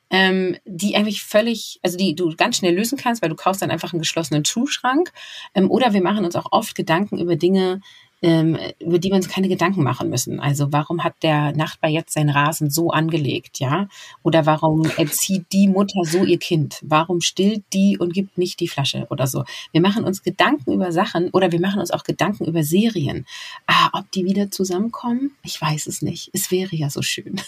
ähm, 0.09 0.57
die 0.65 0.95
eigentlich 0.95 1.23
völlig, 1.23 1.79
also 1.83 1.97
die 1.97 2.15
du 2.15 2.35
ganz 2.35 2.57
schnell 2.57 2.75
lösen 2.75 2.97
kannst, 2.97 3.21
weil 3.21 3.29
du 3.29 3.35
kaufst 3.35 3.61
dann 3.61 3.71
einfach 3.71 3.93
einen 3.93 4.01
geschlossenen 4.01 4.45
Schuhschrank. 4.45 5.11
Ähm, 5.55 5.69
oder 5.69 5.93
wir 5.93 6.01
machen 6.01 6.25
uns 6.25 6.35
auch 6.35 6.51
oft 6.51 6.75
Gedanken 6.75 7.19
über 7.19 7.35
Dinge, 7.35 7.81
ähm, 8.21 8.57
über 8.79 8.99
die 8.99 9.09
wir 9.09 9.15
uns 9.15 9.29
keine 9.29 9.47
Gedanken 9.47 9.83
machen 9.83 10.09
müssen. 10.09 10.39
Also 10.39 10.71
warum 10.71 11.03
hat 11.03 11.13
der 11.23 11.53
Nachbar 11.53 11.89
jetzt 11.89 12.13
seinen 12.13 12.29
Rasen 12.29 12.69
so 12.69 12.91
angelegt, 12.91 13.59
ja? 13.59 13.87
Oder 14.23 14.45
warum 14.45 14.83
erzieht 14.97 15.45
die 15.53 15.67
Mutter 15.67 16.01
so 16.03 16.23
ihr 16.25 16.37
Kind? 16.37 16.79
Warum 16.81 17.21
stillt 17.21 17.63
die 17.73 17.97
und 17.97 18.13
gibt 18.13 18.37
nicht 18.37 18.59
die 18.59 18.67
Flasche 18.67 19.07
oder 19.09 19.27
so? 19.27 19.45
Wir 19.71 19.81
machen 19.81 20.03
uns 20.03 20.23
Gedanken 20.23 20.73
über 20.73 20.91
Sachen 20.91 21.29
oder 21.29 21.51
wir 21.51 21.61
machen 21.61 21.79
uns 21.79 21.91
auch 21.91 22.03
Gedanken 22.03 22.45
über 22.45 22.63
Serien. 22.63 23.25
Ah, 23.67 23.89
ob 23.93 24.11
die 24.11 24.25
wieder 24.25 24.51
zusammenkommen? 24.51 25.31
Ich 25.43 25.61
weiß 25.61 25.87
es 25.87 26.01
nicht. 26.01 26.29
Es 26.33 26.51
wäre 26.51 26.75
ja 26.75 26.89
so 26.89 27.01
schön. 27.01 27.39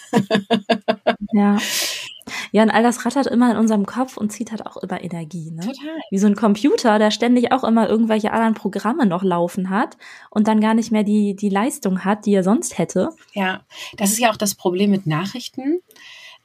ja. 1.33 1.57
Ja, 2.51 2.63
und 2.63 2.69
all 2.69 2.83
das 2.83 3.05
rattert 3.05 3.27
immer 3.27 3.51
in 3.51 3.57
unserem 3.57 3.85
Kopf 3.85 4.17
und 4.17 4.31
zieht 4.31 4.51
halt 4.51 4.65
auch 4.65 4.77
immer 4.77 5.03
Energie. 5.03 5.51
Ne? 5.51 5.61
Total. 5.61 5.97
Wie 6.09 6.17
so 6.17 6.27
ein 6.27 6.35
Computer, 6.35 6.99
der 6.99 7.11
ständig 7.11 7.51
auch 7.51 7.63
immer 7.63 7.89
irgendwelche 7.89 8.31
anderen 8.31 8.53
Programme 8.53 9.05
noch 9.05 9.23
laufen 9.23 9.69
hat 9.69 9.97
und 10.29 10.47
dann 10.47 10.61
gar 10.61 10.73
nicht 10.73 10.91
mehr 10.91 11.03
die, 11.03 11.35
die 11.35 11.49
Leistung 11.49 12.03
hat, 12.05 12.25
die 12.25 12.33
er 12.33 12.43
sonst 12.43 12.77
hätte. 12.77 13.09
Ja, 13.33 13.61
das 13.97 14.11
ist 14.11 14.19
ja 14.19 14.31
auch 14.31 14.37
das 14.37 14.55
Problem 14.55 14.91
mit 14.91 15.07
Nachrichten. 15.07 15.81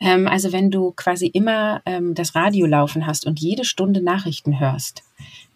Ähm, 0.00 0.26
also 0.26 0.52
wenn 0.52 0.70
du 0.70 0.92
quasi 0.92 1.26
immer 1.26 1.82
ähm, 1.86 2.14
das 2.14 2.34
Radio 2.34 2.66
laufen 2.66 3.06
hast 3.06 3.26
und 3.26 3.40
jede 3.40 3.64
Stunde 3.64 4.02
Nachrichten 4.02 4.60
hörst, 4.60 5.02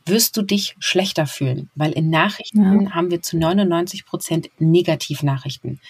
wirst 0.06 0.36
du 0.36 0.42
dich 0.42 0.76
schlechter 0.78 1.26
fühlen, 1.26 1.70
weil 1.74 1.92
in 1.92 2.10
Nachrichten 2.10 2.84
ja. 2.84 2.90
haben 2.92 3.10
wir 3.10 3.22
zu 3.22 3.36
99 3.36 4.06
Prozent 4.06 4.50
Negativnachrichten. 4.58 5.80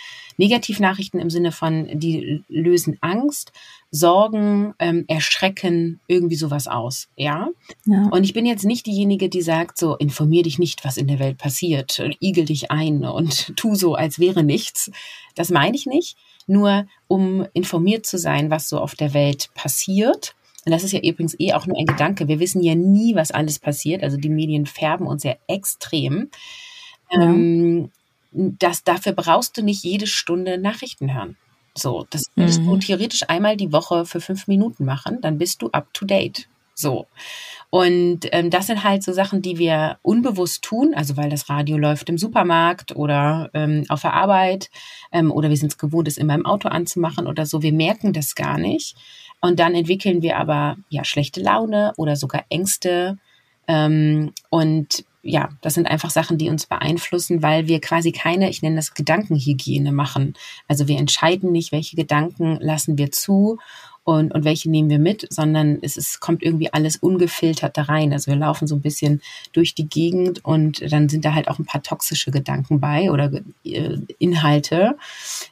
Negativnachrichten 0.40 1.20
im 1.20 1.28
Sinne 1.28 1.52
von, 1.52 1.86
die 1.92 2.42
lösen 2.48 2.96
Angst, 3.02 3.52
Sorgen, 3.90 4.72
ähm, 4.78 5.04
Erschrecken, 5.06 6.00
irgendwie 6.06 6.36
sowas 6.36 6.66
aus, 6.66 7.08
ja? 7.14 7.48
ja? 7.84 8.08
Und 8.10 8.24
ich 8.24 8.32
bin 8.32 8.46
jetzt 8.46 8.64
nicht 8.64 8.86
diejenige, 8.86 9.28
die 9.28 9.42
sagt, 9.42 9.76
so, 9.76 9.96
informier 9.96 10.42
dich 10.42 10.58
nicht, 10.58 10.82
was 10.82 10.96
in 10.96 11.08
der 11.08 11.18
Welt 11.18 11.36
passiert, 11.36 12.02
igel 12.22 12.46
dich 12.46 12.70
ein 12.70 13.04
und 13.04 13.52
tu 13.56 13.74
so, 13.74 13.94
als 13.94 14.18
wäre 14.18 14.42
nichts. 14.42 14.90
Das 15.34 15.50
meine 15.50 15.76
ich 15.76 15.84
nicht. 15.84 16.16
Nur 16.46 16.86
um 17.06 17.46
informiert 17.52 18.06
zu 18.06 18.16
sein, 18.16 18.50
was 18.50 18.70
so 18.70 18.78
auf 18.78 18.94
der 18.94 19.12
Welt 19.12 19.50
passiert, 19.54 20.34
und 20.64 20.72
das 20.72 20.84
ist 20.84 20.92
ja 20.92 21.00
übrigens 21.00 21.38
eh 21.38 21.54
auch 21.54 21.66
nur 21.66 21.78
ein 21.78 21.86
Gedanke. 21.86 22.28
Wir 22.28 22.38
wissen 22.38 22.62
ja 22.62 22.74
nie, 22.74 23.14
was 23.14 23.30
alles 23.30 23.58
passiert. 23.58 24.02
Also 24.02 24.18
die 24.18 24.28
Medien 24.28 24.66
färben 24.66 25.06
uns 25.06 25.22
ja 25.22 25.34
extrem. 25.46 26.28
Ja. 27.10 27.22
Ähm, 27.22 27.90
das, 28.32 28.84
dafür 28.84 29.12
brauchst 29.12 29.56
du 29.56 29.62
nicht 29.62 29.82
jede 29.84 30.06
Stunde 30.06 30.58
Nachrichten 30.58 31.14
hören. 31.14 31.36
So, 31.74 32.06
das 32.10 32.24
würdest 32.34 32.62
mhm. 32.62 32.66
du 32.66 32.76
theoretisch 32.78 33.28
einmal 33.28 33.56
die 33.56 33.72
Woche 33.72 34.04
für 34.04 34.20
fünf 34.20 34.48
Minuten 34.48 34.84
machen, 34.84 35.20
dann 35.20 35.38
bist 35.38 35.62
du 35.62 35.68
up 35.70 35.92
to 35.94 36.04
date. 36.04 36.48
So. 36.74 37.06
Und 37.68 38.20
ähm, 38.32 38.50
das 38.50 38.66
sind 38.66 38.82
halt 38.82 39.02
so 39.02 39.12
Sachen, 39.12 39.42
die 39.42 39.58
wir 39.58 39.98
unbewusst 40.02 40.62
tun, 40.62 40.92
also 40.94 41.16
weil 41.16 41.30
das 41.30 41.48
Radio 41.48 41.76
läuft 41.76 42.08
im 42.08 42.18
Supermarkt 42.18 42.96
oder 42.96 43.50
ähm, 43.54 43.84
auf 43.88 44.00
der 44.00 44.14
Arbeit 44.14 44.70
ähm, 45.12 45.30
oder 45.30 45.50
wir 45.50 45.56
sind 45.56 45.72
es 45.72 45.78
gewohnt, 45.78 46.08
es 46.08 46.16
immer 46.16 46.34
im 46.34 46.46
Auto 46.46 46.68
anzumachen 46.68 47.26
oder 47.26 47.46
so. 47.46 47.62
Wir 47.62 47.72
merken 47.72 48.12
das 48.12 48.34
gar 48.34 48.58
nicht. 48.58 48.96
Und 49.40 49.60
dann 49.60 49.74
entwickeln 49.74 50.22
wir 50.22 50.38
aber 50.38 50.76
ja 50.88 51.04
schlechte 51.04 51.40
Laune 51.40 51.92
oder 51.96 52.16
sogar 52.16 52.44
Ängste. 52.48 53.18
Ähm, 53.68 54.32
und 54.48 55.04
ja, 55.22 55.50
das 55.60 55.74
sind 55.74 55.86
einfach 55.86 56.10
Sachen, 56.10 56.38
die 56.38 56.48
uns 56.48 56.66
beeinflussen, 56.66 57.42
weil 57.42 57.68
wir 57.68 57.80
quasi 57.80 58.12
keine, 58.12 58.48
ich 58.48 58.62
nenne 58.62 58.76
das 58.76 58.94
Gedankenhygiene 58.94 59.92
machen. 59.92 60.34
Also 60.66 60.88
wir 60.88 60.98
entscheiden 60.98 61.52
nicht, 61.52 61.72
welche 61.72 61.96
Gedanken 61.96 62.56
lassen 62.60 62.96
wir 62.96 63.12
zu 63.12 63.58
und, 64.04 64.32
und 64.32 64.44
welche 64.44 64.70
nehmen 64.70 64.88
wir 64.88 64.98
mit, 64.98 65.26
sondern 65.30 65.78
es 65.82 65.98
ist, 65.98 66.20
kommt 66.20 66.42
irgendwie 66.42 66.72
alles 66.72 66.96
ungefiltert 66.96 67.76
da 67.76 67.82
rein. 67.82 68.12
Also 68.12 68.30
wir 68.30 68.36
laufen 68.36 68.66
so 68.66 68.74
ein 68.74 68.80
bisschen 68.80 69.20
durch 69.52 69.74
die 69.74 69.88
Gegend 69.88 70.42
und 70.44 70.90
dann 70.90 71.08
sind 71.10 71.24
da 71.24 71.34
halt 71.34 71.48
auch 71.48 71.58
ein 71.58 71.66
paar 71.66 71.82
toxische 71.82 72.30
Gedanken 72.30 72.80
bei 72.80 73.10
oder 73.10 73.30
äh, 73.64 73.98
Inhalte, 74.18 74.96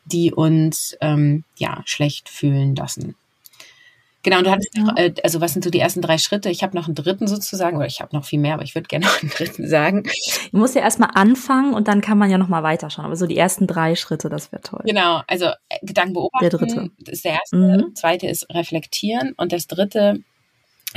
die 0.06 0.32
uns 0.32 0.96
ähm, 1.02 1.44
ja 1.56 1.82
schlecht 1.84 2.30
fühlen 2.30 2.74
lassen. 2.74 3.16
Genau, 4.28 4.38
und 4.38 4.46
du 4.46 4.50
hattest 4.50 4.76
noch, 4.76 4.96
äh, 4.96 5.14
also 5.24 5.40
was 5.40 5.52
sind 5.52 5.64
so 5.64 5.70
die 5.70 5.80
ersten 5.80 6.02
drei 6.02 6.18
Schritte? 6.18 6.50
Ich 6.50 6.62
habe 6.62 6.76
noch 6.76 6.86
einen 6.86 6.94
dritten 6.94 7.26
sozusagen, 7.26 7.76
oder 7.76 7.86
ich 7.86 8.00
habe 8.00 8.14
noch 8.14 8.24
viel 8.24 8.38
mehr, 8.38 8.54
aber 8.54 8.62
ich 8.62 8.74
würde 8.74 8.88
gerne 8.88 9.06
noch 9.06 9.22
einen 9.22 9.30
dritten 9.30 9.66
sagen. 9.68 10.02
Du 10.52 10.58
musst 10.58 10.74
ja 10.74 10.82
erstmal 10.82 11.10
anfangen 11.14 11.72
und 11.72 11.88
dann 11.88 12.00
kann 12.00 12.18
man 12.18 12.30
ja 12.30 12.36
nochmal 12.38 12.62
weiterschauen. 12.62 13.06
Aber 13.06 13.16
so 13.16 13.26
die 13.26 13.36
ersten 13.36 13.66
drei 13.66 13.94
Schritte, 13.94 14.28
das 14.28 14.52
wäre 14.52 14.62
toll. 14.62 14.82
Genau, 14.84 15.22
also 15.26 15.46
äh, 15.46 15.78
Gedanken 15.82 16.12
beobachten. 16.14 16.42
Der 16.42 16.50
dritte. 16.50 16.90
ist 17.06 17.24
der 17.24 17.32
erste. 17.32 17.56
Mhm. 17.56 17.94
Zweite 17.94 18.26
ist 18.26 18.48
reflektieren 18.50 19.32
und 19.36 19.52
das 19.52 19.66
dritte 19.66 20.20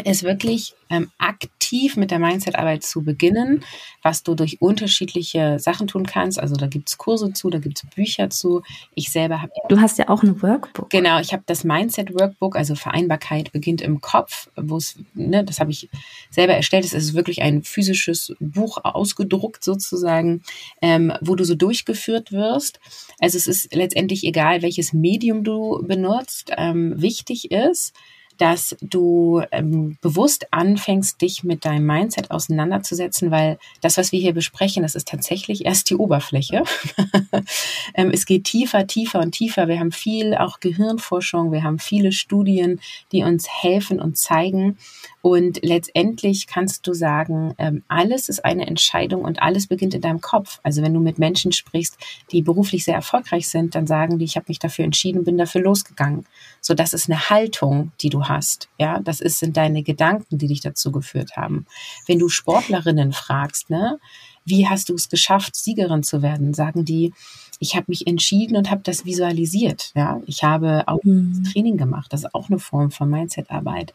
ist 0.05 0.23
wirklich 0.23 0.73
ähm, 0.89 1.11
aktiv 1.17 1.97
mit 1.97 2.11
der 2.11 2.19
Mindset-Arbeit 2.19 2.83
zu 2.83 3.01
beginnen, 3.01 3.63
was 4.01 4.23
du 4.23 4.35
durch 4.35 4.61
unterschiedliche 4.61 5.59
Sachen 5.59 5.87
tun 5.87 6.05
kannst. 6.05 6.39
Also 6.39 6.55
da 6.55 6.67
gibt's 6.67 6.97
Kurse 6.97 7.33
zu, 7.33 7.49
da 7.49 7.59
gibt's 7.59 7.85
Bücher 7.93 8.29
zu. 8.29 8.61
Ich 8.95 9.11
selber 9.11 9.41
habe. 9.41 9.51
Du 9.67 9.81
hast 9.81 9.97
ja 9.97 10.07
auch 10.07 10.23
ein 10.23 10.41
Workbook. 10.41 10.89
Genau, 10.89 11.19
ich 11.19 11.33
habe 11.33 11.43
das 11.45 11.65
Mindset-Workbook, 11.65 12.55
also 12.55 12.75
Vereinbarkeit 12.75 13.51
beginnt 13.51 13.81
im 13.81 13.99
Kopf, 13.99 14.49
wo 14.55 14.77
es, 14.77 14.95
ne, 15.13 15.43
das 15.43 15.59
habe 15.59 15.71
ich 15.71 15.89
selber 16.29 16.53
erstellt. 16.53 16.85
Es 16.85 16.93
ist 16.93 17.13
wirklich 17.13 17.41
ein 17.41 17.63
physisches 17.63 18.33
Buch 18.39 18.77
ausgedruckt 18.83 19.63
sozusagen, 19.63 20.41
ähm, 20.81 21.11
wo 21.19 21.35
du 21.35 21.43
so 21.43 21.55
durchgeführt 21.55 22.31
wirst. 22.31 22.79
Also 23.19 23.37
es 23.37 23.47
ist 23.47 23.75
letztendlich 23.75 24.23
egal, 24.23 24.61
welches 24.61 24.93
Medium 24.93 25.43
du 25.43 25.83
benutzt. 25.85 26.51
Ähm, 26.57 27.01
wichtig 27.01 27.51
ist, 27.51 27.93
dass 28.41 28.75
du 28.81 29.43
ähm, 29.51 29.97
bewusst 30.01 30.47
anfängst, 30.49 31.21
dich 31.21 31.43
mit 31.43 31.63
deinem 31.63 31.85
Mindset 31.85 32.31
auseinanderzusetzen, 32.31 33.29
weil 33.29 33.59
das, 33.81 33.97
was 33.97 34.11
wir 34.11 34.19
hier 34.19 34.33
besprechen, 34.33 34.81
das 34.81 34.95
ist 34.95 35.07
tatsächlich 35.07 35.63
erst 35.63 35.91
die 35.91 35.95
Oberfläche. 35.95 36.63
ähm, 37.93 38.09
es 38.11 38.25
geht 38.25 38.45
tiefer, 38.45 38.87
tiefer 38.87 39.19
und 39.19 39.33
tiefer. 39.33 39.67
Wir 39.67 39.79
haben 39.79 39.91
viel 39.91 40.33
auch 40.33 40.59
Gehirnforschung, 40.59 41.51
wir 41.51 41.61
haben 41.63 41.77
viele 41.77 42.11
Studien, 42.11 42.81
die 43.11 43.21
uns 43.21 43.47
helfen 43.47 44.01
und 44.01 44.17
zeigen. 44.17 44.79
Und 45.21 45.59
letztendlich 45.61 46.47
kannst 46.47 46.87
du 46.87 46.93
sagen, 46.93 47.53
ähm, 47.59 47.83
alles 47.87 48.27
ist 48.27 48.43
eine 48.43 48.65
Entscheidung 48.65 49.23
und 49.23 49.41
alles 49.41 49.67
beginnt 49.67 49.93
in 49.93 50.01
deinem 50.01 50.21
Kopf. 50.21 50.59
Also 50.63 50.81
wenn 50.81 50.93
du 50.93 50.99
mit 50.99 51.19
Menschen 51.19 51.51
sprichst, 51.51 51.97
die 52.31 52.41
beruflich 52.41 52.83
sehr 52.83 52.95
erfolgreich 52.95 53.47
sind, 53.47 53.75
dann 53.75 53.85
sagen 53.85 54.17
die, 54.17 54.25
ich 54.25 54.35
habe 54.35 54.47
mich 54.47 54.57
dafür 54.57 54.83
entschieden, 54.85 55.23
bin 55.23 55.37
dafür 55.37 55.61
losgegangen. 55.61 56.25
So, 56.59 56.73
das 56.73 56.93
ist 56.93 57.09
eine 57.09 57.29
Haltung, 57.29 57.91
die 58.01 58.09
du 58.09 58.25
hast. 58.25 58.69
Ja, 58.79 58.99
das 58.99 59.21
ist, 59.21 59.39
sind 59.39 59.57
deine 59.57 59.83
Gedanken, 59.83 60.39
die 60.39 60.47
dich 60.47 60.61
dazu 60.61 60.91
geführt 60.91 61.37
haben. 61.37 61.67
Wenn 62.07 62.17
du 62.17 62.27
Sportlerinnen 62.27 63.13
fragst, 63.13 63.69
ne, 63.69 63.99
wie 64.43 64.67
hast 64.67 64.89
du 64.89 64.95
es 64.95 65.09
geschafft, 65.09 65.55
Siegerin 65.55 66.01
zu 66.01 66.23
werden, 66.23 66.53
sagen 66.53 66.83
die, 66.83 67.13
ich 67.61 67.75
habe 67.75 67.85
mich 67.89 68.07
entschieden 68.07 68.57
und 68.57 68.71
habe 68.71 68.81
das 68.83 69.05
visualisiert. 69.05 69.91
Ja, 69.95 70.19
ich 70.25 70.43
habe 70.43 70.87
auch 70.87 71.03
mhm. 71.03 71.43
Training 71.43 71.77
gemacht. 71.77 72.11
Das 72.11 72.23
ist 72.23 72.33
auch 72.33 72.49
eine 72.49 72.57
Form 72.57 72.89
von 72.89 73.07
Mindset-Arbeit. 73.07 73.93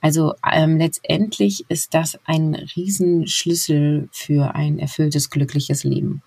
Also 0.00 0.34
ähm, 0.52 0.78
letztendlich 0.78 1.64
ist 1.68 1.94
das 1.94 2.18
ein 2.24 2.56
Riesenschlüssel 2.56 4.08
für 4.10 4.56
ein 4.56 4.80
erfülltes, 4.80 5.30
glückliches 5.30 5.84
Leben. 5.84 6.22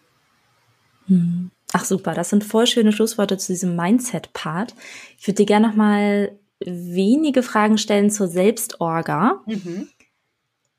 Mhm. 1.07 1.51
Ach 1.73 1.83
super, 1.83 2.13
das 2.13 2.29
sind 2.29 2.45
voll 2.45 2.65
schöne 2.65 2.93
Schlussworte 2.93 3.37
zu 3.37 3.51
diesem 3.51 3.75
Mindset-Part. 3.75 4.73
Ich 5.19 5.27
würde 5.27 5.43
dir 5.43 5.45
gerne 5.45 5.67
noch 5.67 5.75
mal 5.75 6.31
wenige 6.65 7.43
Fragen 7.43 7.77
stellen 7.77 8.09
zur 8.09 8.29
Selbstorga. 8.29 9.41
Mhm. 9.45 9.89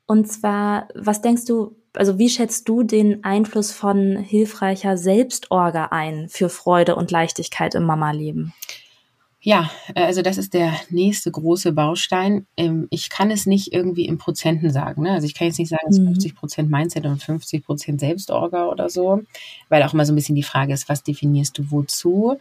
Und 0.07 0.25
zwar, 0.25 0.87
was 0.95 1.21
denkst 1.21 1.45
du, 1.45 1.75
also 1.93 2.17
wie 2.17 2.29
schätzt 2.29 2.67
du 2.69 2.83
den 2.83 3.23
Einfluss 3.23 3.71
von 3.71 4.17
hilfreicher 4.17 4.97
Selbstorga 4.97 5.85
ein 5.91 6.29
für 6.29 6.49
Freude 6.49 6.95
und 6.95 7.11
Leichtigkeit 7.11 7.75
im 7.75 7.83
Mama-Leben? 7.83 8.53
Ja, 9.41 9.69
äh, 9.95 10.03
also 10.03 10.21
das 10.21 10.37
ist 10.37 10.53
der 10.53 10.73
nächste 10.89 11.31
große 11.31 11.71
Baustein. 11.71 12.45
Ähm, 12.57 12.87
ich 12.89 13.09
kann 13.09 13.31
es 13.31 13.45
nicht 13.45 13.73
irgendwie 13.73 14.05
in 14.05 14.17
Prozenten 14.17 14.69
sagen. 14.69 15.03
Ne? 15.03 15.11
Also 15.11 15.27
ich 15.27 15.33
kann 15.33 15.47
jetzt 15.47 15.59
nicht 15.59 15.69
sagen, 15.69 15.87
es 15.89 15.97
ist 15.97 16.03
50 16.03 16.33
mhm. 16.33 16.37
Prozent 16.37 16.69
Mindset 16.69 17.05
und 17.05 17.23
50 17.23 17.65
Prozent 17.65 17.99
Selbstorga 18.01 18.67
oder 18.67 18.89
so, 18.89 19.21
weil 19.69 19.83
auch 19.83 19.93
immer 19.93 20.05
so 20.05 20.11
ein 20.11 20.15
bisschen 20.17 20.35
die 20.35 20.43
Frage 20.43 20.73
ist, 20.73 20.89
was 20.89 21.03
definierst 21.03 21.57
du 21.57 21.71
wozu? 21.71 22.37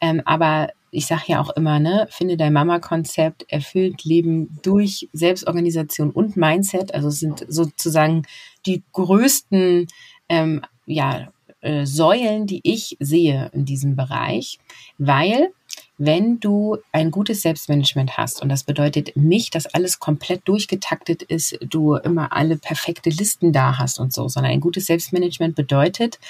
Ähm, 0.00 0.22
aber 0.24 0.68
ich 0.90 1.06
sage 1.06 1.24
ja 1.26 1.40
auch 1.40 1.50
immer, 1.50 1.78
ne, 1.80 2.06
finde 2.10 2.36
dein 2.36 2.52
Mama-Konzept 2.54 3.44
erfüllt 3.48 4.04
Leben 4.04 4.58
durch 4.62 5.08
Selbstorganisation 5.12 6.10
und 6.10 6.36
Mindset. 6.36 6.94
Also 6.94 7.08
es 7.08 7.20
sind 7.20 7.44
sozusagen 7.48 8.22
die 8.68 8.82
größten 8.92 9.86
ähm, 10.28 10.62
ja, 10.86 11.32
äh, 11.60 11.86
Säulen, 11.86 12.46
die 12.46 12.60
ich 12.62 12.96
sehe 13.00 13.50
in 13.52 13.64
diesem 13.64 13.96
Bereich, 13.96 14.58
weil 14.98 15.52
wenn 16.00 16.38
du 16.38 16.76
ein 16.92 17.10
gutes 17.10 17.42
Selbstmanagement 17.42 18.16
hast, 18.16 18.40
und 18.40 18.48
das 18.48 18.62
bedeutet 18.62 19.16
nicht, 19.16 19.56
dass 19.56 19.66
alles 19.66 19.98
komplett 19.98 20.46
durchgetaktet 20.46 21.24
ist, 21.24 21.58
du 21.60 21.96
immer 21.96 22.32
alle 22.32 22.56
perfekte 22.56 23.10
Listen 23.10 23.52
da 23.52 23.78
hast 23.78 23.98
und 23.98 24.12
so, 24.12 24.28
sondern 24.28 24.52
ein 24.52 24.60
gutes 24.60 24.86
Selbstmanagement 24.86 25.56
bedeutet, 25.56 26.20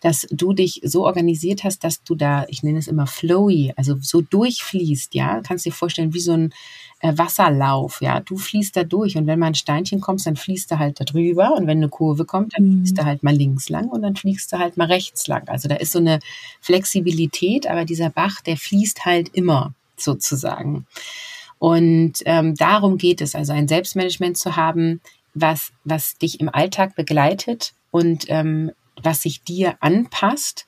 dass 0.00 0.28
du 0.30 0.52
dich 0.52 0.80
so 0.84 1.04
organisiert 1.04 1.64
hast, 1.64 1.82
dass 1.82 2.04
du 2.04 2.14
da, 2.14 2.46
ich 2.48 2.62
nenne 2.62 2.78
es 2.78 2.86
immer 2.86 3.08
flowy, 3.08 3.72
also 3.76 3.96
so 4.00 4.20
durchfließt, 4.20 5.14
ja, 5.14 5.40
kannst 5.40 5.66
dir 5.66 5.72
vorstellen, 5.72 6.14
wie 6.14 6.20
so 6.20 6.32
ein 6.32 6.54
äh, 7.06 7.18
Wasserlauf, 7.18 8.00
ja, 8.00 8.20
du 8.20 8.36
fließt 8.36 8.76
da 8.76 8.84
durch 8.84 9.16
und 9.16 9.26
wenn 9.26 9.38
mal 9.38 9.48
ein 9.48 9.54
Steinchen 9.54 10.00
kommt, 10.00 10.24
dann 10.26 10.36
fließt 10.36 10.70
du 10.70 10.78
halt 10.78 11.00
da 11.00 11.04
drüber 11.04 11.54
und 11.56 11.66
wenn 11.66 11.78
eine 11.78 11.88
Kurve 11.88 12.24
kommt, 12.24 12.56
dann 12.56 12.64
mhm. 12.64 12.78
fließt 12.78 12.98
du 12.98 13.04
halt 13.04 13.22
mal 13.22 13.34
links 13.34 13.68
lang 13.68 13.88
und 13.88 14.02
dann 14.02 14.16
fliegst 14.16 14.52
du 14.52 14.58
halt 14.58 14.76
mal 14.76 14.86
rechts 14.86 15.26
lang. 15.26 15.48
Also 15.48 15.68
da 15.68 15.76
ist 15.76 15.92
so 15.92 15.98
eine 15.98 16.18
Flexibilität, 16.60 17.66
aber 17.66 17.84
dieser 17.84 18.10
Bach, 18.10 18.40
der 18.40 18.56
fließt 18.56 19.04
halt 19.04 19.28
immer 19.28 19.74
sozusagen. 19.96 20.86
Und 21.58 22.14
ähm, 22.26 22.54
darum 22.54 22.98
geht 22.98 23.20
es, 23.20 23.34
also 23.34 23.52
ein 23.52 23.68
Selbstmanagement 23.68 24.36
zu 24.36 24.56
haben, 24.56 25.00
was, 25.34 25.72
was 25.84 26.18
dich 26.18 26.40
im 26.40 26.48
Alltag 26.48 26.96
begleitet 26.96 27.72
und 27.90 28.24
ähm, 28.28 28.72
was 29.02 29.22
sich 29.22 29.42
dir 29.42 29.76
anpasst 29.80 30.66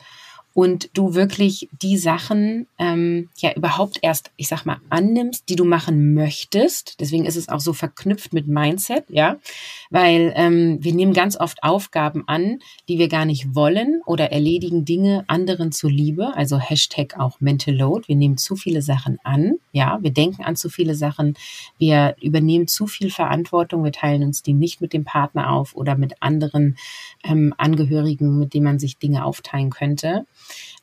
und 0.54 0.90
du 0.92 1.14
wirklich 1.14 1.68
die 1.82 1.96
Sachen 1.96 2.66
ähm, 2.78 3.28
ja 3.36 3.52
überhaupt 3.54 3.98
erst, 4.02 4.32
ich 4.36 4.48
sag 4.48 4.64
mal, 4.64 4.78
annimmst, 4.90 5.48
die 5.48 5.56
du 5.56 5.64
machen 5.64 6.14
möchtest. 6.14 6.96
Deswegen 6.98 7.26
ist 7.26 7.36
es 7.36 7.48
auch 7.48 7.60
so 7.60 7.72
verknüpft 7.72 8.32
mit 8.32 8.48
Mindset, 8.48 9.04
ja, 9.08 9.36
weil 9.90 10.32
ähm, 10.34 10.78
wir 10.80 10.94
nehmen 10.94 11.12
ganz 11.12 11.38
oft 11.38 11.62
Aufgaben 11.62 12.24
an, 12.26 12.58
die 12.88 12.98
wir 12.98 13.08
gar 13.08 13.24
nicht 13.24 13.54
wollen 13.54 14.00
oder 14.04 14.32
erledigen 14.32 14.84
Dinge 14.84 15.24
anderen 15.28 15.70
zuliebe. 15.70 16.34
Also 16.34 16.58
Hashtag 16.58 17.18
auch 17.18 17.40
Mental 17.40 17.74
Load. 17.74 18.08
Wir 18.08 18.16
nehmen 18.16 18.36
zu 18.36 18.56
viele 18.56 18.82
Sachen 18.82 19.18
an, 19.22 19.58
ja, 19.72 19.98
wir 20.02 20.10
denken 20.10 20.42
an 20.42 20.56
zu 20.56 20.68
viele 20.70 20.94
Sachen, 20.94 21.34
wir 21.78 22.16
übernehmen 22.20 22.66
zu 22.66 22.86
viel 22.88 23.10
Verantwortung, 23.10 23.84
wir 23.84 23.92
teilen 23.92 24.24
uns 24.24 24.42
die 24.42 24.54
nicht 24.54 24.80
mit 24.80 24.92
dem 24.92 25.04
Partner 25.04 25.52
auf 25.52 25.76
oder 25.76 25.94
mit 25.94 26.14
anderen 26.20 26.76
ähm, 27.22 27.54
Angehörigen, 27.58 28.38
mit 28.38 28.54
denen 28.54 28.64
man 28.64 28.78
sich 28.78 28.98
Dinge 28.98 29.24
aufteilen 29.24 29.70
könnte. 29.70 30.26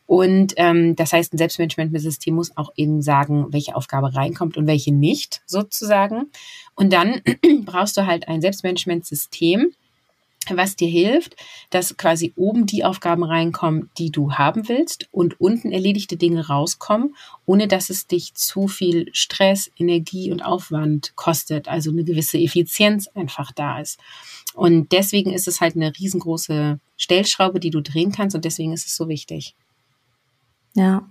Und 0.08 0.54
ähm, 0.58 0.96
das 0.96 1.14
heißt, 1.14 1.34
ein 1.34 1.38
Selbstmanagement-System 1.38 2.36
muss 2.36 2.56
auch 2.58 2.72
eben 2.76 3.02
sagen, 3.02 3.48
welche 3.50 3.76
Aufgabe 3.76 4.14
reinkommt 4.14 4.56
und 4.58 4.68
welche 4.68 4.94
nicht, 4.94 5.42
sozusagen. 5.46 6.28
Und 6.76 6.94
dann 6.94 7.22
brauchst 7.66 7.98
du 7.98 8.06
halt 8.06 8.28
ein 8.28 8.42
Selbstmanagement-System, 8.42 9.74
was 10.52 10.76
dir 10.76 10.88
hilft, 10.88 11.36
dass 11.72 11.98
quasi 11.98 12.34
oben 12.36 12.68
die 12.68 12.84
Aufgaben 12.84 13.24
reinkommen, 13.24 13.90
die 13.98 14.12
du 14.12 14.34
haben 14.34 14.68
willst 14.70 15.08
und 15.12 15.42
unten 15.42 15.72
erledigte 15.72 16.18
Dinge 16.18 16.48
rauskommen, 16.48 17.16
ohne 17.48 17.68
dass 17.68 17.90
es 17.90 18.06
dich 18.06 18.36
zu 18.36 18.68
viel 18.68 19.10
Stress, 19.12 19.72
Energie 19.78 20.32
und 20.32 20.44
Aufwand 20.46 21.16
kostet, 21.16 21.68
also 21.68 21.90
eine 21.90 22.04
gewisse 22.04 22.38
Effizienz 22.38 23.08
einfach 23.08 23.52
da 23.52 23.80
ist. 23.80 24.00
Und 24.54 24.92
deswegen 24.92 25.34
ist 25.34 25.48
es 25.48 25.62
halt 25.62 25.76
eine 25.76 25.92
riesengroße 25.98 26.80
Stellschraube, 26.96 27.60
die 27.60 27.72
du 27.72 27.82
drehen 27.82 28.12
kannst 28.12 28.36
und 28.36 28.46
deswegen 28.46 28.72
ist 28.72 28.86
es 28.86 28.96
so 28.96 29.10
wichtig. 29.10 29.56
Ja. 30.76 31.10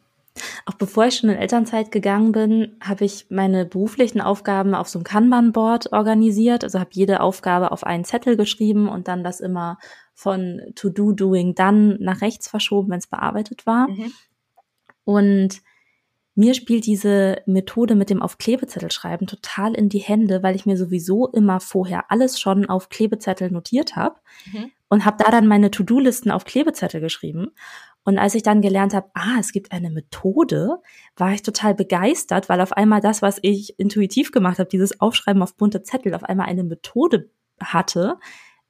Auch 0.67 0.75
bevor 0.75 1.07
ich 1.07 1.17
schon 1.17 1.31
in 1.31 1.37
Elternzeit 1.37 1.93
gegangen 1.93 2.33
bin, 2.33 2.77
habe 2.81 3.05
ich 3.05 3.27
meine 3.31 3.65
beruflichen 3.65 4.21
Aufgaben 4.21 4.75
auf 4.75 4.89
so 4.89 4.99
einem 4.99 5.05
Kanban-Board 5.05 5.93
organisiert. 5.93 6.65
Also 6.65 6.81
habe 6.81 6.91
jede 6.93 7.21
Aufgabe 7.21 7.71
auf 7.71 7.85
einen 7.85 8.05
Zettel 8.05 8.37
geschrieben 8.37 8.89
und 8.89 9.07
dann 9.07 9.23
das 9.23 9.41
immer 9.41 9.79
von 10.13 10.61
To 10.75 10.89
Do, 10.89 11.13
Doing, 11.13 11.55
Done 11.55 11.99
nach 12.01 12.21
rechts 12.21 12.49
verschoben, 12.49 12.91
wenn 12.91 12.99
es 12.99 13.07
bearbeitet 13.07 13.67
war. 13.67 13.89
Mhm. 13.89 14.13
Und 15.05 15.63
mir 16.35 16.55
spielt 16.55 16.87
diese 16.87 17.43
Methode 17.47 17.95
mit 17.95 18.11
dem 18.11 18.21
auf 18.21 18.39
Klebezettel 18.39 18.91
schreiben 18.91 19.27
total 19.27 19.75
in 19.75 19.89
die 19.89 20.01
Hände, 20.01 20.43
weil 20.43 20.57
ich 20.57 20.67
mir 20.67 20.77
sowieso 20.77 21.29
immer 21.29 21.61
vorher 21.61 22.11
alles 22.11 22.41
schon 22.41 22.67
auf 22.67 22.89
Klebezettel 22.89 23.51
notiert 23.51 23.95
habe 23.95 24.17
mhm. 24.53 24.71
und 24.89 25.05
habe 25.05 25.23
da 25.23 25.31
dann 25.31 25.47
meine 25.47 25.71
To-Do-Listen 25.71 26.31
auf 26.31 26.45
Klebezettel 26.45 27.01
geschrieben. 27.01 27.53
Und 28.03 28.19
als 28.19 28.35
ich 28.35 28.43
dann 28.43 28.61
gelernt 28.61 28.95
habe, 28.95 29.11
ah, 29.15 29.39
es 29.41 29.53
gibt 29.53 29.73
eine 29.73 29.91
Methode, 29.91 30.77
war 31.17 31.33
ich 31.33 31.43
total 31.43 31.75
begeistert, 31.75 32.49
weil 32.49 32.61
auf 32.61 32.73
einmal 32.73 33.01
das, 33.01 33.23
was 33.23 33.39
ich 33.41 33.79
intuitiv 33.79 34.31
gemacht 34.31 34.59
habe, 34.59 34.69
dieses 34.69 35.01
Aufschreiben 35.01 35.43
auf 35.43 35.57
bunte 35.57 35.83
Zettel, 35.83 36.15
auf 36.15 36.25
einmal 36.25 36.47
eine 36.47 36.65
Methode 36.65 37.31
hatte, 37.61 38.19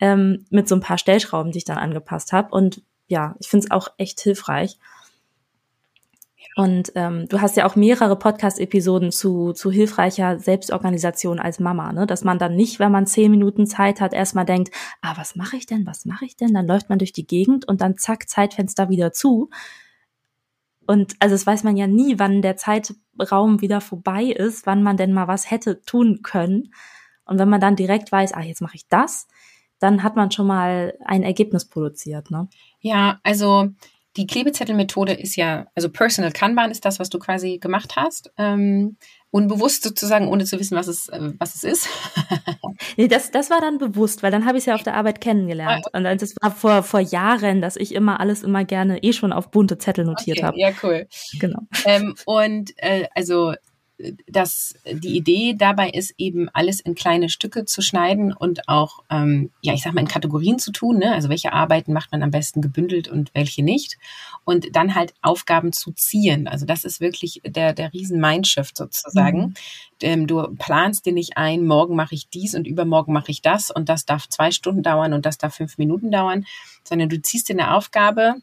ähm, 0.01 0.45
mit 0.51 0.69
so 0.69 0.77
ein 0.77 0.81
paar 0.81 0.99
Stellschrauben, 0.99 1.51
die 1.51 1.59
ich 1.59 1.65
dann 1.65 1.79
angepasst 1.79 2.33
habe. 2.33 2.51
Und 2.55 2.83
ja, 3.09 3.35
ich 3.41 3.49
finde 3.49 3.65
es 3.65 3.71
auch 3.71 3.89
echt 3.99 4.21
hilfreich. 4.21 4.79
Und 6.57 6.93
ähm, 6.95 7.27
du 7.29 7.41
hast 7.41 7.57
ja 7.57 7.67
auch 7.67 7.75
mehrere 7.75 8.17
Podcast-Episoden 8.17 9.11
zu, 9.11 9.53
zu 9.53 9.73
hilfreicher 9.73 10.39
Selbstorganisation 10.39 11.41
als 11.41 11.59
Mama, 11.59 11.93
ne? 11.93 12.07
Dass 12.07 12.23
man 12.23 12.39
dann 12.39 12.55
nicht, 12.55 12.79
wenn 12.79 12.93
man 12.93 13.07
zehn 13.07 13.31
Minuten 13.31 13.67
Zeit 13.67 14.01
hat, 14.01 14.13
erstmal 14.13 14.45
denkt, 14.45 14.71
ah, 15.03 15.15
was 15.17 15.35
mache 15.35 15.57
ich 15.57 15.67
denn, 15.67 15.85
was 15.85 16.05
mache 16.05 16.25
ich 16.25 16.37
denn? 16.37 16.55
Dann 16.55 16.67
läuft 16.67 16.91
man 16.91 16.99
durch 16.99 17.13
die 17.13 17.27
Gegend 17.27 17.67
und 17.67 17.81
dann 17.81 17.99
zack, 17.99 18.29
Zeitfenster 18.29 18.89
wieder 18.89 19.13
zu. 19.13 19.51
Und 20.87 21.15
also 21.19 21.35
das 21.35 21.47
weiß 21.47 21.65
man 21.65 21.77
ja 21.77 21.89
nie, 21.89 22.19
wann 22.19 22.43
der 22.43 22.57
Zeitraum 22.57 23.61
wieder 23.61 23.81
vorbei 23.81 24.25
ist, 24.25 24.67
wann 24.67 24.83
man 24.83 24.97
denn 24.97 25.13
mal 25.13 25.27
was 25.27 25.51
hätte 25.51 25.83
tun 25.83 26.21
können. 26.23 26.73
Und 27.25 27.39
wenn 27.39 27.49
man 27.49 27.61
dann 27.61 27.75
direkt 27.75 28.13
weiß, 28.13 28.33
ah, 28.33 28.43
jetzt 28.43 28.61
mache 28.61 28.77
ich 28.77 28.87
das, 28.87 29.27
dann 29.81 30.03
hat 30.03 30.15
man 30.15 30.31
schon 30.31 30.47
mal 30.47 30.97
ein 31.05 31.23
Ergebnis 31.23 31.65
produziert, 31.65 32.31
ne? 32.31 32.49
Ja, 32.81 33.19
also 33.23 33.71
die 34.17 34.27
Klebezettelmethode 34.27 35.13
ist 35.13 35.37
ja, 35.37 35.67
also 35.75 35.89
Personal 35.89 36.33
Kanban 36.33 36.71
ist 36.71 36.85
das, 36.85 37.01
was 37.01 37.11
du 37.11 37.19
quasi 37.19 37.59
gemacht 37.59 37.97
hast. 37.97 38.33
Ähm, 38.39 38.97
unbewusst 39.31 39.83
sozusagen, 39.83 40.29
ohne 40.29 40.45
zu 40.45 40.61
wissen, 40.61 40.77
was 40.77 40.87
es, 40.87 41.09
äh, 41.09 41.33
was 41.41 41.57
es 41.57 41.65
ist. 41.65 41.89
nee, 42.97 43.09
das, 43.09 43.33
das 43.33 43.51
war 43.51 43.61
dann 43.61 43.79
bewusst, 43.79 44.23
weil 44.23 44.31
dann 44.31 44.47
habe 44.47 44.57
ich 44.57 44.63
es 44.63 44.67
ja 44.67 44.77
auf 44.77 44.85
der 44.85 44.95
Arbeit 44.95 45.21
kennengelernt. 45.21 45.87
Und 45.93 46.05
das 46.05 46.35
war 46.41 46.53
vor, 46.53 46.85
vor 46.85 47.01
Jahren, 47.01 47.61
dass 47.61 47.75
ich 47.75 47.93
immer 47.93 48.21
alles 48.21 48.45
immer 48.45 48.65
gerne 48.65 49.03
eh 49.03 49.13
schon 49.13 49.33
auf 49.33 49.51
bunte 49.51 49.77
Zettel 49.79 50.05
notiert 50.05 50.39
okay, 50.39 50.47
habe. 50.47 50.59
Ja, 50.61 50.71
cool. 50.85 51.09
Genau. 51.41 51.59
Ähm, 51.85 52.15
und 52.27 52.71
äh, 52.77 53.09
also 53.17 53.55
dass 54.27 54.75
die 54.91 55.17
Idee 55.17 55.55
dabei 55.57 55.91
ist, 55.91 56.15
eben 56.19 56.49
alles 56.53 56.81
in 56.81 56.95
kleine 56.95 57.29
Stücke 57.29 57.65
zu 57.65 57.83
schneiden 57.83 58.33
und 58.33 58.69
auch, 58.69 59.03
ähm, 59.11 59.51
ja, 59.63 59.75
ich 59.75 59.83
sag 59.83 59.95
mal, 59.95 60.01
in 60.01 60.09
Kategorien 60.09 60.59
zu 60.59 60.73
tun. 60.73 60.99
Ne? 60.99 61.13
Also 61.13 61.29
welche 61.29 61.53
Arbeiten 61.53 61.93
macht 61.93 62.13
man 62.13 62.23
am 62.23 62.31
besten 62.31 62.61
gebündelt 62.61 63.09
und 63.09 63.31
welche 63.35 63.63
nicht. 63.63 63.99
Und 64.45 64.77
dann 64.77 64.95
halt 64.95 65.15
Aufgaben 65.23 65.73
zu 65.73 65.93
ziehen. 65.93 66.49
Also 66.49 66.67
das 66.67 66.85
ist 66.85 67.01
wirklich 67.01 67.41
der, 67.47 67.73
der 67.73 67.93
riesen 67.93 68.21
Mindshift 68.21 68.77
sozusagen. 68.77 69.39
Mhm. 69.39 69.55
Ähm, 70.03 70.27
du 70.27 70.43
planst 70.59 71.07
dir 71.07 71.13
nicht 71.13 71.37
ein, 71.37 71.65
morgen 71.65 71.97
mache 71.97 72.15
ich 72.15 72.29
dies 72.29 72.55
und 72.55 72.67
übermorgen 72.67 73.13
mache 73.13 73.31
ich 73.31 73.43
das 73.43 73.71
und 73.71 73.89
das 73.89 74.05
darf 74.05 74.29
zwei 74.29 74.51
Stunden 74.51 74.83
dauern 74.83 75.13
und 75.13 75.25
das 75.25 75.39
darf 75.39 75.55
fünf 75.55 75.79
Minuten 75.79 76.11
dauern, 76.11 76.47
sondern 76.83 77.09
du 77.09 77.21
ziehst 77.21 77.49
dir 77.49 77.55
eine 77.55 77.75
Aufgabe, 77.75 78.37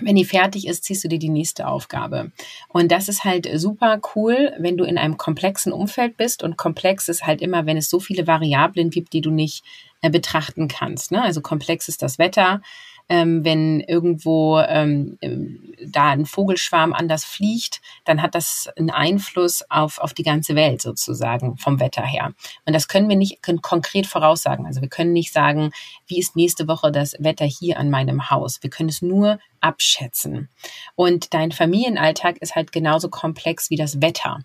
wenn 0.00 0.16
die 0.16 0.24
fertig 0.24 0.66
ist, 0.66 0.84
ziehst 0.84 1.04
du 1.04 1.08
dir 1.08 1.18
die 1.18 1.28
nächste 1.28 1.66
Aufgabe. 1.66 2.32
Und 2.68 2.90
das 2.90 3.08
ist 3.08 3.24
halt 3.24 3.48
super 3.54 4.00
cool, 4.14 4.52
wenn 4.58 4.76
du 4.76 4.84
in 4.84 4.98
einem 4.98 5.16
komplexen 5.16 5.72
Umfeld 5.72 6.16
bist. 6.16 6.42
Und 6.42 6.56
komplex 6.56 7.08
ist 7.08 7.26
halt 7.26 7.42
immer, 7.42 7.66
wenn 7.66 7.76
es 7.76 7.90
so 7.90 8.00
viele 8.00 8.26
Variablen 8.26 8.90
gibt, 8.90 9.12
die 9.12 9.20
du 9.20 9.30
nicht 9.30 9.64
äh, 10.00 10.10
betrachten 10.10 10.68
kannst. 10.68 11.12
Ne? 11.12 11.22
Also 11.22 11.40
komplex 11.40 11.88
ist 11.88 12.02
das 12.02 12.18
Wetter, 12.18 12.62
ähm, 13.10 13.44
wenn 13.44 13.80
irgendwo 13.80 14.60
ähm, 14.60 15.18
ähm, 15.20 15.74
da 15.84 16.10
ein 16.10 16.26
Vogelschwarm 16.26 16.92
anders 16.92 17.24
fliegt, 17.24 17.82
dann 18.04 18.22
hat 18.22 18.36
das 18.36 18.70
einen 18.76 18.90
Einfluss 18.90 19.64
auf, 19.68 19.98
auf 19.98 20.14
die 20.14 20.22
ganze 20.22 20.54
Welt 20.54 20.80
sozusagen 20.80 21.56
vom 21.56 21.80
Wetter 21.80 22.04
her. 22.04 22.32
Und 22.64 22.72
das 22.72 22.86
können 22.86 23.08
wir 23.08 23.16
nicht 23.16 23.42
können 23.42 23.62
konkret 23.62 24.06
voraussagen. 24.06 24.64
Also 24.64 24.80
wir 24.80 24.88
können 24.88 25.12
nicht 25.12 25.32
sagen, 25.32 25.72
wie 26.10 26.18
ist 26.18 26.36
nächste 26.36 26.68
Woche 26.68 26.92
das 26.92 27.14
Wetter 27.18 27.46
hier 27.46 27.78
an 27.78 27.90
meinem 27.90 28.30
Haus. 28.30 28.62
Wir 28.62 28.70
können 28.70 28.88
es 28.88 29.02
nur 29.02 29.38
abschätzen. 29.60 30.48
Und 30.94 31.34
dein 31.34 31.52
Familienalltag 31.52 32.38
ist 32.38 32.56
halt 32.56 32.72
genauso 32.72 33.08
komplex 33.08 33.70
wie 33.70 33.76
das 33.76 34.00
Wetter, 34.00 34.38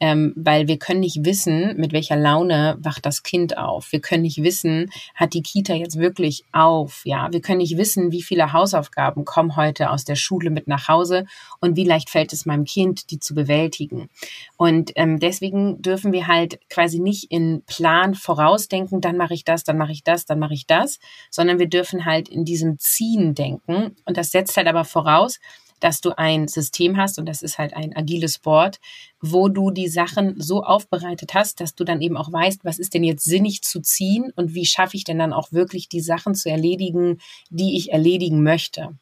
ähm, 0.00 0.32
weil 0.36 0.68
wir 0.68 0.78
können 0.78 1.00
nicht 1.00 1.24
wissen, 1.24 1.76
mit 1.76 1.92
welcher 1.92 2.16
Laune 2.16 2.76
wacht 2.80 3.06
das 3.06 3.22
Kind 3.22 3.56
auf. 3.56 3.92
Wir 3.92 4.00
können 4.00 4.22
nicht 4.22 4.42
wissen, 4.42 4.90
hat 5.14 5.34
die 5.34 5.42
Kita 5.42 5.74
jetzt 5.74 5.98
wirklich 5.98 6.44
auf? 6.52 7.02
Ja, 7.04 7.32
wir 7.32 7.40
können 7.40 7.58
nicht 7.58 7.76
wissen, 7.76 8.12
wie 8.12 8.22
viele 8.22 8.52
Hausaufgaben 8.52 9.24
kommen 9.24 9.56
heute 9.56 9.90
aus 9.90 10.04
der 10.04 10.16
Schule 10.16 10.50
mit 10.50 10.66
nach 10.66 10.88
Hause 10.88 11.26
und 11.60 11.76
wie 11.76 11.84
leicht 11.84 12.10
fällt 12.10 12.32
es 12.32 12.46
meinem 12.46 12.64
Kind, 12.64 13.10
die 13.10 13.20
zu 13.20 13.34
bewältigen. 13.34 14.08
Und 14.56 14.92
ähm, 14.96 15.20
deswegen 15.20 15.80
dürfen 15.80 16.12
wir 16.12 16.26
halt 16.26 16.58
quasi 16.68 16.98
nicht 16.98 17.30
in 17.30 17.62
Plan 17.66 18.14
vorausdenken, 18.14 19.00
dann 19.00 19.16
mache 19.16 19.34
ich 19.34 19.44
das, 19.44 19.64
dann 19.64 19.78
mache 19.78 19.92
ich 19.92 20.02
das, 20.02 20.26
dann 20.26 20.38
mache 20.38 20.54
ich 20.54 20.66
das, 20.66 20.98
sondern 21.30 21.58
wir 21.58 21.68
dürfen 21.68 22.04
halt 22.04 22.28
in 22.28 22.44
diesem 22.44 22.78
Ziehen 22.78 23.34
denken 23.34 23.96
und 24.04 24.16
das 24.16 24.30
setzt 24.30 24.56
halt 24.56 24.68
aber 24.68 24.84
voraus, 24.84 25.38
dass 25.80 26.00
du 26.00 26.16
ein 26.16 26.48
System 26.48 26.96
hast 26.96 27.18
und 27.18 27.26
das 27.26 27.42
ist 27.42 27.58
halt 27.58 27.74
ein 27.74 27.94
agiles 27.94 28.38
Board, 28.38 28.80
wo 29.20 29.48
du 29.48 29.70
die 29.70 29.88
Sachen 29.88 30.40
so 30.40 30.62
aufbereitet 30.62 31.34
hast, 31.34 31.60
dass 31.60 31.74
du 31.74 31.84
dann 31.84 32.00
eben 32.00 32.16
auch 32.16 32.32
weißt, 32.32 32.64
was 32.64 32.78
ist 32.78 32.94
denn 32.94 33.04
jetzt 33.04 33.24
sinnig 33.24 33.62
zu 33.62 33.80
ziehen 33.80 34.32
und 34.36 34.54
wie 34.54 34.66
schaffe 34.66 34.96
ich 34.96 35.04
denn 35.04 35.18
dann 35.18 35.32
auch 35.32 35.52
wirklich 35.52 35.88
die 35.88 36.00
Sachen 36.00 36.34
zu 36.34 36.50
erledigen, 36.50 37.18
die 37.50 37.76
ich 37.76 37.92
erledigen 37.92 38.42
möchte. 38.42 38.96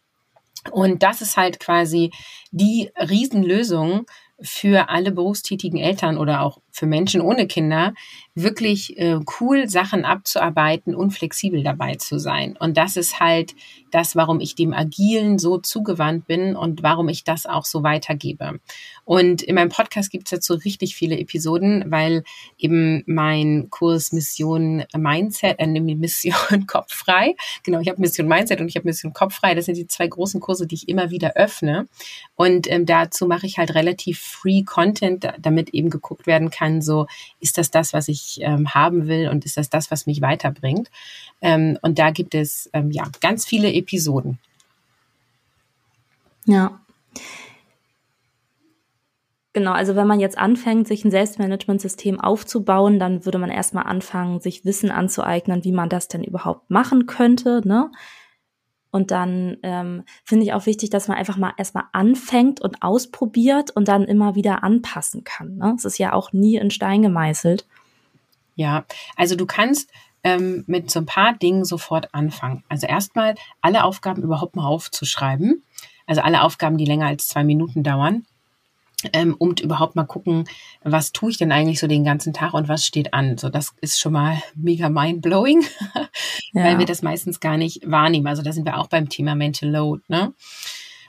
Und 0.71 1.03
das 1.03 1.21
ist 1.21 1.37
halt 1.37 1.61
quasi 1.61 2.11
die 2.51 2.91
Riesenlösung 2.97 4.07
für 4.41 4.89
alle 4.89 5.13
berufstätigen 5.13 5.79
Eltern 5.79 6.19
oder 6.19 6.43
auch 6.43 6.59
für 6.71 6.87
Menschen 6.87 7.21
ohne 7.21 7.47
Kinder, 7.47 7.95
wirklich 8.35 8.99
äh, 8.99 9.21
cool 9.41 9.69
Sachen 9.69 10.05
abzuarbeiten 10.05 10.95
und 10.95 11.13
flexibel 11.13 11.63
dabei 11.63 11.95
zu 11.95 12.19
sein. 12.19 12.57
Und 12.59 12.77
das 12.77 12.97
ist 12.97 13.21
halt 13.21 13.55
das, 13.93 14.17
warum 14.17 14.41
ich 14.41 14.57
dem 14.57 14.75
Agilen 14.75 15.39
so 15.39 15.59
zugewandt 15.59 16.27
bin 16.27 16.57
und 16.57 16.83
warum 16.83 17.09
ich 17.09 17.23
das 17.23 17.47
auch 17.47 17.65
so 17.65 17.85
weitergebe. 17.85 18.59
Und 19.05 19.43
in 19.43 19.55
meinem 19.55 19.69
Podcast 19.69 20.11
gibt 20.11 20.27
es 20.27 20.31
dazu 20.31 20.55
richtig 20.55 20.97
viele 20.97 21.17
Episoden, 21.17 21.85
weil 21.93 22.25
eben 22.59 23.05
mein 23.07 23.69
Kurs 23.71 24.11
Mission 24.11 24.83
Mindset, 24.97 25.61
äh, 25.61 25.67
Mission 25.67 26.67
Kopffrei, 26.67 27.37
genau, 27.63 27.79
ich 27.79 27.89
habe 27.89 28.01
Mission 28.01 28.27
Mindset 28.27 28.61
und 28.61 28.67
ich 28.67 28.75
habe 28.75 28.89
Mission 28.89 29.13
Kopffrei, 29.13 29.55
das 29.55 29.67
sind 29.67 29.77
die 29.77 29.87
zwei 29.87 30.09
großen 30.09 30.41
Kurse, 30.41 30.67
die 30.67 30.75
ich 30.75 30.89
immer 30.89 31.11
wieder 31.11 31.35
öffne. 31.37 31.87
Und 32.35 32.69
ähm, 32.69 32.87
dazu 32.87 33.27
mache 33.27 33.47
ich 33.47 33.59
halt 33.59 33.77
relativ 33.77 34.19
free 34.19 34.65
Content, 34.65 35.29
damit 35.39 35.71
eben 35.71 35.89
geguckt 35.89 36.27
werden 36.27 36.51
kann, 36.51 36.83
so 36.83 37.07
ist 37.39 37.59
das 37.59 37.71
das, 37.71 37.93
was 37.93 38.09
ich 38.09 38.24
ähm, 38.41 38.75
haben 38.75 39.09
will 39.09 39.29
und 39.29 39.45
ist 39.45 39.57
das 39.57 39.71
das, 39.71 39.91
was 39.91 40.07
mich 40.07 40.21
weiterbringt. 40.21 40.91
Ähm, 41.41 41.79
und 41.83 41.99
da 41.99 42.11
gibt 42.11 42.35
es 42.35 42.71
ähm, 42.73 42.91
ja 42.91 43.05
ganz 43.21 43.45
viele 43.45 43.73
Episoden. 43.73 44.39
Ja. 46.47 46.81
Genau, 49.53 49.73
also 49.73 49.95
wenn 49.95 50.09
man 50.09 50.19
jetzt 50.19 50.37
anfängt, 50.37 50.89
sich 50.89 51.05
ein 51.05 51.13
Selbstmanagementsystem 51.13 52.21
aufzubauen, 52.21 52.99
dann 52.99 53.25
würde 53.25 53.39
man 53.39 53.51
erstmal 53.51 53.85
anfangen, 53.85 54.41
sich 54.41 54.65
Wissen 54.65 54.91
anzueignen, 54.91 55.63
wie 55.63 55.71
man 55.71 55.89
das 55.89 56.09
denn 56.09 56.25
überhaupt 56.25 56.71
machen 56.71 57.07
könnte. 57.07 57.61
Ne? 57.65 57.93
Und 58.91 59.13
dann 59.13 59.59
ähm, 59.63 60.03
finde 60.25 60.45
ich 60.45 60.53
auch 60.53 60.67
wichtig, 60.67 60.91
dass 60.91 61.07
man 61.07 61.17
einfach 61.17 61.37
mal 61.37 61.53
erstmal 61.57 61.85
anfängt 61.93 62.61
und 62.61 62.83
ausprobiert 62.83 63.71
und 63.71 63.87
dann 63.87 64.05
immer 64.05 64.35
wieder 64.35 64.65
anpassen 64.65 65.23
kann. 65.23 65.57
Ne? 65.57 65.75
Es 65.77 65.85
ist 65.85 65.99
ja 65.99 66.13
auch 66.13 66.33
nie 66.33 66.57
in 66.57 66.73
Stein 66.73 67.03
gemeißelt. 67.03 67.65
Ja, 68.57 68.85
also 69.17 69.37
du 69.37 69.47
kannst 69.47 69.91
ähm, 70.23 70.65
mit 70.67 70.91
so 70.91 71.01
ein 71.01 71.07
paar 71.07 71.35
Dingen 71.35 71.65
sofort 71.65 72.15
anfangen. 72.15 72.65
Also 72.69 72.87
erstmal 72.87 73.35
alle 73.61 73.85
Aufgaben 73.85 74.23
überhaupt 74.23 74.57
mal 74.57 74.67
aufzuschreiben. 74.67 75.63
Also 76.07 76.21
alle 76.23 76.43
Aufgaben, 76.43 76.79
die 76.79 76.85
länger 76.85 77.07
als 77.07 77.29
zwei 77.29 77.45
Minuten 77.45 77.83
dauern 77.83 78.27
ähm, 79.13 79.35
um 79.39 79.55
überhaupt 79.61 79.97
mal 79.97 80.05
gucken, 80.05 80.45
was 80.83 81.13
tue 81.13 81.31
ich 81.31 81.39
denn 81.39 81.53
eigentlich 81.53 81.81
so 81.81 81.87
den 81.87 82.05
ganzen 82.05 82.33
Tag 82.33 82.55
und 82.55 82.69
was 82.69 82.87
steht 82.87 83.13
an. 83.13 83.37
So, 83.39 83.49
das 83.49 83.75
ist 83.81 84.01
schon 84.01 84.13
mal 84.13 84.43
mega 84.55 84.89
mind-blowing, 84.89 85.63
ja. 86.53 86.65
weil 86.65 86.79
wir 86.79 86.87
das 86.87 87.03
meistens 87.03 87.41
gar 87.41 87.57
nicht 87.57 87.89
wahrnehmen. 87.91 88.27
Also 88.27 88.43
da 88.43 88.53
sind 88.53 88.65
wir 88.65 88.79
auch 88.79 88.89
beim 88.89 89.09
Thema 89.09 89.35
Mental 89.35 89.69
Load. 89.69 90.03
Ne? 90.09 90.33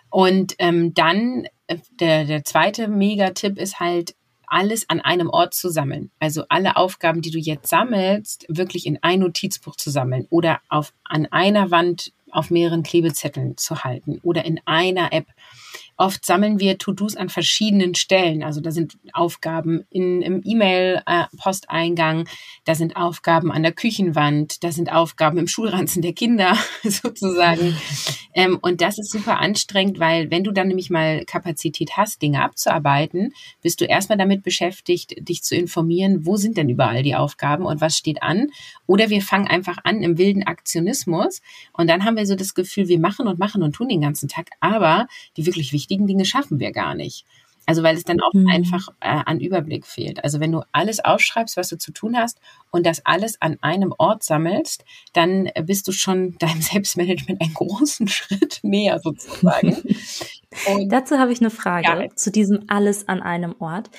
Und 0.10 0.56
ähm, 0.60 0.93
dann 0.93 1.48
äh, 1.68 1.78
der, 2.00 2.26
der 2.26 2.43
zweite 2.43 2.88
Mega-Tipp 2.88 3.58
ist 3.58 3.80
halt, 3.80 4.16
alles 4.48 4.89
an 4.89 5.02
einem 5.02 5.30
Ort 5.30 5.54
zu 5.54 5.70
sammeln. 5.70 6.12
Also 6.20 6.43
alle 6.50 6.76
Aufgaben, 6.76 7.22
die 7.22 7.32
du 7.32 7.39
jetzt 7.39 7.68
sammelst, 7.68 8.46
wirklich 8.48 8.86
in 8.86 9.00
ein 9.02 9.20
Notizbuch 9.20 9.76
zu 9.76 9.89
sammeln 9.89 10.28
oder 10.30 10.60
auf, 10.70 10.93
an 11.04 11.26
einer 11.28 11.72
Wand 11.72 12.12
auf 12.32 12.52
mehreren 12.52 12.84
Klebezetteln 12.84 13.58
zu 13.58 13.84
halten 13.84 14.20
oder 14.22 14.46
in 14.46 14.60
einer 14.66 15.14
App 15.14 15.28
Oft 15.98 16.26
sammeln 16.26 16.60
wir 16.60 16.78
To-Dos 16.78 17.16
an 17.16 17.30
verschiedenen 17.30 17.96
Stellen. 17.96 18.43
Also 18.43 18.60
da 18.60 18.72
sind 18.72 18.98
Aufgaben 19.14 19.86
in, 19.89 20.22
im 20.22 20.41
E-Mail-Posteingang, 20.43 22.28
da 22.66 22.76
sind 22.76 22.98
Aufgaben 22.98 23.50
an 23.50 23.64
der 23.64 23.72
Küchenwand, 23.72 24.64
da 24.66 24.74
sind 24.74 24.91
Aufgaben 24.91 25.38
im 25.38 25.48
Schulranzen 25.48 26.02
der 26.02 26.12
Kinder 26.12 26.58
sozusagen. 26.84 27.78
ähm, 28.34 28.60
und 28.62 28.82
das 28.82 28.98
ist 28.98 29.10
super 29.10 29.39
anstrengend, 29.39 29.98
weil 29.98 30.30
wenn 30.32 30.43
du 30.43 30.52
dann 30.52 30.68
nämlich 30.68 30.89
mal 30.89 31.24
Kapazität 31.24 31.91
hast, 31.96 32.22
Dinge 32.22 32.43
abzuarbeiten, 32.43 33.32
bist 33.62 33.80
du 33.80 33.86
erstmal 33.86 34.18
damit 34.18 34.43
beschäftigt, 34.43 35.16
dich 35.18 35.43
zu 35.43 35.56
informieren, 35.56 36.26
wo 36.26 36.36
sind 36.36 36.58
denn 36.58 36.68
überall 36.68 37.04
die 37.04 37.16
Aufgaben 37.16 37.66
und 37.66 37.80
was 37.80 37.98
steht 37.98 38.22
an. 38.22 38.50
Oder 38.86 39.10
wir 39.10 39.22
fangen 39.22 39.48
einfach 39.48 39.78
an 39.86 40.02
im 40.02 40.18
wilden 40.18 40.43
Aktionismus 40.43 41.41
und 41.72 41.89
dann 41.89 42.04
haben 42.04 42.18
wir 42.18 42.26
so 42.26 42.36
das 42.36 42.54
Gefühl, 42.54 42.89
wir 42.89 43.00
machen 43.00 43.28
und 43.28 43.39
machen 43.39 43.64
und 43.64 43.74
tun 43.74 43.88
den 43.88 44.02
ganzen 44.02 44.28
Tag, 44.28 44.50
aber 44.60 45.08
die 45.38 45.46
wirklich 45.46 45.72
wichtigen 45.72 45.85
wichtigen 45.86 46.08
Dinge 46.08 46.26
schaffen 46.26 46.60
wir 46.60 46.72
gar 46.72 46.96
nicht. 46.96 47.26
Also 47.68 47.84
weil 47.84 47.96
es 47.96 48.04
dann 48.04 48.22
auch 48.22 48.34
mhm. 48.34 48.48
einfach 48.48 48.90
äh, 49.00 49.22
an 49.26 49.40
Überblick 49.40 49.86
fehlt. 49.86 50.24
Also 50.24 50.40
wenn 50.40 50.52
du 50.52 50.62
alles 50.72 51.04
aufschreibst, 51.04 51.58
was 51.58 51.70
du 51.70 51.78
zu 51.78 51.92
tun 51.92 52.18
hast 52.18 52.40
und 52.72 52.86
das 52.86 53.06
alles 53.06 53.42
an 53.42 53.58
einem 53.62 53.94
Ort 53.98 54.24
sammelst, 54.24 54.86
dann 55.14 55.50
bist 55.64 55.88
du 55.88 55.92
schon 55.92 56.36
deinem 56.40 56.62
Selbstmanagement 56.62 57.42
einen 57.42 57.54
großen 57.54 58.08
Schritt 58.08 58.60
näher 58.64 59.00
sozusagen. 59.00 59.78
Dazu 60.88 61.18
habe 61.18 61.34
ich 61.34 61.42
eine 61.42 61.50
Frage 61.50 62.04
ja. 62.04 62.16
zu 62.16 62.32
diesem 62.32 62.66
alles 62.68 63.08
an 63.08 63.22
einem 63.22 63.56
Ort. 63.60 63.90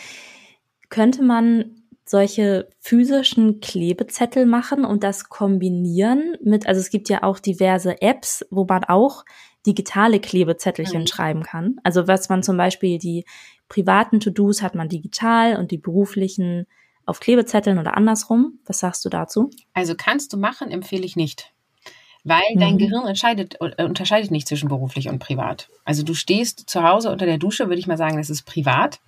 Könnte 0.89 1.23
man 1.23 1.83
solche 2.09 2.69
physischen 2.79 3.61
Klebezettel 3.61 4.47
machen 4.47 4.85
und 4.85 5.03
das 5.03 5.29
kombinieren 5.29 6.37
mit, 6.41 6.69
also 6.69 6.81
es 6.81 6.91
gibt 6.91 7.09
ja 7.09 7.25
auch 7.25 7.41
diverse 7.41 8.01
Apps, 8.01 8.47
wo 8.51 8.65
man 8.65 8.85
auch 8.85 9.25
digitale 9.67 10.21
Klebezettelchen 10.21 11.03
mhm. 11.03 11.07
schreiben 11.07 11.43
kann. 11.43 11.77
Also 11.83 12.07
was 12.09 12.29
man 12.29 12.43
zum 12.43 12.57
Beispiel 12.57 12.99
die 12.99 13.25
privaten 13.69 14.21
To-Dos 14.21 14.63
hat 14.63 14.75
man 14.75 14.89
digital 14.89 15.57
und 15.57 15.71
die 15.71 15.79
beruflichen 15.79 16.67
auf 17.05 17.21
Klebezetteln 17.21 17.79
oder 17.79 17.97
andersrum. 17.97 18.59
Was 18.67 18.81
sagst 18.81 19.05
du 19.05 19.09
dazu? 19.09 19.51
Also 19.75 19.95
kannst 19.97 20.33
du 20.33 20.37
machen, 20.37 20.71
empfehle 20.71 21.05
ich 21.05 21.17
nicht. 21.17 21.53
Weil 22.25 22.43
mhm. 22.55 22.61
dein 22.61 22.79
Gehirn 22.79 23.07
entscheidet, 23.07 23.57
äh, 23.61 23.85
unterscheidet 23.85 24.31
nicht 24.31 24.49
zwischen 24.49 24.69
beruflich 24.69 25.09
und 25.09 25.21
privat. 25.21 25.69
Also 25.85 26.03
du 26.03 26.15
stehst 26.15 26.69
zu 26.69 26.83
Hause 26.83 27.11
unter 27.11 27.27
der 27.27 27.39
Dusche, 27.39 27.69
würde 27.69 27.79
ich 27.79 27.87
mal 27.87 27.97
sagen, 27.97 28.17
das 28.17 28.31
ist 28.31 28.43
privat. 28.43 29.01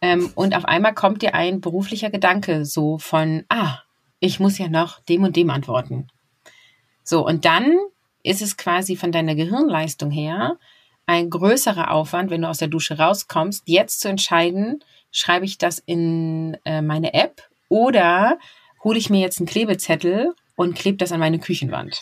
Ähm, 0.00 0.30
und 0.34 0.54
auf 0.54 0.64
einmal 0.64 0.94
kommt 0.94 1.22
dir 1.22 1.34
ein 1.34 1.60
beruflicher 1.60 2.10
Gedanke 2.10 2.64
so 2.64 2.98
von, 2.98 3.44
ah, 3.48 3.78
ich 4.20 4.38
muss 4.40 4.58
ja 4.58 4.68
noch 4.68 5.00
dem 5.00 5.24
und 5.24 5.36
dem 5.36 5.50
antworten. 5.50 6.08
So, 7.02 7.26
und 7.26 7.44
dann 7.44 7.76
ist 8.26 8.42
es 8.42 8.56
quasi 8.56 8.96
von 8.96 9.12
deiner 9.12 9.34
Gehirnleistung 9.34 10.10
her 10.10 10.58
ein 11.06 11.30
größerer 11.30 11.92
Aufwand, 11.92 12.30
wenn 12.30 12.42
du 12.42 12.48
aus 12.48 12.58
der 12.58 12.68
Dusche 12.68 12.98
rauskommst, 12.98 13.62
jetzt 13.66 14.00
zu 14.00 14.08
entscheiden, 14.08 14.82
schreibe 15.12 15.44
ich 15.44 15.56
das 15.56 15.78
in 15.78 16.56
äh, 16.64 16.82
meine 16.82 17.14
App 17.14 17.42
oder 17.68 18.38
hole 18.82 18.98
ich 18.98 19.08
mir 19.08 19.20
jetzt 19.20 19.38
einen 19.38 19.46
Klebezettel 19.46 20.34
und 20.56 20.74
klebe 20.74 20.98
das 20.98 21.12
an 21.12 21.20
meine 21.20 21.38
Küchenwand. 21.38 22.00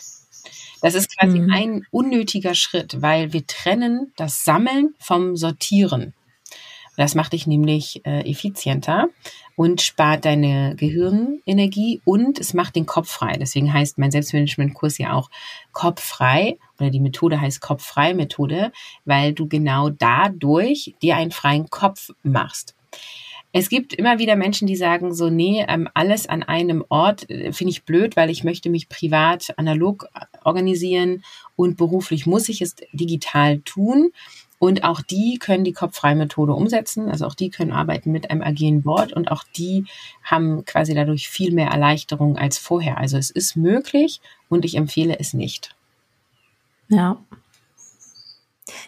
Das 0.81 0.95
ist 0.95 1.17
quasi 1.17 1.39
mhm. 1.39 1.53
ein 1.53 1.87
unnötiger 1.91 2.55
Schritt, 2.55 3.01
weil 3.01 3.31
wir 3.31 3.45
trennen 3.45 4.11
das 4.17 4.43
Sammeln 4.43 4.95
vom 4.99 5.35
Sortieren. 5.35 6.13
Das 6.97 7.15
macht 7.15 7.33
dich 7.33 7.45
nämlich 7.45 8.05
äh, 8.05 8.29
effizienter 8.29 9.07
und 9.55 9.81
spart 9.81 10.25
deine 10.25 10.75
Gehirnenergie 10.75 12.01
und 12.03 12.39
es 12.39 12.53
macht 12.53 12.75
den 12.75 12.85
Kopf 12.85 13.09
frei. 13.09 13.33
Deswegen 13.39 13.71
heißt 13.71 13.97
mein 13.97 14.11
Selbstmanagement-Kurs 14.11 14.97
ja 14.97 15.13
auch 15.13 15.29
Kopffrei 15.71 16.57
oder 16.79 16.89
die 16.89 16.99
Methode 16.99 17.39
heißt 17.39 17.61
Kopffrei-Methode, 17.61 18.71
weil 19.05 19.33
du 19.33 19.47
genau 19.47 19.89
dadurch 19.89 20.95
dir 21.01 21.15
einen 21.15 21.31
freien 21.31 21.69
Kopf 21.69 22.09
machst. 22.23 22.75
Es 23.57 23.69
gibt 23.69 23.93
immer 23.93 24.19
wieder 24.19 24.35
Menschen, 24.35 24.67
die 24.67 24.75
sagen 24.75 25.13
so, 25.13 25.29
nee, 25.29 25.65
ähm, 25.69 25.87
alles 25.93 26.27
an 26.27 26.43
einem 26.43 26.83
Ort 26.89 27.29
äh, 27.29 27.53
finde 27.53 27.71
ich 27.71 27.85
blöd, 27.85 28.17
weil 28.17 28.29
ich 28.29 28.43
möchte 28.43 28.69
mich 28.69 28.89
privat 28.89 29.53
analog 29.55 30.09
organisieren 30.43 31.23
und 31.55 31.77
beruflich 31.77 32.25
muss 32.25 32.49
ich 32.49 32.61
es 32.61 32.75
digital 32.91 33.59
tun. 33.59 34.11
Und 34.65 34.83
auch 34.83 35.01
die 35.01 35.37
können 35.37 35.63
die 35.63 35.73
Kopffrei-Methode 35.73 36.51
umsetzen. 36.51 37.07
Also 37.11 37.27
auch 37.27 37.35
die 37.35 37.51
können 37.51 37.71
arbeiten 37.71 38.11
mit 38.11 38.31
einem 38.31 38.41
agilen 38.41 38.81
Board 38.81 39.13
und 39.13 39.31
auch 39.31 39.43
die 39.55 39.85
haben 40.23 40.65
quasi 40.65 40.95
dadurch 40.95 41.29
viel 41.29 41.53
mehr 41.53 41.69
Erleichterung 41.69 42.35
als 42.35 42.57
vorher. 42.57 42.97
Also 42.97 43.15
es 43.15 43.29
ist 43.29 43.55
möglich 43.55 44.21
und 44.49 44.65
ich 44.65 44.75
empfehle 44.75 45.19
es 45.19 45.35
nicht. 45.35 45.75
Ja, 46.89 47.19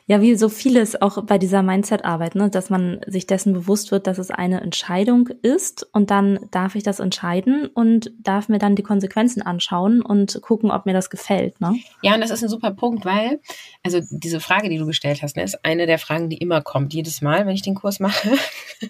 ja, 0.07 0.21
wie 0.21 0.35
so 0.35 0.49
vieles 0.49 0.99
auch 1.01 1.23
bei 1.23 1.37
dieser 1.37 1.61
Mindset-Arbeit, 1.61 2.35
ne, 2.35 2.49
dass 2.49 2.69
man 2.69 3.01
sich 3.05 3.27
dessen 3.27 3.53
bewusst 3.53 3.91
wird, 3.91 4.07
dass 4.07 4.17
es 4.17 4.31
eine 4.31 4.61
Entscheidung 4.61 5.29
ist 5.41 5.87
und 5.93 6.09
dann 6.09 6.39
darf 6.51 6.75
ich 6.75 6.83
das 6.83 6.99
entscheiden 6.99 7.67
und 7.67 8.11
darf 8.19 8.49
mir 8.49 8.57
dann 8.57 8.75
die 8.75 8.83
Konsequenzen 8.83 9.41
anschauen 9.41 10.01
und 10.01 10.41
gucken, 10.41 10.71
ob 10.71 10.85
mir 10.85 10.93
das 10.93 11.09
gefällt. 11.09 11.61
Ne? 11.61 11.75
Ja, 12.01 12.15
und 12.15 12.21
das 12.21 12.31
ist 12.31 12.43
ein 12.43 12.49
super 12.49 12.71
Punkt, 12.71 13.05
weil, 13.05 13.39
also 13.83 14.01
diese 14.09 14.39
Frage, 14.39 14.69
die 14.69 14.77
du 14.77 14.85
gestellt 14.85 15.21
hast, 15.21 15.35
ne, 15.35 15.43
ist 15.43 15.63
eine 15.63 15.85
der 15.85 15.99
Fragen, 15.99 16.29
die 16.29 16.37
immer 16.37 16.61
kommt, 16.61 16.93
jedes 16.93 17.21
Mal, 17.21 17.45
wenn 17.45 17.55
ich 17.55 17.61
den 17.61 17.75
Kurs 17.75 17.99
mache. 17.99 18.31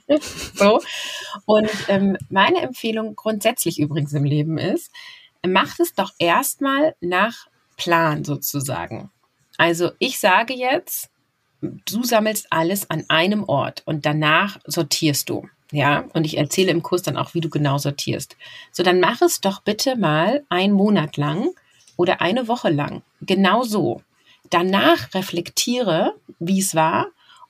so. 0.55 0.79
Und 1.45 1.69
ähm, 1.89 2.17
meine 2.29 2.61
Empfehlung 2.61 3.15
grundsätzlich 3.15 3.79
übrigens 3.79 4.13
im 4.13 4.23
Leben 4.23 4.57
ist, 4.57 4.91
macht 5.45 5.79
es 5.79 5.93
doch 5.93 6.11
erstmal 6.17 6.95
nach 7.01 7.47
Plan 7.75 8.23
sozusagen. 8.23 9.11
Also 9.57 9.91
ich 9.99 10.19
sage 10.19 10.53
jetzt, 10.53 11.09
du 11.61 12.03
sammelst 12.03 12.47
alles 12.51 12.89
an 12.89 13.05
einem 13.09 13.43
Ort 13.43 13.83
und 13.85 14.05
danach 14.05 14.59
sortierst 14.65 15.29
du. 15.29 15.47
Ja, 15.71 16.05
und 16.13 16.25
ich 16.25 16.37
erzähle 16.37 16.71
im 16.71 16.81
Kurs 16.81 17.01
dann 17.01 17.17
auch, 17.17 17.33
wie 17.33 17.41
du 17.41 17.49
genau 17.49 17.77
sortierst. 17.77 18.37
So, 18.71 18.83
dann 18.83 19.01
mach 19.01 19.21
es 19.21 19.41
doch 19.41 19.61
bitte 19.61 19.97
mal 19.97 20.45
einen 20.47 20.73
Monat 20.73 21.17
lang 21.17 21.49
oder 21.97 22.21
eine 22.21 22.47
Woche 22.47 22.69
lang. 22.69 23.01
Genau 23.21 23.63
so. 23.63 24.01
Danach 24.49 25.13
reflektiere, 25.13 26.15
wie 26.39 26.59
es 26.59 26.73
war 26.73 27.07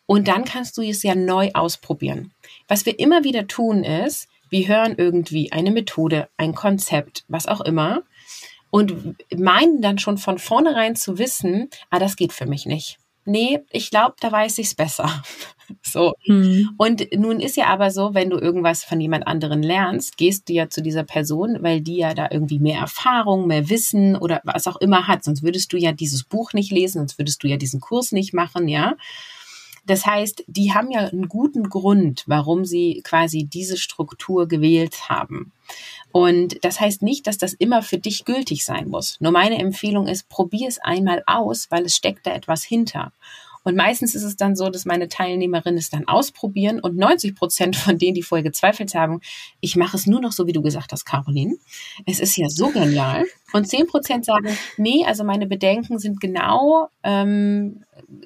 und 0.07 0.27
dann 0.27 0.45
kannst 0.45 0.77
du 0.77 0.81
es 0.81 1.03
ja 1.03 1.13
neu 1.13 1.51
ausprobieren. 1.53 2.31
Was 2.67 2.87
wir 2.87 2.97
immer 2.97 3.23
wieder 3.23 3.45
tun 3.45 3.83
ist, 3.83 4.27
wir 4.49 4.67
hören 4.67 4.95
irgendwie 4.97 5.51
eine 5.51 5.69
Methode, 5.69 6.29
ein 6.37 6.55
Konzept, 6.55 7.23
was 7.27 7.45
auch 7.45 7.61
immer 7.61 8.01
und 8.69 9.15
meinen 9.35 9.81
dann 9.81 9.99
schon 9.99 10.17
von 10.17 10.37
vornherein 10.37 10.95
zu 10.95 11.17
wissen, 11.17 11.69
ah, 11.89 11.99
das 11.99 12.15
geht 12.15 12.33
für 12.33 12.45
mich 12.45 12.65
nicht. 12.65 12.97
Nee, 13.25 13.59
ich 13.71 13.89
glaube, 13.89 14.15
da 14.21 14.31
weiß 14.31 14.57
ich's 14.57 14.75
besser. 14.75 15.23
So. 15.81 16.13
Hm. 16.23 16.69
Und 16.77 17.13
nun 17.13 17.41
ist 17.41 17.57
ja 17.57 17.65
aber 17.65 17.91
so, 17.91 18.13
wenn 18.13 18.29
du 18.29 18.37
irgendwas 18.37 18.85
von 18.85 19.01
jemand 19.01 19.27
anderen 19.27 19.61
lernst, 19.61 20.15
gehst 20.15 20.47
du 20.47 20.53
ja 20.53 20.69
zu 20.69 20.81
dieser 20.81 21.03
Person, 21.03 21.57
weil 21.59 21.81
die 21.81 21.97
ja 21.97 22.13
da 22.13 22.29
irgendwie 22.31 22.59
mehr 22.59 22.79
Erfahrung, 22.79 23.47
mehr 23.47 23.69
Wissen 23.69 24.15
oder 24.15 24.39
was 24.45 24.65
auch 24.67 24.77
immer 24.77 25.09
hat. 25.09 25.25
Sonst 25.25 25.43
würdest 25.43 25.73
du 25.73 25.77
ja 25.77 25.91
dieses 25.91 26.23
Buch 26.23 26.53
nicht 26.53 26.71
lesen, 26.71 26.99
sonst 26.99 27.17
würdest 27.17 27.43
du 27.43 27.49
ja 27.49 27.57
diesen 27.57 27.81
Kurs 27.81 28.13
nicht 28.13 28.33
machen, 28.33 28.69
ja. 28.69 28.95
Das 29.87 30.05
heißt, 30.05 30.43
die 30.47 30.73
haben 30.73 30.91
ja 30.91 30.99
einen 30.99 31.29
guten 31.29 31.69
Grund, 31.69 32.23
warum 32.27 32.65
sie 32.65 33.01
quasi 33.03 33.45
diese 33.45 33.77
Struktur 33.77 34.47
gewählt 34.47 35.09
haben. 35.09 35.53
Und 36.11 36.63
das 36.63 36.79
heißt 36.79 37.01
nicht, 37.01 37.25
dass 37.25 37.37
das 37.37 37.53
immer 37.53 37.81
für 37.81 37.97
dich 37.97 38.25
gültig 38.25 38.65
sein 38.65 38.89
muss. 38.89 39.19
Nur 39.19 39.31
meine 39.31 39.57
Empfehlung 39.59 40.07
ist, 40.07 40.29
probier 40.29 40.67
es 40.67 40.77
einmal 40.79 41.23
aus, 41.25 41.67
weil 41.71 41.85
es 41.85 41.95
steckt 41.95 42.27
da 42.27 42.33
etwas 42.33 42.63
hinter. 42.63 43.13
Und 43.63 43.75
meistens 43.75 44.15
ist 44.15 44.23
es 44.23 44.37
dann 44.37 44.55
so, 44.55 44.69
dass 44.69 44.85
meine 44.85 45.09
Teilnehmerinnen 45.09 45.77
es 45.77 45.89
dann 45.89 46.07
ausprobieren 46.07 46.79
und 46.79 46.95
90 46.95 47.35
Prozent 47.35 47.75
von 47.75 47.97
denen, 47.97 48.13
die 48.13 48.23
vorher 48.23 48.43
gezweifelt 48.43 48.93
haben, 48.95 49.19
ich 49.59 49.75
mache 49.75 49.97
es 49.97 50.07
nur 50.07 50.21
noch 50.21 50.31
so, 50.31 50.47
wie 50.47 50.53
du 50.53 50.61
gesagt 50.61 50.91
hast, 50.91 51.03
Caroline. 51.03 51.57
Es 52.05 52.19
ist 52.21 52.37
ja 52.37 52.47
so 52.49 52.69
genial. 52.69 53.25
Und 53.51 53.67
10 53.67 53.87
Prozent 53.87 54.25
sagen, 54.25 54.57
nee, 54.77 55.03
also 55.05 55.25
meine 55.25 55.47
Bedenken 55.47 55.99
sind 55.99 56.21
genau, 56.21 56.87
ähm, 57.03 57.83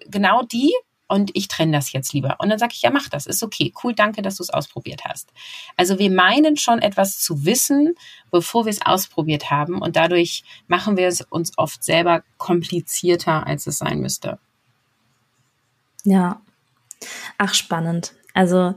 genau 0.10 0.44
die, 0.44 0.72
und 1.12 1.32
ich 1.34 1.50
trenne 1.50 1.74
das 1.74 1.92
jetzt 1.92 2.14
lieber. 2.14 2.38
Und 2.40 2.50
dann 2.50 2.58
sage 2.58 2.72
ich, 2.74 2.82
ja, 2.82 2.90
mach 2.90 3.10
das, 3.10 3.26
ist 3.26 3.44
okay, 3.44 3.74
cool, 3.84 3.94
danke, 3.94 4.22
dass 4.22 4.38
du 4.38 4.44
es 4.44 4.50
ausprobiert 4.50 5.02
hast. 5.04 5.30
Also 5.76 6.00
wir 6.00 6.10
meinen 6.10 6.56
schon 6.56 6.80
etwas 6.80 7.20
zu 7.20 7.46
wissen, 7.46 7.96
bevor 8.32 8.64
wir 8.66 8.70
es 8.70 8.86
ausprobiert 8.86 9.52
haben 9.52 9.82
und 9.82 9.98
dadurch 9.98 10.44
machen 10.68 10.96
wir 10.96 11.08
es 11.08 11.20
uns 11.22 11.58
oft 11.58 11.84
selber 11.84 12.24
komplizierter, 12.38 13.46
als 13.46 13.68
es 13.68 13.80
sein 13.80 14.00
müsste. 14.00 14.40
Ja, 16.06 16.42
ach 17.38 17.54
spannend. 17.54 18.14
Also 18.34 18.76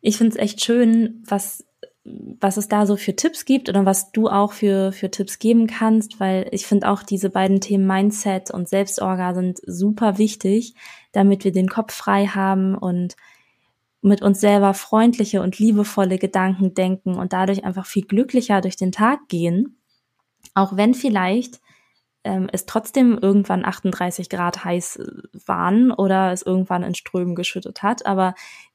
ich 0.00 0.16
finde 0.16 0.36
es 0.36 0.42
echt 0.42 0.64
schön, 0.64 1.22
was 1.24 1.64
was 2.04 2.56
es 2.56 2.66
da 2.66 2.84
so 2.84 2.96
für 2.96 3.14
Tipps 3.14 3.44
gibt 3.44 3.68
oder 3.68 3.86
was 3.86 4.10
du 4.10 4.28
auch 4.28 4.52
für, 4.52 4.90
für 4.90 5.10
Tipps 5.10 5.38
geben 5.38 5.68
kannst, 5.68 6.18
weil 6.18 6.48
ich 6.50 6.66
finde 6.66 6.88
auch 6.88 7.04
diese 7.04 7.30
beiden 7.30 7.60
Themen 7.60 7.86
Mindset 7.86 8.50
und 8.50 8.68
Selbstorga 8.68 9.34
sind 9.34 9.60
super 9.64 10.18
wichtig, 10.18 10.74
damit 11.12 11.44
wir 11.44 11.52
den 11.52 11.68
Kopf 11.68 11.94
frei 11.94 12.26
haben 12.26 12.74
und 12.74 13.16
mit 14.02 14.20
uns 14.20 14.40
selber 14.40 14.74
freundliche 14.74 15.42
und 15.42 15.58
liebevolle 15.58 16.18
Gedanken 16.18 16.74
denken 16.74 17.14
und 17.14 17.32
dadurch 17.32 17.64
einfach 17.64 17.86
viel 17.86 18.04
glücklicher 18.04 18.60
durch 18.60 18.76
den 18.76 18.90
Tag 18.90 19.28
gehen, 19.28 19.78
auch 20.54 20.76
wenn 20.76 20.94
vielleicht 20.94 21.60
ähm, 22.24 22.48
es 22.52 22.66
trotzdem 22.66 23.18
irgendwann 23.20 23.64
38 23.64 24.28
Grad 24.28 24.64
heiß 24.64 24.96
äh, 24.96 25.06
waren 25.46 25.92
oder 25.92 26.32
es 26.32 26.42
irgendwann 26.42 26.82
in 26.82 26.94
Strömen 26.94 27.34
geschüttet 27.34 27.82
hat, 27.82 28.04
aber 28.06 28.34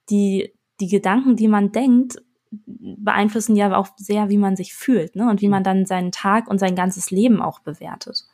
die, 0.09 0.53
die 0.79 0.87
Gedanken, 0.87 1.35
die 1.35 1.47
man 1.49 1.71
denkt, 1.71 2.21
beeinflussen 2.49 3.55
ja 3.57 3.75
auch 3.75 3.89
sehr, 3.97 4.29
wie 4.29 4.37
man 4.37 4.55
sich 4.55 4.73
fühlt 4.73 5.15
ne? 5.15 5.29
und 5.29 5.41
wie 5.41 5.49
man 5.49 5.63
dann 5.63 5.85
seinen 5.85 6.13
Tag 6.13 6.47
und 6.47 6.59
sein 6.59 6.75
ganzes 6.75 7.11
Leben 7.11 7.41
auch 7.41 7.59
bewertet. 7.59 8.25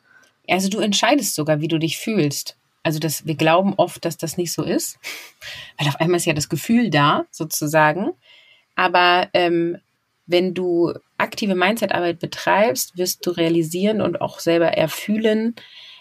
Also 0.48 0.70
du 0.70 0.80
entscheidest 0.80 1.36
sogar, 1.36 1.62
wie 1.62 1.68
du 1.68 1.80
dich 1.80 1.98
fühlst. 1.98 2.58
Also 2.84 3.00
das, 3.00 3.26
wir 3.26 3.36
glauben 3.36 3.74
oft, 3.78 4.04
dass 4.06 4.18
das 4.18 4.38
nicht 4.38 4.52
so 4.52 4.64
ist, 4.64 5.00
weil 5.78 5.88
auf 5.88 6.00
einmal 6.00 6.18
ist 6.18 6.26
ja 6.26 6.34
das 6.34 6.50
Gefühl 6.50 6.90
da, 6.90 7.26
sozusagen. 7.32 8.12
Aber 8.76 9.30
ähm, 9.34 9.78
wenn 10.26 10.54
du 10.54 10.94
aktive 11.18 11.56
Mindset-Arbeit 11.56 12.20
betreibst, 12.20 12.98
wirst 12.98 13.26
du 13.26 13.32
realisieren 13.32 14.02
und 14.02 14.22
auch 14.22 14.40
selber 14.40 14.68
erfühlen, 14.68 15.56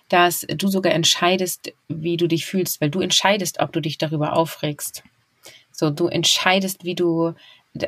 dass 0.09 0.47
du 0.47 0.69
sogar 0.69 0.93
entscheidest, 0.93 1.73
wie 1.89 2.17
du 2.17 2.27
dich 2.27 2.47
fühlst, 2.47 2.81
weil 2.81 2.91
du 2.91 3.01
entscheidest, 3.01 3.61
ob 3.61 3.73
du 3.73 3.81
dich 3.81 3.99
darüber 3.99 4.37
aufregst. 4.37 5.03
So, 5.71 5.91
du 5.91 6.07
entscheidest, 6.09 6.85
wie 6.85 6.95
du 6.95 7.35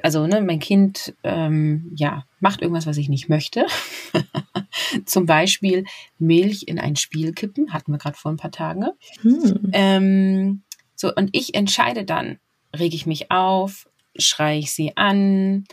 also 0.03 0.26
ne, 0.26 0.41
mein 0.41 0.61
Kind 0.61 1.14
ähm, 1.22 1.93
ja 1.95 2.24
macht 2.41 2.62
irgendwas, 2.62 2.87
was 2.87 2.97
ich 2.97 3.09
nicht 3.09 3.28
möchte. 3.28 3.66
Zum 5.07 5.26
Beispiel 5.26 5.85
Milch 6.18 6.64
in 6.66 6.78
ein 6.78 6.97
Spiel 6.97 7.32
kippen, 7.32 7.72
hatten 7.72 7.93
wir 7.93 7.99
gerade 7.99 8.16
vor 8.16 8.32
ein 8.32 8.37
paar 8.37 8.51
Tagen. 8.51 8.87
Hm. 9.20 9.70
Ähm, 9.72 10.62
so 10.95 11.12
und 11.14 11.30
ich 11.32 11.55
entscheide 11.55 12.05
dann, 12.05 12.39
rege 12.76 12.95
ich 12.95 13.07
mich 13.07 13.30
auf, 13.30 13.89
schreie 14.16 14.59
ich 14.59 14.72
sie 14.72 14.97
an, 14.97 15.64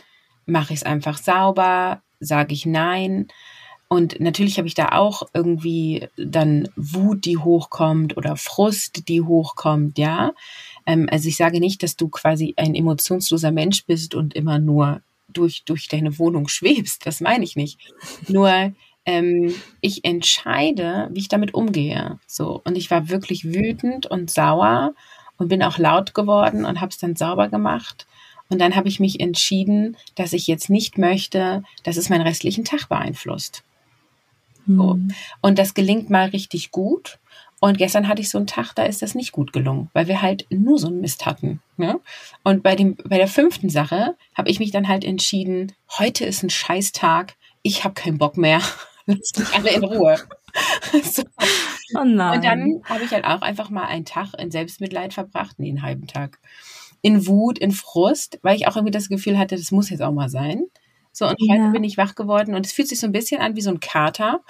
mache 0.46 0.72
ich 0.72 0.80
es 0.80 0.86
einfach 0.86 1.18
sauber, 1.18 2.02
sage 2.20 2.54
ich 2.54 2.66
nein. 2.66 3.28
Und 3.88 4.20
natürlich 4.20 4.56
habe 4.56 4.66
ich 4.66 4.74
da 4.74 4.92
auch 4.92 5.24
irgendwie 5.34 6.08
dann 6.16 6.68
Wut, 6.76 7.26
die 7.26 7.36
hochkommt 7.36 8.16
oder 8.16 8.36
Frust, 8.36 9.08
die 9.08 9.20
hochkommt, 9.20 9.98
ja. 9.98 10.32
Ähm, 10.86 11.08
also 11.10 11.28
ich 11.28 11.36
sage 11.36 11.60
nicht, 11.60 11.82
dass 11.82 11.96
du 11.96 12.08
quasi 12.08 12.54
ein 12.56 12.74
emotionsloser 12.74 13.50
Mensch 13.50 13.84
bist 13.84 14.14
und 14.14 14.34
immer 14.34 14.58
nur 14.58 15.00
durch, 15.28 15.64
durch 15.64 15.88
deine 15.88 16.18
Wohnung 16.18 16.48
schwebst. 16.48 17.06
Das 17.06 17.20
meine 17.20 17.44
ich 17.44 17.56
nicht. 17.56 17.78
Nur 18.28 18.72
ähm, 19.04 19.54
ich 19.80 20.04
entscheide, 20.04 21.08
wie 21.12 21.20
ich 21.20 21.28
damit 21.28 21.54
umgehe. 21.54 22.18
So. 22.26 22.60
Und 22.64 22.76
ich 22.76 22.90
war 22.90 23.08
wirklich 23.08 23.44
wütend 23.44 24.06
und 24.06 24.30
sauer 24.30 24.94
und 25.38 25.48
bin 25.48 25.62
auch 25.62 25.78
laut 25.78 26.14
geworden 26.14 26.64
und 26.64 26.80
habe 26.80 26.90
es 26.90 26.98
dann 26.98 27.16
sauber 27.16 27.48
gemacht. 27.48 28.06
Und 28.48 28.60
dann 28.60 28.76
habe 28.76 28.88
ich 28.88 29.00
mich 29.00 29.18
entschieden, 29.20 29.96
dass 30.14 30.34
ich 30.34 30.46
jetzt 30.46 30.68
nicht 30.68 30.98
möchte, 30.98 31.64
dass 31.84 31.96
es 31.96 32.10
meinen 32.10 32.26
restlichen 32.26 32.64
Tag 32.64 32.88
beeinflusst. 32.88 33.64
So. 34.66 34.94
Mhm. 34.94 35.14
Und 35.40 35.58
das 35.58 35.74
gelingt 35.74 36.10
mal 36.10 36.28
richtig 36.28 36.70
gut. 36.70 37.18
Und 37.64 37.78
gestern 37.78 38.08
hatte 38.08 38.20
ich 38.20 38.28
so 38.28 38.38
einen 38.38 38.48
Tag, 38.48 38.72
da 38.74 38.82
ist 38.82 39.02
das 39.02 39.14
nicht 39.14 39.30
gut 39.30 39.52
gelungen, 39.52 39.88
weil 39.92 40.08
wir 40.08 40.20
halt 40.20 40.46
nur 40.50 40.80
so 40.80 40.88
einen 40.88 41.00
Mist 41.00 41.26
hatten. 41.26 41.60
Ne? 41.76 42.00
Und 42.42 42.64
bei, 42.64 42.74
dem, 42.74 42.96
bei 43.04 43.18
der 43.18 43.28
fünften 43.28 43.70
Sache 43.70 44.16
habe 44.34 44.50
ich 44.50 44.58
mich 44.58 44.72
dann 44.72 44.88
halt 44.88 45.04
entschieden, 45.04 45.70
heute 45.96 46.24
ist 46.24 46.42
ein 46.42 46.50
Scheißtag, 46.50 47.36
ich 47.62 47.84
habe 47.84 47.94
keinen 47.94 48.18
Bock 48.18 48.36
mehr. 48.36 48.60
Lass 49.06 49.30
mich 49.38 49.54
alle 49.54 49.70
in 49.70 49.84
Ruhe. 49.84 50.18
so. 51.04 51.22
oh. 51.22 52.00
Und 52.00 52.16
dann 52.16 52.82
habe 52.84 53.04
ich 53.04 53.12
halt 53.12 53.24
auch 53.24 53.42
einfach 53.42 53.70
mal 53.70 53.84
einen 53.84 54.06
Tag 54.06 54.34
in 54.40 54.50
Selbstmitleid 54.50 55.14
verbracht, 55.14 55.60
nee, 55.60 55.68
einen 55.68 55.82
halben 55.82 56.08
Tag. 56.08 56.40
In 57.00 57.28
Wut, 57.28 57.60
in 57.60 57.70
Frust, 57.70 58.40
weil 58.42 58.56
ich 58.56 58.66
auch 58.66 58.74
irgendwie 58.74 58.90
das 58.90 59.08
Gefühl 59.08 59.38
hatte, 59.38 59.54
das 59.54 59.70
muss 59.70 59.88
jetzt 59.88 60.02
auch 60.02 60.12
mal 60.12 60.28
sein. 60.28 60.64
So, 61.12 61.26
und 61.28 61.36
ja. 61.38 61.54
heute 61.54 61.72
bin 61.72 61.84
ich 61.84 61.98
wach 61.98 62.14
geworden 62.14 62.54
und 62.54 62.64
es 62.64 62.72
fühlt 62.72 62.88
sich 62.88 62.98
so 62.98 63.06
ein 63.06 63.12
bisschen 63.12 63.40
an 63.40 63.54
wie 63.54 63.60
so 63.60 63.70
ein 63.70 63.80
Kater. 63.80 64.40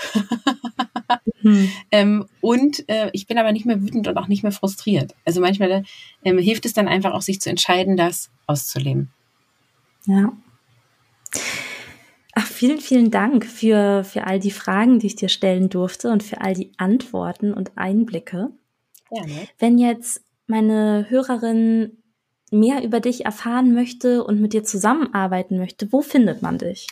mhm. 1.42 1.70
ähm, 1.90 2.26
und 2.40 2.88
äh, 2.88 3.10
ich 3.12 3.26
bin 3.26 3.38
aber 3.38 3.52
nicht 3.52 3.66
mehr 3.66 3.82
wütend 3.82 4.06
und 4.06 4.16
auch 4.16 4.28
nicht 4.28 4.44
mehr 4.44 4.52
frustriert. 4.52 5.14
Also 5.24 5.40
manchmal 5.40 5.84
ähm, 6.24 6.38
hilft 6.38 6.64
es 6.64 6.72
dann 6.72 6.86
einfach 6.86 7.12
auch, 7.12 7.22
sich 7.22 7.40
zu 7.40 7.50
entscheiden, 7.50 7.96
das 7.96 8.30
auszuleben. 8.46 9.10
Ja. 10.06 10.32
Ach, 12.34 12.46
vielen, 12.46 12.78
vielen 12.78 13.10
Dank 13.10 13.44
für, 13.44 14.04
für 14.04 14.26
all 14.26 14.38
die 14.38 14.50
Fragen, 14.50 14.98
die 14.98 15.08
ich 15.08 15.16
dir 15.16 15.28
stellen 15.28 15.68
durfte 15.68 16.10
und 16.10 16.22
für 16.22 16.40
all 16.40 16.54
die 16.54 16.70
Antworten 16.78 17.52
und 17.52 17.72
Einblicke. 17.76 18.50
Gerne. 19.10 19.48
Wenn 19.58 19.78
jetzt 19.78 20.22
meine 20.46 21.06
Hörerin 21.08 22.01
mehr 22.52 22.82
über 22.84 23.00
dich 23.00 23.24
erfahren 23.24 23.74
möchte 23.74 24.24
und 24.24 24.40
mit 24.40 24.52
dir 24.52 24.64
zusammenarbeiten 24.64 25.58
möchte, 25.58 25.92
wo 25.92 26.02
findet 26.02 26.42
man 26.42 26.58
dich? 26.58 26.86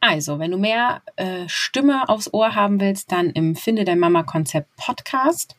Also, 0.00 0.38
wenn 0.38 0.50
du 0.50 0.58
mehr 0.58 1.02
äh, 1.16 1.44
Stimme 1.48 2.08
aufs 2.08 2.32
Ohr 2.32 2.54
haben 2.54 2.80
willst, 2.80 3.10
dann 3.12 3.30
im 3.30 3.56
Finde 3.56 3.84
dein 3.84 3.98
Mama 3.98 4.22
Konzept 4.22 4.68
Podcast 4.76 5.56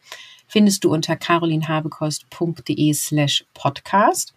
findest 0.48 0.84
du 0.84 0.94
unter 0.94 1.16
carolinhabekost.de 1.16 2.94
slash 2.94 3.46
podcast. 3.54 4.34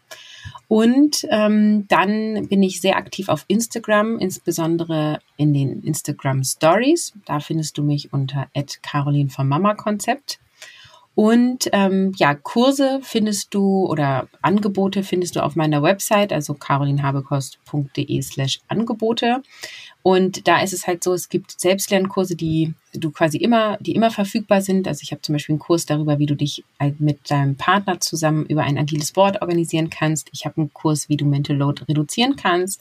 Und 0.68 1.26
ähm, 1.30 1.86
dann 1.88 2.48
bin 2.48 2.62
ich 2.62 2.80
sehr 2.80 2.96
aktiv 2.96 3.28
auf 3.28 3.44
Instagram, 3.48 4.18
insbesondere 4.18 5.20
in 5.36 5.54
den 5.54 5.82
Instagram 5.82 6.44
Stories. 6.44 7.12
Da 7.26 7.40
findest 7.40 7.78
du 7.78 7.82
mich 7.82 8.12
unter 8.12 8.48
Caroline 8.82 9.30
vom 9.30 9.48
Mama 9.48 9.74
Konzept. 9.74 10.40
Und 11.14 11.68
ähm, 11.72 12.12
ja, 12.16 12.34
Kurse 12.34 13.00
findest 13.02 13.52
du 13.52 13.86
oder 13.86 14.28
Angebote 14.42 15.02
findest 15.02 15.36
du 15.36 15.42
auf 15.42 15.56
meiner 15.56 15.82
Website, 15.82 16.32
also 16.32 16.54
carolinhabekost.de 16.54 18.22
slash 18.22 18.60
Angebote. 18.68 19.42
Und 20.02 20.48
da 20.48 20.62
ist 20.62 20.72
es 20.72 20.86
halt 20.86 21.04
so, 21.04 21.12
es 21.12 21.28
gibt 21.28 21.60
Selbstlernkurse, 21.60 22.34
die 22.34 22.72
du 22.94 23.10
quasi 23.10 23.36
immer, 23.36 23.76
die 23.80 23.94
immer 23.94 24.10
verfügbar 24.10 24.62
sind. 24.62 24.88
Also 24.88 25.02
ich 25.02 25.12
habe 25.12 25.20
zum 25.20 25.34
Beispiel 25.34 25.52
einen 25.54 25.60
Kurs 25.60 25.84
darüber, 25.84 26.18
wie 26.18 26.26
du 26.26 26.34
dich 26.34 26.64
halt 26.78 27.00
mit 27.00 27.30
deinem 27.30 27.56
Partner 27.56 28.00
zusammen 28.00 28.46
über 28.46 28.62
ein 28.62 28.78
agiles 28.78 29.12
Board 29.12 29.42
organisieren 29.42 29.90
kannst. 29.90 30.30
Ich 30.32 30.46
habe 30.46 30.56
einen 30.56 30.72
Kurs, 30.72 31.08
wie 31.10 31.18
du 31.18 31.26
Mental 31.26 31.56
Load 31.56 31.84
reduzieren 31.86 32.36
kannst. 32.36 32.80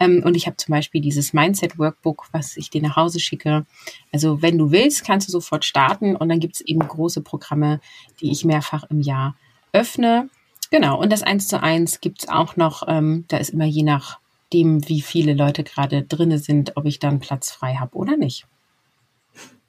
Ähm, 0.00 0.22
und 0.24 0.34
ich 0.34 0.46
habe 0.46 0.56
zum 0.56 0.72
Beispiel 0.72 1.00
dieses 1.00 1.32
Mindset 1.32 1.78
Workbook, 1.78 2.26
was 2.32 2.56
ich 2.56 2.70
dir 2.70 2.82
nach 2.82 2.96
Hause 2.96 3.20
schicke. 3.20 3.64
Also 4.12 4.42
wenn 4.42 4.58
du 4.58 4.72
willst, 4.72 5.04
kannst 5.04 5.28
du 5.28 5.32
sofort 5.32 5.64
starten. 5.64 6.16
Und 6.16 6.28
dann 6.28 6.40
gibt 6.40 6.56
es 6.56 6.60
eben 6.60 6.80
große 6.80 7.20
Programme, 7.20 7.80
die 8.20 8.32
ich 8.32 8.44
mehrfach 8.44 8.84
im 8.90 9.00
Jahr 9.00 9.36
öffne. 9.72 10.28
Genau. 10.70 11.00
Und 11.00 11.12
das 11.12 11.22
eins 11.22 11.46
zu 11.46 11.62
eins 11.62 12.00
gibt 12.00 12.22
es 12.22 12.28
auch 12.28 12.56
noch. 12.56 12.82
Ähm, 12.88 13.24
da 13.28 13.36
ist 13.36 13.50
immer 13.50 13.64
je 13.64 13.84
nach 13.84 14.18
nachdem, 14.48 14.88
wie 14.88 15.02
viele 15.02 15.34
Leute 15.34 15.62
gerade 15.62 16.02
drinne 16.02 16.38
sind, 16.38 16.76
ob 16.76 16.86
ich 16.86 16.98
dann 16.98 17.20
Platz 17.20 17.50
frei 17.50 17.74
habe 17.74 17.96
oder 17.96 18.16
nicht. 18.16 18.46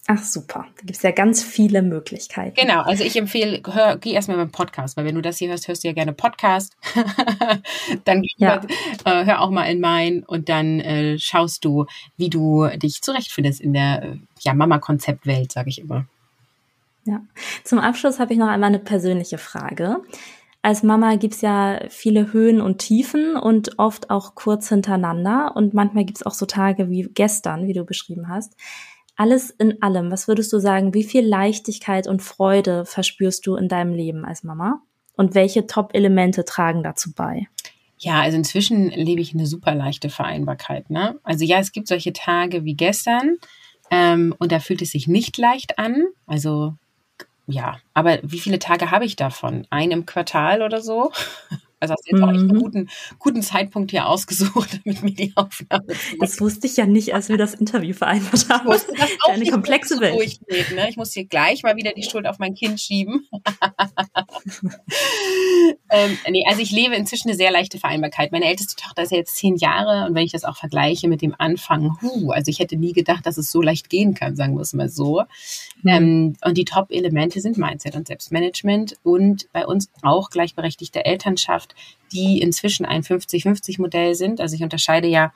Ach 0.08 0.24
super, 0.24 0.66
da 0.78 0.82
gibt 0.82 0.96
es 0.96 1.04
ja 1.04 1.12
ganz 1.12 1.44
viele 1.44 1.84
Möglichkeiten. 1.84 2.56
Genau, 2.56 2.82
also 2.82 3.04
ich 3.04 3.16
empfehle, 3.16 3.62
hör, 3.72 3.98
geh 3.98 4.12
erstmal 4.12 4.38
beim 4.38 4.52
Podcast, 4.52 4.98
weil 4.98 5.06
wenn 5.06 5.14
du 5.14 5.22
das 5.22 5.38
hier 5.38 5.50
hörst, 5.50 5.68
hörst 5.68 5.84
du 5.84 5.88
ja 5.88 5.94
gerne 5.94 6.14
Podcast. 6.14 6.76
dann 8.06 8.24
ja. 8.38 8.60
hör, 9.06 9.22
äh, 9.22 9.26
hör 9.26 9.42
auch 9.42 9.52
mal 9.52 9.66
in 9.66 9.82
meinen 9.82 10.24
und 10.24 10.50
dann 10.50 10.80
äh, 10.80 11.20
schaust 11.20 11.64
du, 11.64 11.86
wie 12.18 12.30
du 12.30 12.68
dich 12.78 13.04
zurechtfindest 13.04 13.62
in 13.62 13.74
der 13.74 14.02
äh, 14.02 14.16
ja, 14.40 14.56
Mama-Konzept-Welt, 14.56 15.52
sage 15.52 15.70
ich 15.70 15.80
immer. 15.80 16.06
Ja, 17.06 17.22
zum 17.64 17.78
Abschluss 17.78 18.20
habe 18.20 18.34
ich 18.34 18.40
noch 18.40 18.48
einmal 18.48 18.70
eine 18.70 18.80
persönliche 18.80 19.38
Frage. 19.38 19.98
Als 20.62 20.84
Mama 20.84 21.16
gibt's 21.16 21.42
ja 21.42 21.80
viele 21.90 22.34
Höhen 22.34 22.60
und 22.60 22.80
Tiefen 22.80 23.38
und 23.38 23.80
oft 23.80 24.10
auch 24.10 24.36
kurz 24.36 24.68
hintereinander. 24.70 25.54
Und 25.56 25.74
manchmal 25.74 26.04
gibt's 26.04 26.26
auch 26.26 26.34
so 26.34 26.46
Tage 26.46 26.90
wie 26.90 27.10
gestern, 27.14 27.68
wie 27.68 27.74
du 27.74 27.86
beschrieben 27.86 28.28
hast. 28.28 28.56
Alles 29.16 29.52
in 29.52 29.82
allem, 29.82 30.12
was 30.12 30.28
würdest 30.28 30.52
du 30.52 30.60
sagen, 30.60 30.94
wie 30.94 31.04
viel 31.04 31.26
Leichtigkeit 31.26 32.08
und 32.08 32.22
Freude 32.22 32.86
verspürst 32.86 33.46
du 33.48 33.56
in 33.56 33.68
deinem 33.68 33.94
Leben 33.94 34.26
als 34.26 34.44
Mama? 34.44 34.82
Und 35.16 35.36
welche 35.36 35.68
Top-Elemente 35.68 36.46
tragen 36.46 36.84
dazu 36.84 37.12
bei? 37.14 37.48
Ja, 37.98 38.22
also 38.22 38.38
inzwischen 38.38 38.90
lebe 38.90 39.20
ich 39.20 39.34
eine 39.34 39.46
super 39.46 39.76
leichte 39.76 40.10
Vereinbarkeit. 40.10 40.90
Ne? 40.90 41.20
Also 41.24 41.44
ja, 41.44 41.60
es 41.60 41.74
gibt 41.74 41.90
solche 41.90 42.14
Tage 42.14 42.64
wie 42.64 42.76
gestern 42.76 43.36
ähm, 43.92 44.34
und 44.40 44.54
da 44.54 44.60
fühlt 44.60 44.82
es 44.82 44.92
sich 44.92 45.08
nicht 45.08 45.38
leicht 45.38 45.78
an. 45.78 46.06
Also 46.26 46.76
ja, 47.50 47.78
aber 47.94 48.20
wie 48.22 48.40
viele 48.40 48.60
Tage 48.60 48.92
habe 48.92 49.06
ich 49.06 49.16
davon? 49.16 49.66
Ein 49.70 49.92
im 49.92 50.06
Quartal 50.06 50.62
oder 50.62 50.82
so? 50.82 51.12
Also 51.80 51.94
hast 51.94 52.06
du 52.06 52.16
jetzt 52.16 52.24
auch 52.24 52.30
echt 52.30 52.40
einen 52.40 52.56
mhm. 52.56 52.60
guten, 52.60 52.90
guten 53.20 53.42
Zeitpunkt 53.42 53.92
hier 53.92 54.08
ausgesucht, 54.08 54.80
damit 54.86 55.02
mir 55.04 55.12
die 55.12 55.32
Aufnahme 55.36 55.86
Das 56.20 56.40
wusste 56.42 56.68
ich 56.68 56.78
ja 56.78 56.86
nicht, 56.86 57.14
als 57.14 57.30
wir 57.30 57.38
das 57.38 57.54
Interview 57.54 57.94
vereinbart 57.94 58.50
haben. 58.50 58.68
Ich 58.68 58.74
wusste 58.76 58.94
das 58.98 59.10
auch 59.26 59.30
eine 59.32 59.50
komplexe 59.50 60.00
Welt. 60.00 60.16
Durchgeht, 60.16 60.76
ne? 60.76 60.90
Ich 60.90 60.98
muss 60.98 61.14
hier 61.14 61.26
gleich 61.26 61.64
mal 61.64 61.76
wieder 61.76 61.94
die 61.94 62.04
Schuld 62.04 62.28
auf 62.28 62.40
mein 62.40 62.54
Kind 62.54 62.80
schieben. 62.80 63.28
ähm, 65.90 66.18
nee, 66.30 66.44
also 66.50 66.62
ich 66.62 66.72
lebe 66.72 66.96
inzwischen 66.96 67.30
eine 67.30 67.38
sehr 67.38 67.52
leichte 67.52 67.80
Vereinbarkeit. 67.80 68.32
Meine 68.32 68.46
älteste 68.46 68.76
Tochter 68.76 69.04
ist 69.04 69.12
ja 69.12 69.18
jetzt 69.18 69.38
zehn 69.38 69.56
Jahre 69.56 70.08
und 70.08 70.16
wenn 70.16 70.24
ich 70.24 70.32
das 70.32 70.44
auch 70.44 70.58
vergleiche 70.58 71.08
mit 71.08 71.22
dem 71.22 71.36
Anfang, 71.38 71.98
huh, 72.02 72.32
also 72.32 72.50
ich 72.50 72.60
hätte 72.60 72.76
nie 72.76 72.94
gedacht, 72.94 73.26
dass 73.26 73.38
es 73.38 73.52
so 73.52 73.62
leicht 73.62 73.90
gehen 73.90 74.14
kann, 74.14 74.36
sagen 74.36 74.56
wir 74.56 74.62
es 74.62 74.74
mal 74.74 74.90
so. 74.90 75.24
Mhm. 75.84 75.90
Ähm, 75.90 76.36
und 76.44 76.58
die 76.58 76.66
Top-Elemente 76.66 77.42
sind 77.42 77.58
Mindset 77.58 77.96
und 77.96 78.08
Selbstmanagement 78.08 78.96
und 79.04 79.48
bei 79.54 79.66
uns 79.66 79.90
auch 80.02 80.30
gleichberechtigte 80.30 81.06
Elternschaft 81.06 81.69
die 82.12 82.42
inzwischen 82.42 82.86
ein 82.86 83.04
50-50-Modell 83.04 84.16
sind. 84.16 84.42
Also 84.42 84.56
ich 84.56 84.64
unterscheide 84.64 85.08
ja 85.08 85.34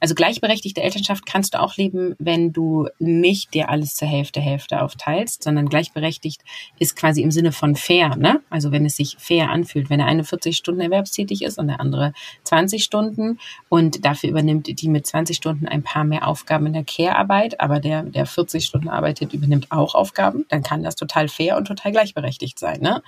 also 0.00 0.14
gleichberechtigte 0.14 0.82
Elternschaft 0.82 1.26
kannst 1.26 1.54
du 1.54 1.60
auch 1.60 1.76
leben, 1.76 2.16
wenn 2.18 2.52
du 2.52 2.88
nicht 2.98 3.54
dir 3.54 3.70
alles 3.70 3.94
zur 3.94 4.08
Hälfte 4.08 4.40
Hälfte 4.40 4.82
aufteilst, 4.82 5.44
sondern 5.44 5.68
gleichberechtigt 5.68 6.42
ist 6.78 6.96
quasi 6.96 7.22
im 7.22 7.30
Sinne 7.30 7.52
von 7.52 7.76
fair, 7.76 8.16
ne? 8.16 8.40
Also 8.50 8.72
wenn 8.72 8.84
es 8.84 8.96
sich 8.96 9.16
fair 9.18 9.50
anfühlt, 9.50 9.90
wenn 9.90 9.98
der 9.98 10.08
eine 10.08 10.24
40 10.24 10.56
Stunden 10.56 10.80
erwerbstätig 10.80 11.42
ist 11.42 11.58
und 11.58 11.68
der 11.68 11.80
andere 11.80 12.12
20 12.44 12.82
Stunden 12.82 13.38
und 13.68 14.04
dafür 14.04 14.30
übernimmt 14.30 14.66
die 14.66 14.88
mit 14.88 15.06
20 15.06 15.36
Stunden 15.36 15.68
ein 15.68 15.84
paar 15.84 16.02
mehr 16.02 16.26
Aufgaben 16.26 16.66
in 16.66 16.72
der 16.72 16.84
Care-Arbeit, 16.84 17.60
aber 17.60 17.78
der, 17.78 18.02
der 18.02 18.26
40 18.26 18.64
Stunden 18.64 18.88
arbeitet, 18.88 19.32
übernimmt 19.32 19.70
auch 19.70 19.94
Aufgaben, 19.94 20.46
dann 20.48 20.64
kann 20.64 20.82
das 20.82 20.96
total 20.96 21.28
fair 21.28 21.56
und 21.56 21.66
total 21.66 21.92
gleichberechtigt 21.92 22.58
sein, 22.58 22.80
ne? 22.80 23.02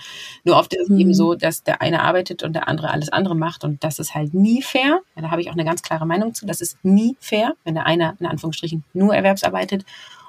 Nur 0.45 0.57
oft 0.57 0.73
ist 0.75 0.83
es 0.83 0.89
mhm. 0.91 1.01
eben 1.01 1.15
so, 1.15 1.35
dass 1.35 1.65
der 1.65 1.83
eine 1.83 2.03
arbeitet 2.03 2.45
und 2.45 2.53
der 2.53 2.69
andere 2.69 2.91
alles 2.91 3.09
andere 3.09 3.35
macht 3.35 3.65
und 3.65 3.83
das 3.83 3.99
ist 3.99 4.15
halt 4.15 4.33
nie 4.33 4.63
fair. 4.63 5.01
Da 5.17 5.31
habe 5.31 5.41
ich 5.41 5.49
auch 5.49 5.55
eine 5.55 5.65
ganz 5.65 5.83
klare 5.83 6.07
Meinung 6.07 6.35
zu. 6.35 6.47
Das 6.47 6.61
ist 6.61 6.74
nie 6.83 7.17
fair, 7.21 7.55
wenn 7.65 7.75
der 7.75 7.87
eine 7.87 8.17
in 8.21 8.27
Anführungsstrichen 8.27 8.85
nur 8.93 9.15
Erwerbsarbeitet 9.15 9.85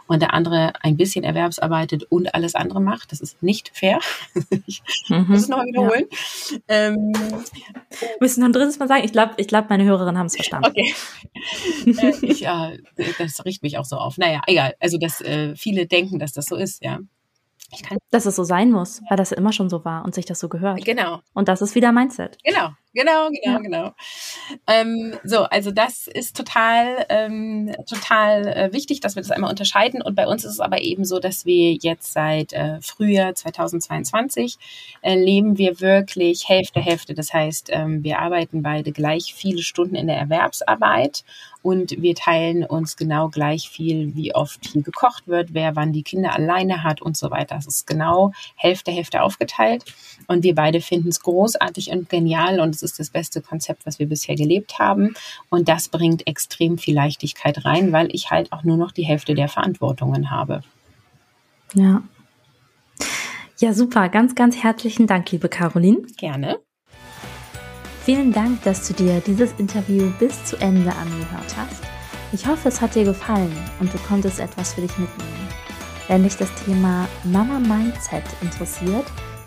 und 0.08 0.22
der 0.22 0.34
andere 0.34 0.74
ein 0.82 0.98
bisschen 0.98 1.24
Erwerbsarbeitet 1.24 2.04
und 2.04 2.34
alles 2.36 2.56
andere 2.56 2.82
macht. 2.82 3.12
Das 3.12 3.22
ist 3.22 3.42
nicht 3.42 3.72
fair. 3.74 4.00
ich 4.68 4.82
mhm, 5.10 5.26
muss 5.28 5.42
es 5.42 5.48
nochmal 5.48 5.68
wiederholen. 5.68 6.06
Ja. 6.52 6.58
Ähm, 6.68 7.14
Müssen 8.20 8.42
noch 8.42 8.50
ein 8.50 8.54
drittes 8.54 8.80
Mal 8.80 8.88
sagen? 8.88 9.04
Ich 9.04 9.12
glaube, 9.12 9.34
ich 9.38 9.48
glaub, 9.48 9.70
meine 9.70 9.84
Hörerinnen 9.84 10.18
haben 10.18 10.28
es 10.28 10.36
verstanden. 10.36 10.70
Okay. 10.70 10.94
äh, 11.86 12.14
ich, 12.22 12.46
äh, 12.46 12.78
das 13.18 13.44
riecht 13.46 13.64
mich 13.64 13.78
auch 13.78 13.86
so 13.86 13.98
auf. 13.98 14.18
Naja, 14.18 14.42
egal. 14.48 14.76
Also, 14.80 14.98
dass 14.98 15.22
äh, 15.22 15.56
viele 15.56 15.88
denken, 15.88 16.20
dass 16.20 16.34
das 16.34 16.46
so 16.46 16.56
ist, 16.56 16.84
ja. 16.84 17.00
Ich 17.72 17.84
kann 17.84 17.98
dass 18.12 18.26
es 18.26 18.36
so 18.38 18.44
sein 18.44 18.72
muss, 18.72 19.02
weil 19.10 19.18
das 19.18 19.32
immer 19.32 19.52
schon 19.52 19.70
so 19.70 19.84
war 19.84 20.06
und 20.06 20.16
sich 20.16 20.26
das 20.26 20.40
so 20.40 20.48
gehört. 20.48 20.86
Genau. 20.86 21.20
Und 21.34 21.48
das 21.50 21.62
ist 21.62 21.76
wieder 21.76 21.92
Mindset. 21.92 22.38
Genau, 22.44 22.70
genau, 22.94 23.30
genau, 23.30 23.54
ja. 23.54 23.58
genau. 23.58 23.92
Ähm, 24.68 25.18
so, 25.24 25.44
also 25.44 25.72
das 25.72 26.08
ist 26.08 26.38
total, 26.38 27.06
ähm, 27.10 27.76
total 27.90 28.48
äh, 28.48 28.74
wichtig, 28.74 29.02
dass 29.02 29.16
wir 29.16 29.22
das 29.22 29.32
einmal 29.32 29.50
unterscheiden. 29.50 30.02
Und 30.02 30.16
bei 30.16 30.28
uns 30.28 30.46
ist 30.46 30.54
es 30.54 30.60
aber 30.62 30.82
eben 30.82 31.04
so, 31.04 31.20
dass 31.20 31.46
wir 31.46 31.74
jetzt 31.74 32.14
seit 32.14 32.54
äh, 32.54 32.80
Frühjahr 32.82 33.36
2022 33.36 34.58
äh, 35.02 35.16
leben 35.16 35.58
wir 35.58 35.82
wirklich 35.82 36.48
Hälfte, 36.48 36.80
Hälfte. 36.80 37.16
Das 37.16 37.34
heißt, 37.34 37.70
ähm, 37.74 38.04
wir 38.04 38.20
arbeiten 38.20 38.62
beide 38.64 38.94
gleich 38.94 39.34
viele 39.36 39.62
Stunden 39.62 39.96
in 39.96 40.08
der 40.08 40.18
Erwerbsarbeit 40.18 41.26
und 41.66 42.00
wir 42.00 42.14
teilen 42.14 42.64
uns 42.64 42.96
genau 42.96 43.30
gleich 43.30 43.72
viel, 43.72 44.14
wie 44.14 44.36
oft 44.36 44.64
hier 44.68 44.84
gekocht 44.84 45.28
wird, 45.28 45.56
wer 45.56 45.76
wann 45.76 45.94
die 45.94 46.04
Kinder 46.04 46.32
alleine 46.36 46.84
hat 46.84 47.02
und 47.02 47.18
so 47.18 47.32
weiter. 47.32 47.56
Das 47.56 47.66
ist 47.66 47.88
genau 47.88 48.34
Hälfte, 48.56 48.92
Hälfte 48.92 49.24
aufgeteilt 49.24 49.84
und 50.28 50.44
wir 50.44 50.54
beide 50.54 50.80
finden 50.80 51.10
es 51.10 51.22
großartig 51.22 51.90
und 51.90 52.08
genial 52.08 52.60
und 52.60 52.76
es 52.76 52.84
ist 52.84 53.00
das 53.00 53.10
beste 53.10 53.42
Konzept, 53.42 53.88
was 53.88 53.98
wir 53.98 54.08
bisher 54.08 54.36
gelebt 54.36 54.78
haben 54.78 55.16
und 55.50 55.68
das 55.68 55.90
bringt 55.90 56.28
extrem 56.28 56.78
viel 56.78 56.94
Leichtigkeit 56.94 57.66
rein, 57.66 57.92
weil 57.92 58.14
ich 58.14 58.30
halt 58.30 58.52
auch 58.52 58.64
nur 58.64 58.78
noch 58.78 58.92
die 58.92 59.06
Hälfte 59.06 59.34
der 59.34 59.48
Verantwortungen 59.48 60.30
habe. 60.30 60.62
Ja. 61.74 62.04
Ja, 63.58 63.74
super. 63.74 64.10
Ganz, 64.10 64.36
ganz 64.36 64.62
herzlichen 64.62 65.08
Dank, 65.08 65.32
liebe 65.32 65.50
Caroline. 65.50 66.04
Gerne. 66.18 66.60
Vielen 68.06 68.32
Dank, 68.32 68.62
dass 68.62 68.88
du 68.88 68.94
dir 68.94 69.20
dieses 69.20 69.52
Interview 69.58 70.12
bis 70.20 70.46
zu 70.46 70.58
Ende 70.58 70.94
angehört 70.94 71.58
hast. 71.58 71.82
Ich 72.34 72.46
hoffe, 72.46 72.68
es 72.68 72.80
hat 72.80 72.94
dir 72.94 73.04
gefallen 73.04 73.52
und 73.80 73.92
du 73.92 73.98
konntest 74.08 74.40
etwas 74.40 74.74
für 74.74 74.82
dich 74.82 74.96
mitnehmen. 75.00 75.50
Wenn 76.08 76.22
dich 76.22 76.38
das 76.38 76.54
Thema 76.64 77.08
Mama 77.24 77.58
Mindset 77.58 78.24
interessiert, 78.42 79.06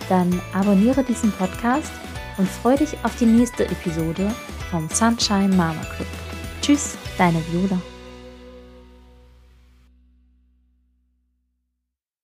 dann 0.08 0.40
abonniere 0.52 1.04
diesen 1.04 1.30
Podcast 1.30 1.92
und 2.36 2.48
freue 2.48 2.78
dich 2.78 2.96
auf 3.04 3.14
die 3.14 3.26
nächste 3.26 3.64
Episode 3.64 4.34
vom 4.72 4.88
Sunshine 4.88 5.54
Mama 5.54 5.80
Club. 5.94 6.08
Tschüss, 6.60 6.98
deine 7.16 7.40
Viola. 7.52 7.80